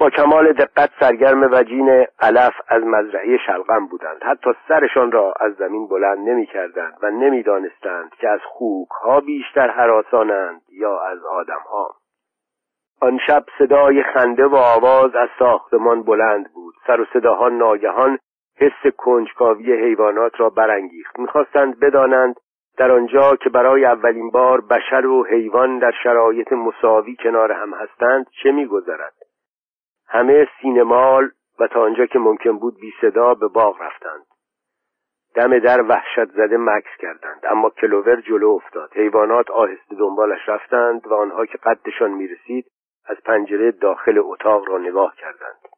با 0.00 0.10
کمال 0.10 0.52
دقت 0.52 0.90
سرگرم 1.00 1.48
وجین 1.52 2.06
علف 2.20 2.54
از 2.68 2.82
مزرعه 2.82 3.38
شلغم 3.46 3.86
بودند. 3.86 4.22
حتی 4.22 4.50
سرشان 4.68 5.12
را 5.12 5.34
از 5.40 5.52
زمین 5.54 5.88
بلند 5.88 6.28
نمی 6.28 6.46
کردند 6.46 6.98
و 7.02 7.10
نمی‌دانستند 7.10 8.10
که 8.20 8.28
از 8.28 8.40
خوک 8.44 8.88
ها 9.02 9.20
بیشتر 9.20 9.70
حراسانند 9.70 10.62
یا 10.72 11.00
از 11.00 11.24
آدم 11.24 11.62
ها 11.70 11.94
آن 13.02 13.18
شب 13.26 13.44
صدای 13.58 14.02
خنده 14.02 14.46
و 14.46 14.56
آواز 14.56 15.14
از 15.14 15.28
ساختمان 15.38 16.02
بلند 16.02 16.52
بود. 16.54 16.74
سر 16.86 17.00
و 17.00 17.04
صداها 17.12 17.48
ناگهان 17.48 18.18
حس 18.60 18.92
کنجکاوی 18.96 19.72
حیوانات 19.72 20.40
را 20.40 20.50
برانگیخت. 20.50 21.18
می‌خواستند 21.18 21.80
بدانند 21.80 22.36
در 22.76 22.92
آنجا 22.92 23.36
که 23.36 23.50
برای 23.50 23.84
اولین 23.84 24.30
بار 24.30 24.60
بشر 24.60 25.06
و 25.06 25.24
حیوان 25.24 25.78
در 25.78 25.92
شرایط 26.02 26.52
مساوی 26.52 27.16
کنار 27.16 27.52
هم 27.52 27.74
هستند 27.74 28.26
چه 28.42 28.52
میگذرد؟ 28.52 29.14
همه 30.08 30.48
سینمال 30.62 31.30
و 31.60 31.66
تا 31.66 31.82
آنجا 31.82 32.06
که 32.06 32.18
ممکن 32.18 32.58
بود 32.58 32.76
بی 32.80 32.92
صدا 33.00 33.34
به 33.34 33.48
باغ 33.48 33.82
رفتند. 33.82 34.26
دم 35.34 35.58
در 35.58 35.82
وحشت 35.82 36.30
زده 36.30 36.56
مکس 36.56 36.96
کردند. 36.98 37.40
اما 37.50 37.70
کلوور 37.70 38.20
جلو 38.20 38.48
افتاد. 38.48 38.90
حیوانات 38.94 39.50
آهسته 39.50 39.94
دنبالش 39.98 40.48
رفتند 40.48 41.06
و 41.06 41.14
آنها 41.14 41.46
که 41.46 41.58
قدشان 41.58 42.10
می‌رسید 42.10 42.66
از 43.06 43.16
پنجره 43.24 43.70
داخل 43.70 44.18
اتاق 44.18 44.68
را 44.68 44.78
نگاه 44.78 45.16
کردند. 45.16 45.69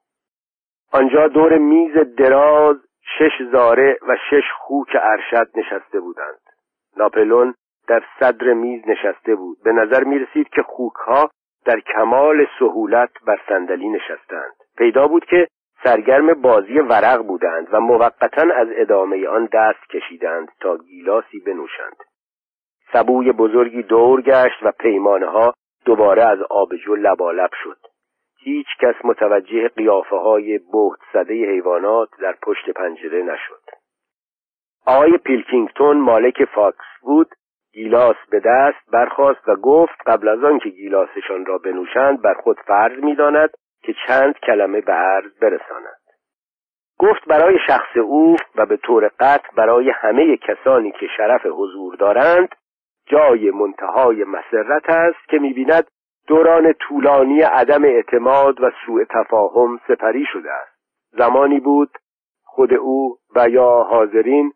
آنجا 0.92 1.28
دور 1.28 1.58
میز 1.58 1.92
دراز 2.16 2.76
شش 3.18 3.42
زاره 3.52 3.98
و 4.08 4.16
شش 4.30 4.44
خوک 4.58 4.96
ارشد 5.02 5.48
نشسته 5.54 6.00
بودند. 6.00 6.40
ناپلون 6.96 7.54
در 7.88 8.02
صدر 8.20 8.52
میز 8.52 8.82
نشسته 8.88 9.34
بود. 9.34 9.58
به 9.64 9.72
نظر 9.72 10.04
می 10.04 10.18
رسید 10.18 10.48
که 10.48 10.62
خوک 10.62 10.94
ها 10.94 11.30
در 11.64 11.80
کمال 11.80 12.46
سهولت 12.58 13.10
بر 13.26 13.40
صندلی 13.48 13.88
نشستند. 13.88 14.54
پیدا 14.78 15.06
بود 15.06 15.24
که 15.24 15.48
سرگرم 15.84 16.34
بازی 16.34 16.78
ورق 16.78 17.22
بودند 17.22 17.68
و 17.72 17.80
موقتا 17.80 18.54
از 18.54 18.68
ادامه 18.76 19.28
آن 19.28 19.48
دست 19.52 19.88
کشیدند 19.90 20.48
تا 20.60 20.76
گیلاسی 20.76 21.40
بنوشند. 21.46 21.96
سبوی 22.92 23.32
بزرگی 23.32 23.82
دور 23.82 24.22
گشت 24.22 24.62
و 24.62 24.72
پیمانه 24.80 25.26
ها 25.26 25.54
دوباره 25.84 26.24
از 26.24 26.38
آبجو 26.50 26.96
لبالب 26.96 27.50
شد. 27.64 27.91
هیچ 28.44 28.66
کس 28.80 28.94
متوجه 29.04 29.68
قیافه 29.68 30.16
های 30.16 30.58
بهت 30.58 31.00
زده 31.12 31.34
حیوانات 31.34 32.08
در 32.20 32.36
پشت 32.42 32.70
پنجره 32.70 33.22
نشد. 33.22 33.62
آقای 34.86 35.18
پیلکینگتون 35.18 35.96
مالک 35.96 36.44
فاکس‌وود 36.44 37.28
گیلاس 37.72 38.16
به 38.30 38.40
دست 38.40 38.90
برخاست 38.92 39.48
و 39.48 39.56
گفت 39.56 39.94
قبل 40.06 40.28
از 40.28 40.44
آن 40.44 40.58
که 40.58 40.68
گیلاسشان 40.68 41.46
را 41.46 41.58
بنوشند 41.58 42.22
بر 42.22 42.34
خود 42.34 42.60
فرض 42.66 43.04
می‌داند 43.04 43.50
که 43.82 43.94
چند 44.06 44.38
کلمه 44.38 44.80
به 44.80 44.92
عرض 44.92 45.38
برساند. 45.40 46.02
گفت 46.98 47.24
برای 47.28 47.58
شخص 47.66 47.96
او 47.96 48.36
و 48.56 48.66
به 48.66 48.76
طور 48.76 49.10
قطع 49.20 49.48
برای 49.56 49.90
همه 49.90 50.36
کسانی 50.36 50.92
که 50.92 51.06
شرف 51.16 51.46
حضور 51.46 51.96
دارند 51.96 52.48
جای 53.06 53.50
منتهای 53.50 54.24
مسرت 54.24 54.90
است 54.90 55.28
که 55.28 55.38
می‌بیند 55.38 55.84
دوران 56.26 56.72
طولانی 56.72 57.42
عدم 57.42 57.84
اعتماد 57.84 58.60
و 58.60 58.70
سوء 58.86 59.04
تفاهم 59.10 59.80
سپری 59.88 60.24
شده 60.32 60.52
است 60.52 60.72
زمانی 61.10 61.60
بود 61.60 61.90
خود 62.44 62.74
او 62.74 63.18
و 63.36 63.48
یا 63.48 63.82
حاضرین 63.82 64.52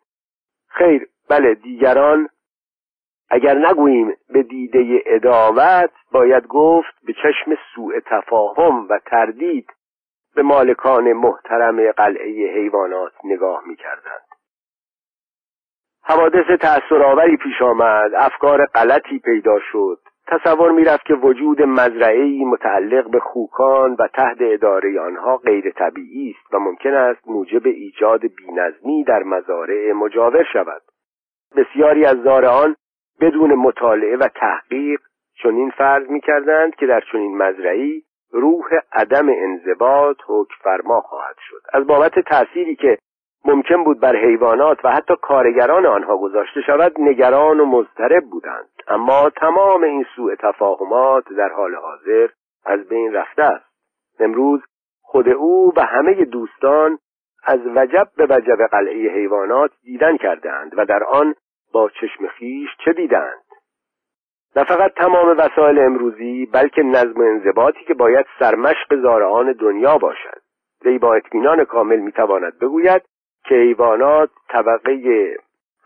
خیر 0.69 1.09
بله 1.31 1.55
دیگران 1.55 2.29
اگر 3.31 3.55
نگوییم 3.59 4.17
به 4.29 4.43
دیده 4.43 5.03
اداوت 5.07 5.91
باید 6.13 6.47
گفت 6.47 6.95
به 7.07 7.13
چشم 7.13 7.59
سوء 7.75 8.01
تفاهم 8.07 8.89
و 8.89 8.99
تردید 9.07 9.71
به 10.35 10.43
مالکان 10.43 11.13
محترم 11.13 11.93
قلعه 11.93 12.55
حیوانات 12.55 13.13
نگاه 13.25 13.63
می 13.67 13.77
کردند. 13.77 14.27
حوادث 16.03 16.61
تأثیرآوری 16.61 17.37
پیش 17.37 17.63
آمد 17.63 18.15
افکار 18.15 18.67
غلطی 18.67 19.19
پیدا 19.19 19.59
شد 19.73 19.99
تصور 20.29 20.73
می‌رفت 20.73 21.07
که 21.07 21.15
وجود 21.15 21.63
مزرعهای 21.63 22.45
متعلق 22.45 23.11
به 23.11 23.21
خوکان 23.21 23.97
و 23.99 24.09
تحت 24.09 24.37
اداره 24.41 25.01
آنها 25.01 25.37
غیر 25.37 25.71
طبیعی 25.71 26.35
است 26.39 26.55
و 26.55 26.59
ممکن 26.59 26.95
است 26.95 27.29
موجب 27.29 27.67
ایجاد 27.67 28.21
بینظمی 28.21 29.05
در 29.05 29.23
مزارع 29.23 29.93
مجاور 29.93 30.45
شود. 30.53 30.83
بسیاری 31.57 32.05
از 32.05 32.17
زارعان 32.17 32.77
بدون 33.21 33.55
مطالعه 33.55 34.17
و 34.17 34.29
تحقیق 34.29 35.01
چنین 35.43 35.71
فرض 35.71 36.11
می‌کردند 36.11 36.75
که 36.75 36.87
در 36.87 37.03
چنین 37.13 37.37
مزرعی 37.37 38.03
روح 38.33 38.65
عدم 38.93 39.29
انضباط 39.29 40.17
حکم 40.27 40.55
فرما 40.63 41.01
خواهد 41.01 41.37
شد. 41.49 41.61
از 41.73 41.87
بابت 41.87 42.19
تأثیری 42.19 42.77
که 42.77 42.99
ممکن 43.47 43.85
بود 43.85 44.01
بر 44.01 44.17
حیوانات 44.17 44.85
و 44.85 44.91
حتی 44.91 45.15
کارگران 45.23 45.87
آنها 45.87 46.17
گذاشته 46.17 46.61
شود 46.61 46.93
نگران 46.99 47.61
و 47.61 47.65
مضطرب 47.65 48.25
بودند. 48.25 48.69
اما 48.89 49.31
تمام 49.31 49.83
این 49.83 50.07
سوء 50.17 50.35
تفاهمات 50.35 51.25
در 51.39 51.49
حال 51.49 51.75
حاضر 51.75 52.29
از 52.65 52.89
بین 52.89 53.13
رفته 53.13 53.43
است. 53.43 53.65
امروز 54.21 54.61
خود 55.03 55.29
او 55.29 55.73
و 55.77 55.81
همه 55.81 56.25
دوستان 56.25 56.99
از 57.45 57.61
وجب 57.75 58.09
به 58.17 58.27
وجب 58.31 58.67
قلعه 58.71 59.15
حیوانات 59.15 59.71
دیدن 59.83 60.17
کردند 60.17 60.73
و 60.77 60.85
در 60.85 61.05
آن 61.05 61.35
با 61.73 61.91
چشم 62.01 62.27
خیش 62.27 62.69
چه 62.85 62.93
دیدند 62.93 63.43
نه 64.57 64.65
فقط 64.65 64.93
تمام 64.95 65.37
وسایل 65.39 65.79
امروزی 65.79 66.47
بلکه 66.47 66.83
نظم 66.83 67.21
و 67.21 67.23
انضباطی 67.23 67.85
که 67.85 67.95
باید 67.95 68.27
سرمشق 68.39 69.03
زارعان 69.03 69.53
دنیا 69.53 69.99
باشد. 69.99 70.41
وی 70.85 70.99
با 70.99 71.15
اطمینان 71.15 71.65
کامل 71.65 71.97
می‌تواند 71.97 72.59
بگوید 72.59 73.03
که 73.49 73.55
حیوانات 73.55 74.31
طبقه 74.49 75.37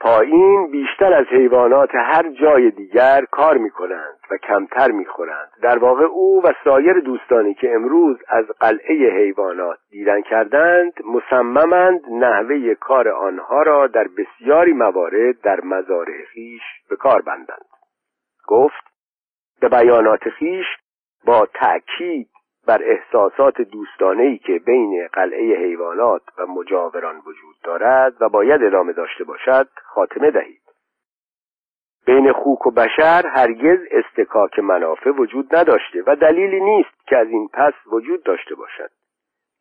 پایین 0.00 0.70
بیشتر 0.70 1.12
از 1.12 1.26
حیوانات 1.26 1.90
هر 1.94 2.30
جای 2.30 2.70
دیگر 2.70 3.24
کار 3.30 3.58
می 3.58 3.70
کنند 3.70 4.18
و 4.30 4.36
کمتر 4.36 4.90
می 4.90 5.04
خورند. 5.04 5.50
در 5.62 5.78
واقع 5.78 6.04
او 6.04 6.42
و 6.42 6.52
سایر 6.64 6.92
دوستانی 6.92 7.54
که 7.54 7.74
امروز 7.74 8.16
از 8.28 8.44
قلعه 8.60 9.10
حیوانات 9.16 9.78
دیدن 9.90 10.22
کردند 10.22 10.92
مصممند 11.04 12.00
نحوه 12.10 12.74
کار 12.74 13.08
آنها 13.08 13.62
را 13.62 13.86
در 13.86 14.06
بسیاری 14.08 14.72
موارد 14.72 15.40
در 15.40 15.60
مزارع 15.60 16.24
خیش 16.32 16.62
به 16.90 16.96
کار 16.96 17.22
بندند 17.22 17.66
گفت 18.46 18.84
به 19.60 19.68
بیانات 19.68 20.28
خیش 20.28 20.66
با 21.24 21.46
تأکید 21.54 22.28
بر 22.70 22.82
احساسات 22.84 23.60
دوستانه 23.60 24.38
که 24.38 24.58
بین 24.58 25.08
قلعه 25.12 25.56
حیوانات 25.56 26.22
و 26.38 26.46
مجاوران 26.46 27.16
وجود 27.16 27.56
دارد 27.64 28.22
و 28.22 28.28
باید 28.28 28.62
ادامه 28.62 28.92
داشته 28.92 29.24
باشد 29.24 29.68
خاتمه 29.84 30.30
دهید. 30.30 30.62
بین 32.06 32.32
خوک 32.32 32.66
و 32.66 32.70
بشر 32.70 33.26
هرگز 33.26 33.78
استکاک 33.90 34.58
منافع 34.58 35.10
وجود 35.10 35.56
نداشته 35.56 36.02
و 36.06 36.16
دلیلی 36.16 36.60
نیست 36.60 37.06
که 37.06 37.16
از 37.18 37.28
این 37.28 37.48
پس 37.52 37.72
وجود 37.86 38.22
داشته 38.22 38.54
باشد. 38.54 38.90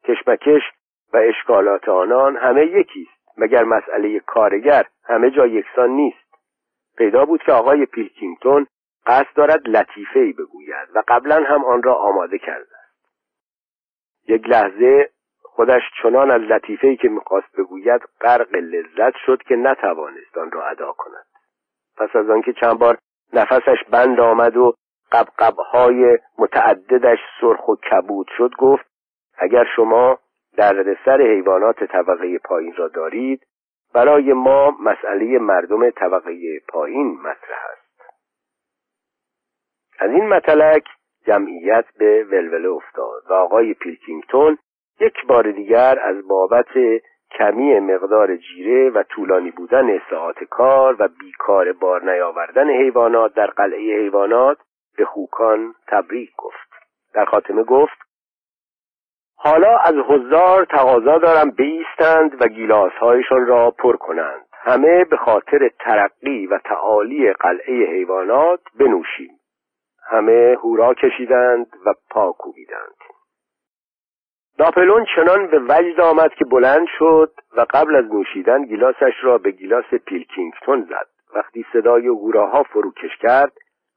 کشمکش 0.03 0.61
و 1.13 1.17
اشکالات 1.17 1.89
آنان 1.89 2.37
همه 2.37 2.65
یکیست 2.65 3.37
مگر 3.37 3.63
مسئله 3.63 4.19
کارگر 4.19 4.85
همه 5.03 5.31
جا 5.31 5.47
یکسان 5.47 5.89
نیست. 5.89 6.29
پیدا 6.97 7.25
بود 7.25 7.43
که 7.43 7.51
آقای 7.51 7.85
پیلکینگتون 7.85 8.67
قصد 9.07 9.35
دارد 9.35 9.67
لطیفه 9.67 10.19
ای 10.19 10.33
بگوید 10.33 10.87
و 10.95 11.03
قبلا 11.07 11.43
هم 11.43 11.65
آن 11.65 11.83
را 11.83 11.93
آماده 11.93 12.37
کرده. 12.37 12.78
یک 14.29 14.49
لحظه 14.49 15.09
خودش 15.43 15.81
چنان 16.03 16.31
از 16.31 16.41
لطیفه‌ای 16.41 16.97
که 16.97 17.09
می‌خواست 17.09 17.55
بگوید 17.57 18.01
غرق 18.21 18.55
لذت 18.55 19.13
شد 19.25 19.43
که 19.43 19.55
نتوانست 19.55 20.37
آن 20.37 20.51
را 20.51 20.67
ادا 20.67 20.93
کند. 20.97 21.25
پس 21.97 22.15
از 22.15 22.29
آنکه 22.29 22.53
چند 22.53 22.79
بار 22.79 22.97
نفسش 23.33 23.77
بند 23.91 24.19
آمد 24.19 24.57
و 24.57 24.73
قبقبهای 25.11 26.17
متعددش 26.37 27.19
سرخ 27.41 27.67
و 27.67 27.75
کبود 27.75 28.27
شد 28.37 28.51
گفت 28.57 28.85
اگر 29.37 29.65
شما 29.75 30.19
در 30.57 30.95
سر 31.05 31.21
حیوانات 31.21 31.83
طبقه 31.83 32.37
پایین 32.37 32.75
را 32.75 32.87
دارید 32.87 33.45
برای 33.93 34.33
ما 34.33 34.71
مسئله 34.71 35.39
مردم 35.39 35.89
طبقه 35.89 36.59
پایین 36.67 37.19
مطرح 37.19 37.65
است. 37.71 38.01
از 39.99 40.11
این 40.11 40.27
مطلق 40.27 40.83
جمعیت 41.25 41.85
به 41.99 42.23
ولوله 42.23 42.69
افتاد 42.69 43.23
و 43.29 43.33
آقای 43.33 43.73
پیلکینگتون 43.73 44.57
یک 44.99 45.25
بار 45.27 45.51
دیگر 45.51 45.99
از 45.99 46.27
بابت 46.27 47.01
کمی 47.31 47.79
مقدار 47.79 48.35
جیره 48.35 48.89
و 48.89 49.03
طولانی 49.03 49.51
بودن 49.51 49.99
ساعت 50.09 50.43
کار 50.43 50.95
و 50.99 51.07
بیکار 51.19 51.73
بار 51.73 52.11
نیاوردن 52.11 52.69
حیوانات 52.69 53.33
در 53.33 53.47
قلعه 53.47 53.99
حیوانات 53.99 54.57
به 54.97 55.05
خوکان 55.05 55.75
تبریک 55.87 56.29
گفت. 56.37 56.69
در 57.13 57.25
خاتمه 57.25 57.63
گفت 57.63 57.97
حالا 59.35 59.77
از 59.77 59.95
حضار 59.95 60.65
تقاضا 60.65 61.17
دارم 61.17 61.51
بیستند 61.51 62.41
و 62.41 62.47
گیلاسهایشان 62.47 63.45
را 63.45 63.71
پر 63.71 63.97
کنند. 63.97 64.45
همه 64.53 65.03
به 65.03 65.17
خاطر 65.17 65.69
ترقی 65.79 66.47
و 66.47 66.57
تعالی 66.57 67.33
قلعه 67.33 67.85
حیوانات 67.85 68.59
بنوشیم. 68.79 69.38
همه 70.09 70.57
هورا 70.63 70.93
کشیدند 70.93 71.67
و 71.85 71.93
پا 72.09 72.31
کوبیدند 72.31 72.95
ناپلون 74.59 75.05
چنان 75.15 75.47
به 75.47 75.59
وجد 75.59 76.01
آمد 76.01 76.33
که 76.33 76.45
بلند 76.45 76.87
شد 76.97 77.33
و 77.57 77.65
قبل 77.69 77.95
از 77.95 78.05
نوشیدن 78.05 78.65
گیلاسش 78.65 79.13
را 79.21 79.37
به 79.37 79.51
گیلاس 79.51 79.93
پیلکینگتون 80.05 80.87
زد. 80.89 81.07
وقتی 81.35 81.65
صدای 81.73 82.07
هوراها 82.07 82.63
فروکش 82.63 83.17
کرد 83.21 83.51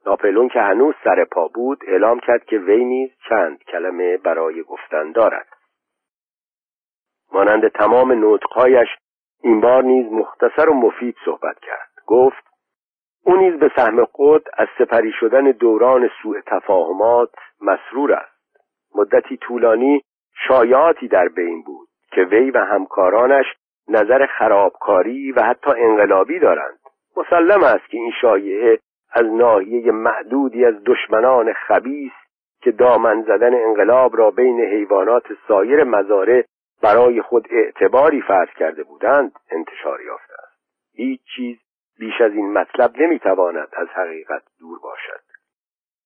ناپلون 0.05 0.49
که 0.49 0.59
هنوز 0.59 0.95
سر 1.03 1.25
پا 1.25 1.47
بود 1.47 1.83
اعلام 1.87 2.19
کرد 2.19 2.45
که 2.45 2.57
وی 2.57 2.85
نیز 2.85 3.09
چند 3.29 3.63
کلمه 3.63 4.17
برای 4.17 4.63
گفتن 4.63 5.11
دارد. 5.11 5.47
مانند 7.31 7.67
تمام 7.67 8.33
نطقهایش 8.33 8.87
این 9.43 9.61
بار 9.61 9.83
نیز 9.83 10.11
مختصر 10.11 10.69
و 10.69 10.73
مفید 10.73 11.15
صحبت 11.25 11.59
کرد. 11.59 11.89
گفت 12.07 12.52
او 13.25 13.35
نیز 13.35 13.59
به 13.59 13.71
سهم 13.75 14.05
خود 14.05 14.49
از 14.53 14.67
سپری 14.77 15.11
شدن 15.19 15.51
دوران 15.51 16.09
سوء 16.21 16.39
تفاهمات 16.45 17.29
مسرور 17.61 18.13
است. 18.13 18.57
مدتی 18.95 19.37
طولانی 19.37 20.01
شایعاتی 20.47 21.07
در 21.07 21.27
بین 21.27 21.63
بود 21.63 21.87
که 22.11 22.21
وی 22.21 22.51
و 22.51 22.57
همکارانش 22.57 23.45
نظر 23.87 24.25
خرابکاری 24.25 25.31
و 25.31 25.41
حتی 25.41 25.71
انقلابی 25.71 26.39
دارند. 26.39 26.79
مسلم 27.17 27.63
است 27.63 27.89
که 27.89 27.97
این 27.97 28.11
شایعه 28.21 28.79
از 29.11 29.25
ناحیه 29.25 29.91
معدودی 29.91 30.65
از 30.65 30.75
دشمنان 30.85 31.53
خبیس 31.53 32.11
که 32.61 32.71
دامن 32.71 33.21
زدن 33.21 33.53
انقلاب 33.53 34.17
را 34.17 34.31
بین 34.31 34.61
حیوانات 34.61 35.23
سایر 35.47 35.83
مزارع 35.83 36.43
برای 36.81 37.21
خود 37.21 37.47
اعتباری 37.51 38.21
فرض 38.21 38.49
کرده 38.59 38.83
بودند 38.83 39.31
انتشار 39.51 40.01
یافته 40.01 40.33
است. 40.33 40.57
هیچ 40.95 41.21
چیز 41.35 41.57
بیش 41.99 42.21
از 42.21 42.31
این 42.31 42.53
مطلب 42.53 42.91
نمی‌تواند 42.97 43.67
از 43.73 43.87
حقیقت 43.87 44.43
دور 44.59 44.79
باشد. 44.83 45.23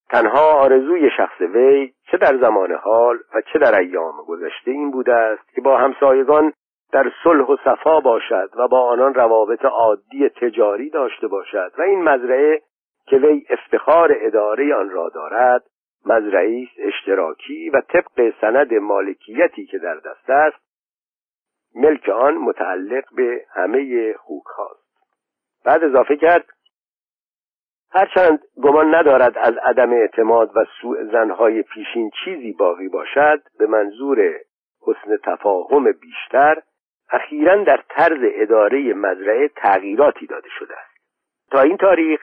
تنها 0.09 0.51
آرزوی 0.51 1.09
شخص 1.17 1.41
وی 1.41 1.93
چه 2.11 2.17
در 2.17 2.38
زمان 2.38 2.71
حال 2.71 3.17
و 3.35 3.41
چه 3.53 3.59
در 3.59 3.79
ایام 3.79 4.23
گذشته 4.27 4.71
این 4.71 4.91
بوده 4.91 5.13
است 5.13 5.53
که 5.53 5.61
با 5.61 5.77
همسایگان 5.77 6.53
در 6.91 7.11
صلح 7.23 7.45
و 7.45 7.57
صفا 7.63 7.99
باشد 7.99 8.49
و 8.55 8.67
با 8.67 8.81
آنان 8.81 9.13
روابط 9.13 9.65
عادی 9.65 10.29
تجاری 10.29 10.89
داشته 10.89 11.27
باشد 11.27 11.71
و 11.77 11.81
این 11.81 12.03
مزرعه 12.03 12.61
که 13.07 13.15
وی 13.15 13.45
افتخار 13.49 14.15
اداره 14.21 14.75
آن 14.75 14.89
را 14.89 15.09
دارد 15.09 15.63
مزرعی 16.05 16.69
اشتراکی 16.77 17.69
و 17.69 17.81
طبق 17.81 18.33
سند 18.41 18.73
مالکیتی 18.73 19.65
که 19.65 19.77
در 19.77 19.95
دست 19.95 20.29
است 20.29 20.57
ملک 21.75 22.09
آن 22.09 22.38
متعلق 22.38 23.03
به 23.15 23.45
همه 23.53 24.13
خوک 24.13 24.45
هاست 24.57 24.86
بعد 25.68 25.84
اضافه 25.84 26.15
کرد 26.15 26.45
هرچند 27.91 28.39
گمان 28.63 28.95
ندارد 28.95 29.38
از 29.38 29.53
عدم 29.57 29.93
اعتماد 29.93 30.51
و 30.55 30.65
سوء 30.82 31.03
زنهای 31.03 31.63
پیشین 31.63 32.11
چیزی 32.24 32.51
باقی 32.51 32.88
باشد 32.88 33.41
به 33.59 33.68
منظور 33.68 34.39
حسن 34.82 35.18
تفاهم 35.24 35.91
بیشتر 35.91 36.61
اخیرا 37.09 37.63
در 37.63 37.84
طرز 37.89 38.20
اداره 38.24 38.93
مزرعه 38.93 39.47
تغییراتی 39.47 40.26
داده 40.26 40.49
شده 40.59 40.74
است. 40.78 40.97
تا 41.51 41.61
این 41.61 41.78
تاریخ 41.78 42.22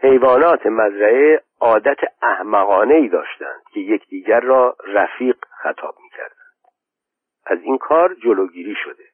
حیوانات 0.00 0.66
مزرعه 0.66 1.42
عادت 1.60 1.98
احمقانه 2.22 2.94
ای 2.94 3.08
داشتند 3.08 3.62
که 3.72 3.80
یکدیگر 3.80 4.40
را 4.40 4.76
رفیق 4.86 5.36
خطاب 5.62 5.94
می‌کردند. 6.02 6.54
از 7.46 7.58
این 7.62 7.78
کار 7.78 8.14
جلوگیری 8.14 8.74
شده. 8.84 9.04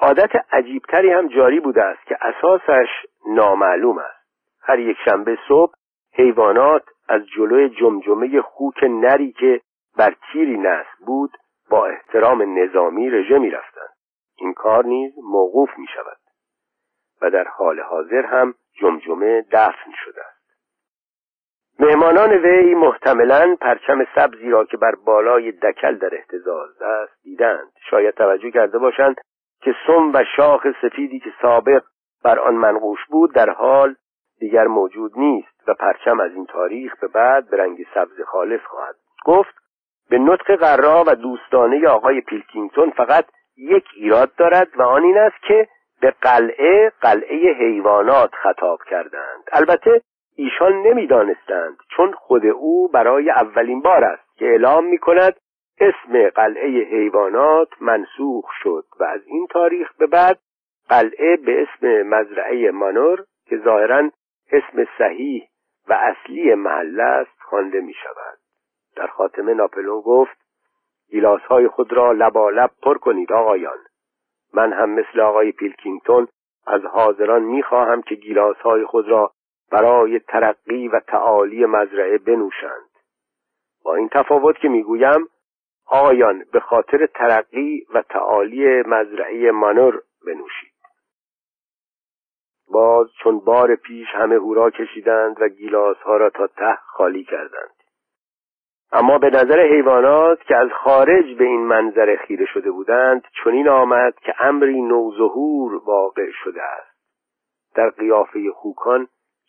عادت 0.00 0.30
عجیبتری 0.52 1.12
هم 1.12 1.28
جاری 1.28 1.60
بوده 1.60 1.82
است 1.82 2.06
که 2.06 2.16
اساسش 2.20 2.88
نامعلوم 3.26 3.98
است. 3.98 4.18
هر 4.62 4.78
یک 4.78 4.96
شنبه 5.04 5.38
صبح 5.48 5.72
حیوانات 6.12 6.82
از 7.08 7.22
جلوی 7.36 7.68
جمجمه 7.68 8.42
خوک 8.42 8.84
نری 8.84 9.32
که 9.32 9.60
بر 9.96 10.14
تیری 10.32 10.58
نصب 10.58 10.98
بود 11.06 11.30
با 11.70 11.86
احترام 11.86 12.58
نظامی 12.58 13.10
رژه 13.10 13.38
می 13.38 13.50
رفتند. 13.50 13.88
این 14.36 14.54
کار 14.54 14.84
نیز 14.84 15.12
موقوف 15.22 15.78
می 15.78 15.86
شود 15.94 16.16
و 17.22 17.30
در 17.30 17.44
حال 17.44 17.80
حاضر 17.80 18.26
هم 18.26 18.54
جمجمه 18.80 19.44
دفن 19.52 19.90
شده 20.04 20.20
است. 20.20 20.38
مهمانان 21.80 22.32
وی 22.32 22.74
محتملا 22.74 23.56
پرچم 23.60 24.04
سبزی 24.14 24.50
را 24.50 24.64
که 24.64 24.76
بر 24.76 24.94
بالای 24.94 25.52
دکل 25.52 25.98
در 25.98 26.14
احتزاز 26.14 26.82
است 26.82 27.22
دیدند. 27.22 27.72
شاید 27.90 28.14
توجه 28.14 28.50
کرده 28.50 28.78
باشند 28.78 29.16
که 29.60 29.74
سم 29.86 30.12
و 30.14 30.24
شاخ 30.36 30.66
سفیدی 30.82 31.20
که 31.20 31.30
سابق 31.42 31.82
بر 32.24 32.38
آن 32.38 32.54
منقوش 32.54 32.98
بود 33.08 33.34
در 33.34 33.50
حال 33.50 33.94
دیگر 34.40 34.66
موجود 34.66 35.12
نیست 35.16 35.68
و 35.68 35.74
پرچم 35.74 36.20
از 36.20 36.32
این 36.34 36.46
تاریخ 36.46 37.00
به 37.00 37.08
بعد 37.08 37.50
به 37.50 37.56
رنگ 37.56 37.86
سبز 37.94 38.20
خالص 38.26 38.60
خواهد 38.60 38.94
گفت. 39.24 39.54
به 40.10 40.18
نطق 40.18 40.56
قرا 40.56 41.04
و 41.06 41.14
دوستانه 41.14 41.88
آقای 41.88 42.20
پیلکینگتون 42.20 42.90
فقط 42.90 43.24
یک 43.56 43.84
ایراد 43.94 44.34
دارد 44.34 44.68
و 44.76 44.82
آن 44.82 45.02
این 45.02 45.18
است 45.18 45.42
که 45.48 45.68
به 46.00 46.14
قلعه 46.22 46.92
قلعه 47.00 47.52
حیوانات 47.52 48.30
خطاب 48.34 48.78
کردند. 48.90 49.44
البته 49.52 50.02
ایشان 50.36 50.72
نمی‌دانستند 50.82 51.76
چون 51.96 52.12
خود 52.12 52.46
او 52.46 52.88
برای 52.88 53.30
اولین 53.30 53.80
بار 53.80 54.04
است 54.04 54.38
که 54.38 54.44
اعلام 54.44 54.84
می 54.84 54.98
کند 54.98 55.34
اسم 55.80 56.30
قلعه 56.30 56.84
حیوانات 56.84 57.68
منسوخ 57.80 58.50
شد 58.62 58.84
و 59.00 59.04
از 59.04 59.20
این 59.26 59.46
تاریخ 59.50 59.92
به 59.98 60.06
بعد 60.06 60.38
قلعه 60.88 61.36
به 61.36 61.62
اسم 61.62 62.02
مزرعه 62.02 62.70
مانور 62.70 63.24
که 63.46 63.58
ظاهرا 63.58 64.10
اسم 64.52 64.86
صحیح 64.98 65.48
و 65.88 65.92
اصلی 65.92 66.54
محله 66.54 67.02
است 67.02 67.40
خوانده 67.40 67.80
می 67.80 67.94
شود 67.94 68.38
در 68.96 69.06
خاتمه 69.06 69.54
ناپلون 69.54 70.00
گفت 70.00 70.38
گیلاس 71.10 71.40
های 71.40 71.68
خود 71.68 71.92
را 71.92 72.12
لبالب 72.12 72.70
پر 72.82 72.98
کنید 72.98 73.32
آقایان. 73.32 73.78
من 74.54 74.72
هم 74.72 74.90
مثل 74.90 75.20
آقای 75.20 75.52
پیلکینگتون 75.52 76.28
از 76.66 76.84
حاضران 76.84 77.42
می‌خواهم 77.42 78.02
که 78.02 78.14
گیلاس 78.14 78.56
های 78.56 78.84
خود 78.84 79.08
را 79.08 79.32
برای 79.70 80.18
ترقی 80.18 80.88
و 80.88 81.00
تعالی 81.00 81.66
مزرعه 81.66 82.18
بنوشند. 82.18 82.88
با 83.84 83.94
این 83.94 84.08
تفاوت 84.08 84.58
که 84.58 84.68
می‌گویم 84.68 85.28
آقایان 85.90 86.44
به 86.52 86.60
خاطر 86.60 87.06
ترقی 87.06 87.86
و 87.94 88.02
تعالی 88.02 88.82
مزرعه 88.82 89.50
مانور 89.50 90.02
بنوشید. 90.26 90.72
باز 92.72 93.06
چون 93.22 93.38
بار 93.38 93.74
پیش 93.74 94.06
همه 94.12 94.34
هورا 94.34 94.70
کشیدند 94.70 95.36
و 95.40 95.48
گیلاس 95.48 95.96
ها 95.96 96.16
را 96.16 96.30
تا 96.30 96.46
ته 96.46 96.74
خالی 96.86 97.24
کردند. 97.24 97.74
اما 98.92 99.18
به 99.18 99.30
نظر 99.30 99.60
حیوانات 99.60 100.42
که 100.42 100.56
از 100.56 100.68
خارج 100.84 101.36
به 101.38 101.44
این 101.44 101.60
منظره 101.60 102.16
خیره 102.16 102.46
شده 102.46 102.70
بودند 102.70 103.22
چنین 103.44 103.68
آمد 103.68 104.14
که 104.14 104.34
امری 104.38 104.82
نوظهور 104.82 105.74
واقع 105.74 106.30
شده 106.44 106.62
است. 106.62 106.98
در 107.74 107.90
قیافه 107.90 108.50
خوکان 108.54 109.08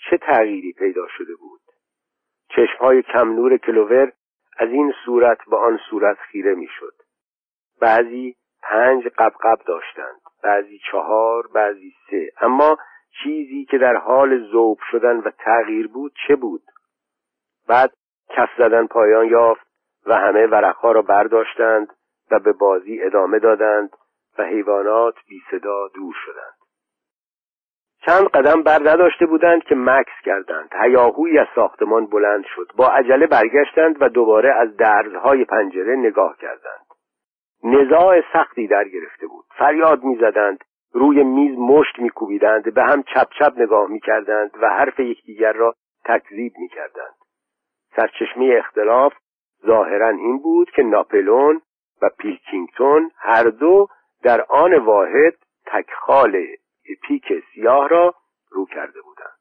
چه 0.10 0.18
تغییری 0.18 0.74
پیدا 0.74 1.08
شده 1.18 1.36
بود؟ 1.40 1.62
چشمهای 2.50 3.02
کم 3.02 3.30
نور 3.32 3.58
کلوور 3.58 4.12
از 4.60 4.70
این 4.70 4.94
صورت 5.06 5.38
به 5.50 5.58
آن 5.58 5.80
صورت 5.90 6.18
خیره 6.18 6.56
می‌شد. 6.56 6.94
بعضی 7.82 8.36
پنج 8.62 9.08
قبقب 9.08 9.58
داشتند 9.66 10.22
بعضی 10.44 10.80
چهار 10.92 11.48
بعضی 11.54 11.94
سه. 12.10 12.32
اما 12.42 12.78
چیزی 13.24 13.66
که 13.66 13.78
در 13.78 13.96
حال 13.96 14.52
ذوب 14.52 14.78
شدن 14.92 15.18
و 15.18 15.32
تغییر 15.38 15.88
بود 15.88 16.14
چه 16.28 16.36
بود؟ 16.36 16.62
بعد 17.68 17.94
کف 18.30 18.50
زدن 18.58 18.88
پایان 18.88 19.26
یافت 19.26 19.68
و 20.06 20.16
همه 20.16 20.48
ورقها 20.48 20.92
را 20.92 21.02
برداشتند 21.02 21.88
و 22.32 22.40
به 22.40 22.54
بازی 22.54 23.02
ادامه 23.02 23.40
دادند 23.40 23.90
و 24.38 24.44
حیوانات 24.44 25.16
بی 25.30 25.42
صدا 25.52 25.88
دور 25.88 26.16
شدند. 26.26 26.59
چند 28.06 28.28
قدم 28.28 28.64
بر 28.64 28.80
نداشته 28.80 29.26
بودند 29.26 29.64
که 29.64 29.76
مکس 29.76 30.22
کردند. 30.26 30.70
هیاهویی 30.82 31.40
از 31.40 31.48
ساختمان 31.56 32.06
بلند 32.06 32.46
شد. 32.56 32.72
با 32.76 32.88
عجله 32.88 33.28
برگشتند 33.28 34.02
و 34.02 34.10
دوباره 34.10 34.54
از 34.54 34.78
درزهای 34.78 35.46
پنجره 35.46 35.96
نگاه 35.96 36.38
کردند. 36.38 36.86
نزاع 37.64 38.22
سختی 38.34 38.68
در 38.68 38.84
گرفته 38.84 39.28
بود. 39.28 39.46
فریاد 39.58 40.04
می‌زدند. 40.04 40.64
روی 40.94 41.24
میز 41.24 41.58
مشت 41.58 42.00
میکوبیدند. 42.00 42.74
به 42.74 42.84
هم 42.84 43.04
چپ 43.04 43.28
چپ 43.40 43.54
نگاه 43.58 43.90
می‌کردند 43.90 44.52
و 44.62 44.70
حرف 44.70 45.00
یکدیگر 45.00 45.54
را 45.54 45.76
تکذیب 46.06 46.54
می‌کردند. 46.60 47.16
سرچشمه 47.96 48.56
اختلاف 48.58 49.14
ظاهرا 49.66 50.10
این 50.10 50.38
بود 50.38 50.72
که 50.72 50.84
ناپلون 50.84 51.62
و 52.02 52.10
پیلکینگتون 52.20 53.12
هر 53.18 53.44
دو 53.44 53.88
در 54.24 54.46
آن 54.50 54.74
واحد 54.74 55.34
تکخال 55.66 56.46
پیک 56.96 57.34
سیاه 57.54 57.88
را 57.88 58.16
رو 58.50 58.66
کرده 58.66 59.02
بودند. 59.02 59.40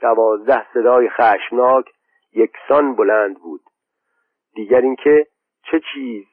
دوازده 0.00 0.66
صدای 0.74 1.08
خشناک 1.08 1.86
یکسان 2.32 2.94
بلند 2.94 3.38
بود. 3.38 3.60
دیگر 4.54 4.80
اینکه 4.80 5.26
چه 5.70 5.80
چیز 5.94 6.24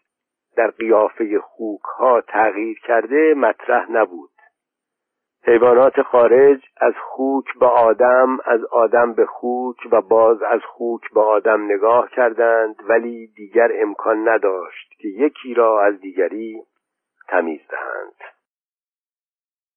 در 0.55 0.71
قیافه 0.71 1.39
خوک 1.39 1.81
ها 1.81 2.21
تغییر 2.21 2.79
کرده 2.79 3.33
مطرح 3.37 3.91
نبود. 3.91 4.31
حیوانات 5.43 6.01
خارج 6.01 6.61
از 6.77 6.93
خوک 7.09 7.45
به 7.59 7.65
آدم 7.65 8.37
از 8.45 8.65
آدم 8.65 9.13
به 9.13 9.25
خوک 9.25 9.77
و 9.91 10.01
باز 10.01 10.41
از 10.41 10.61
خوک 10.63 11.01
به 11.13 11.21
آدم 11.21 11.65
نگاه 11.65 12.09
کردند 12.09 12.75
ولی 12.89 13.27
دیگر 13.27 13.71
امکان 13.81 14.29
نداشت 14.29 14.89
که 14.99 15.07
یکی 15.07 15.53
را 15.53 15.83
از 15.83 15.99
دیگری 15.99 16.63
تمیز 17.27 17.61
دهند. 17.69 18.40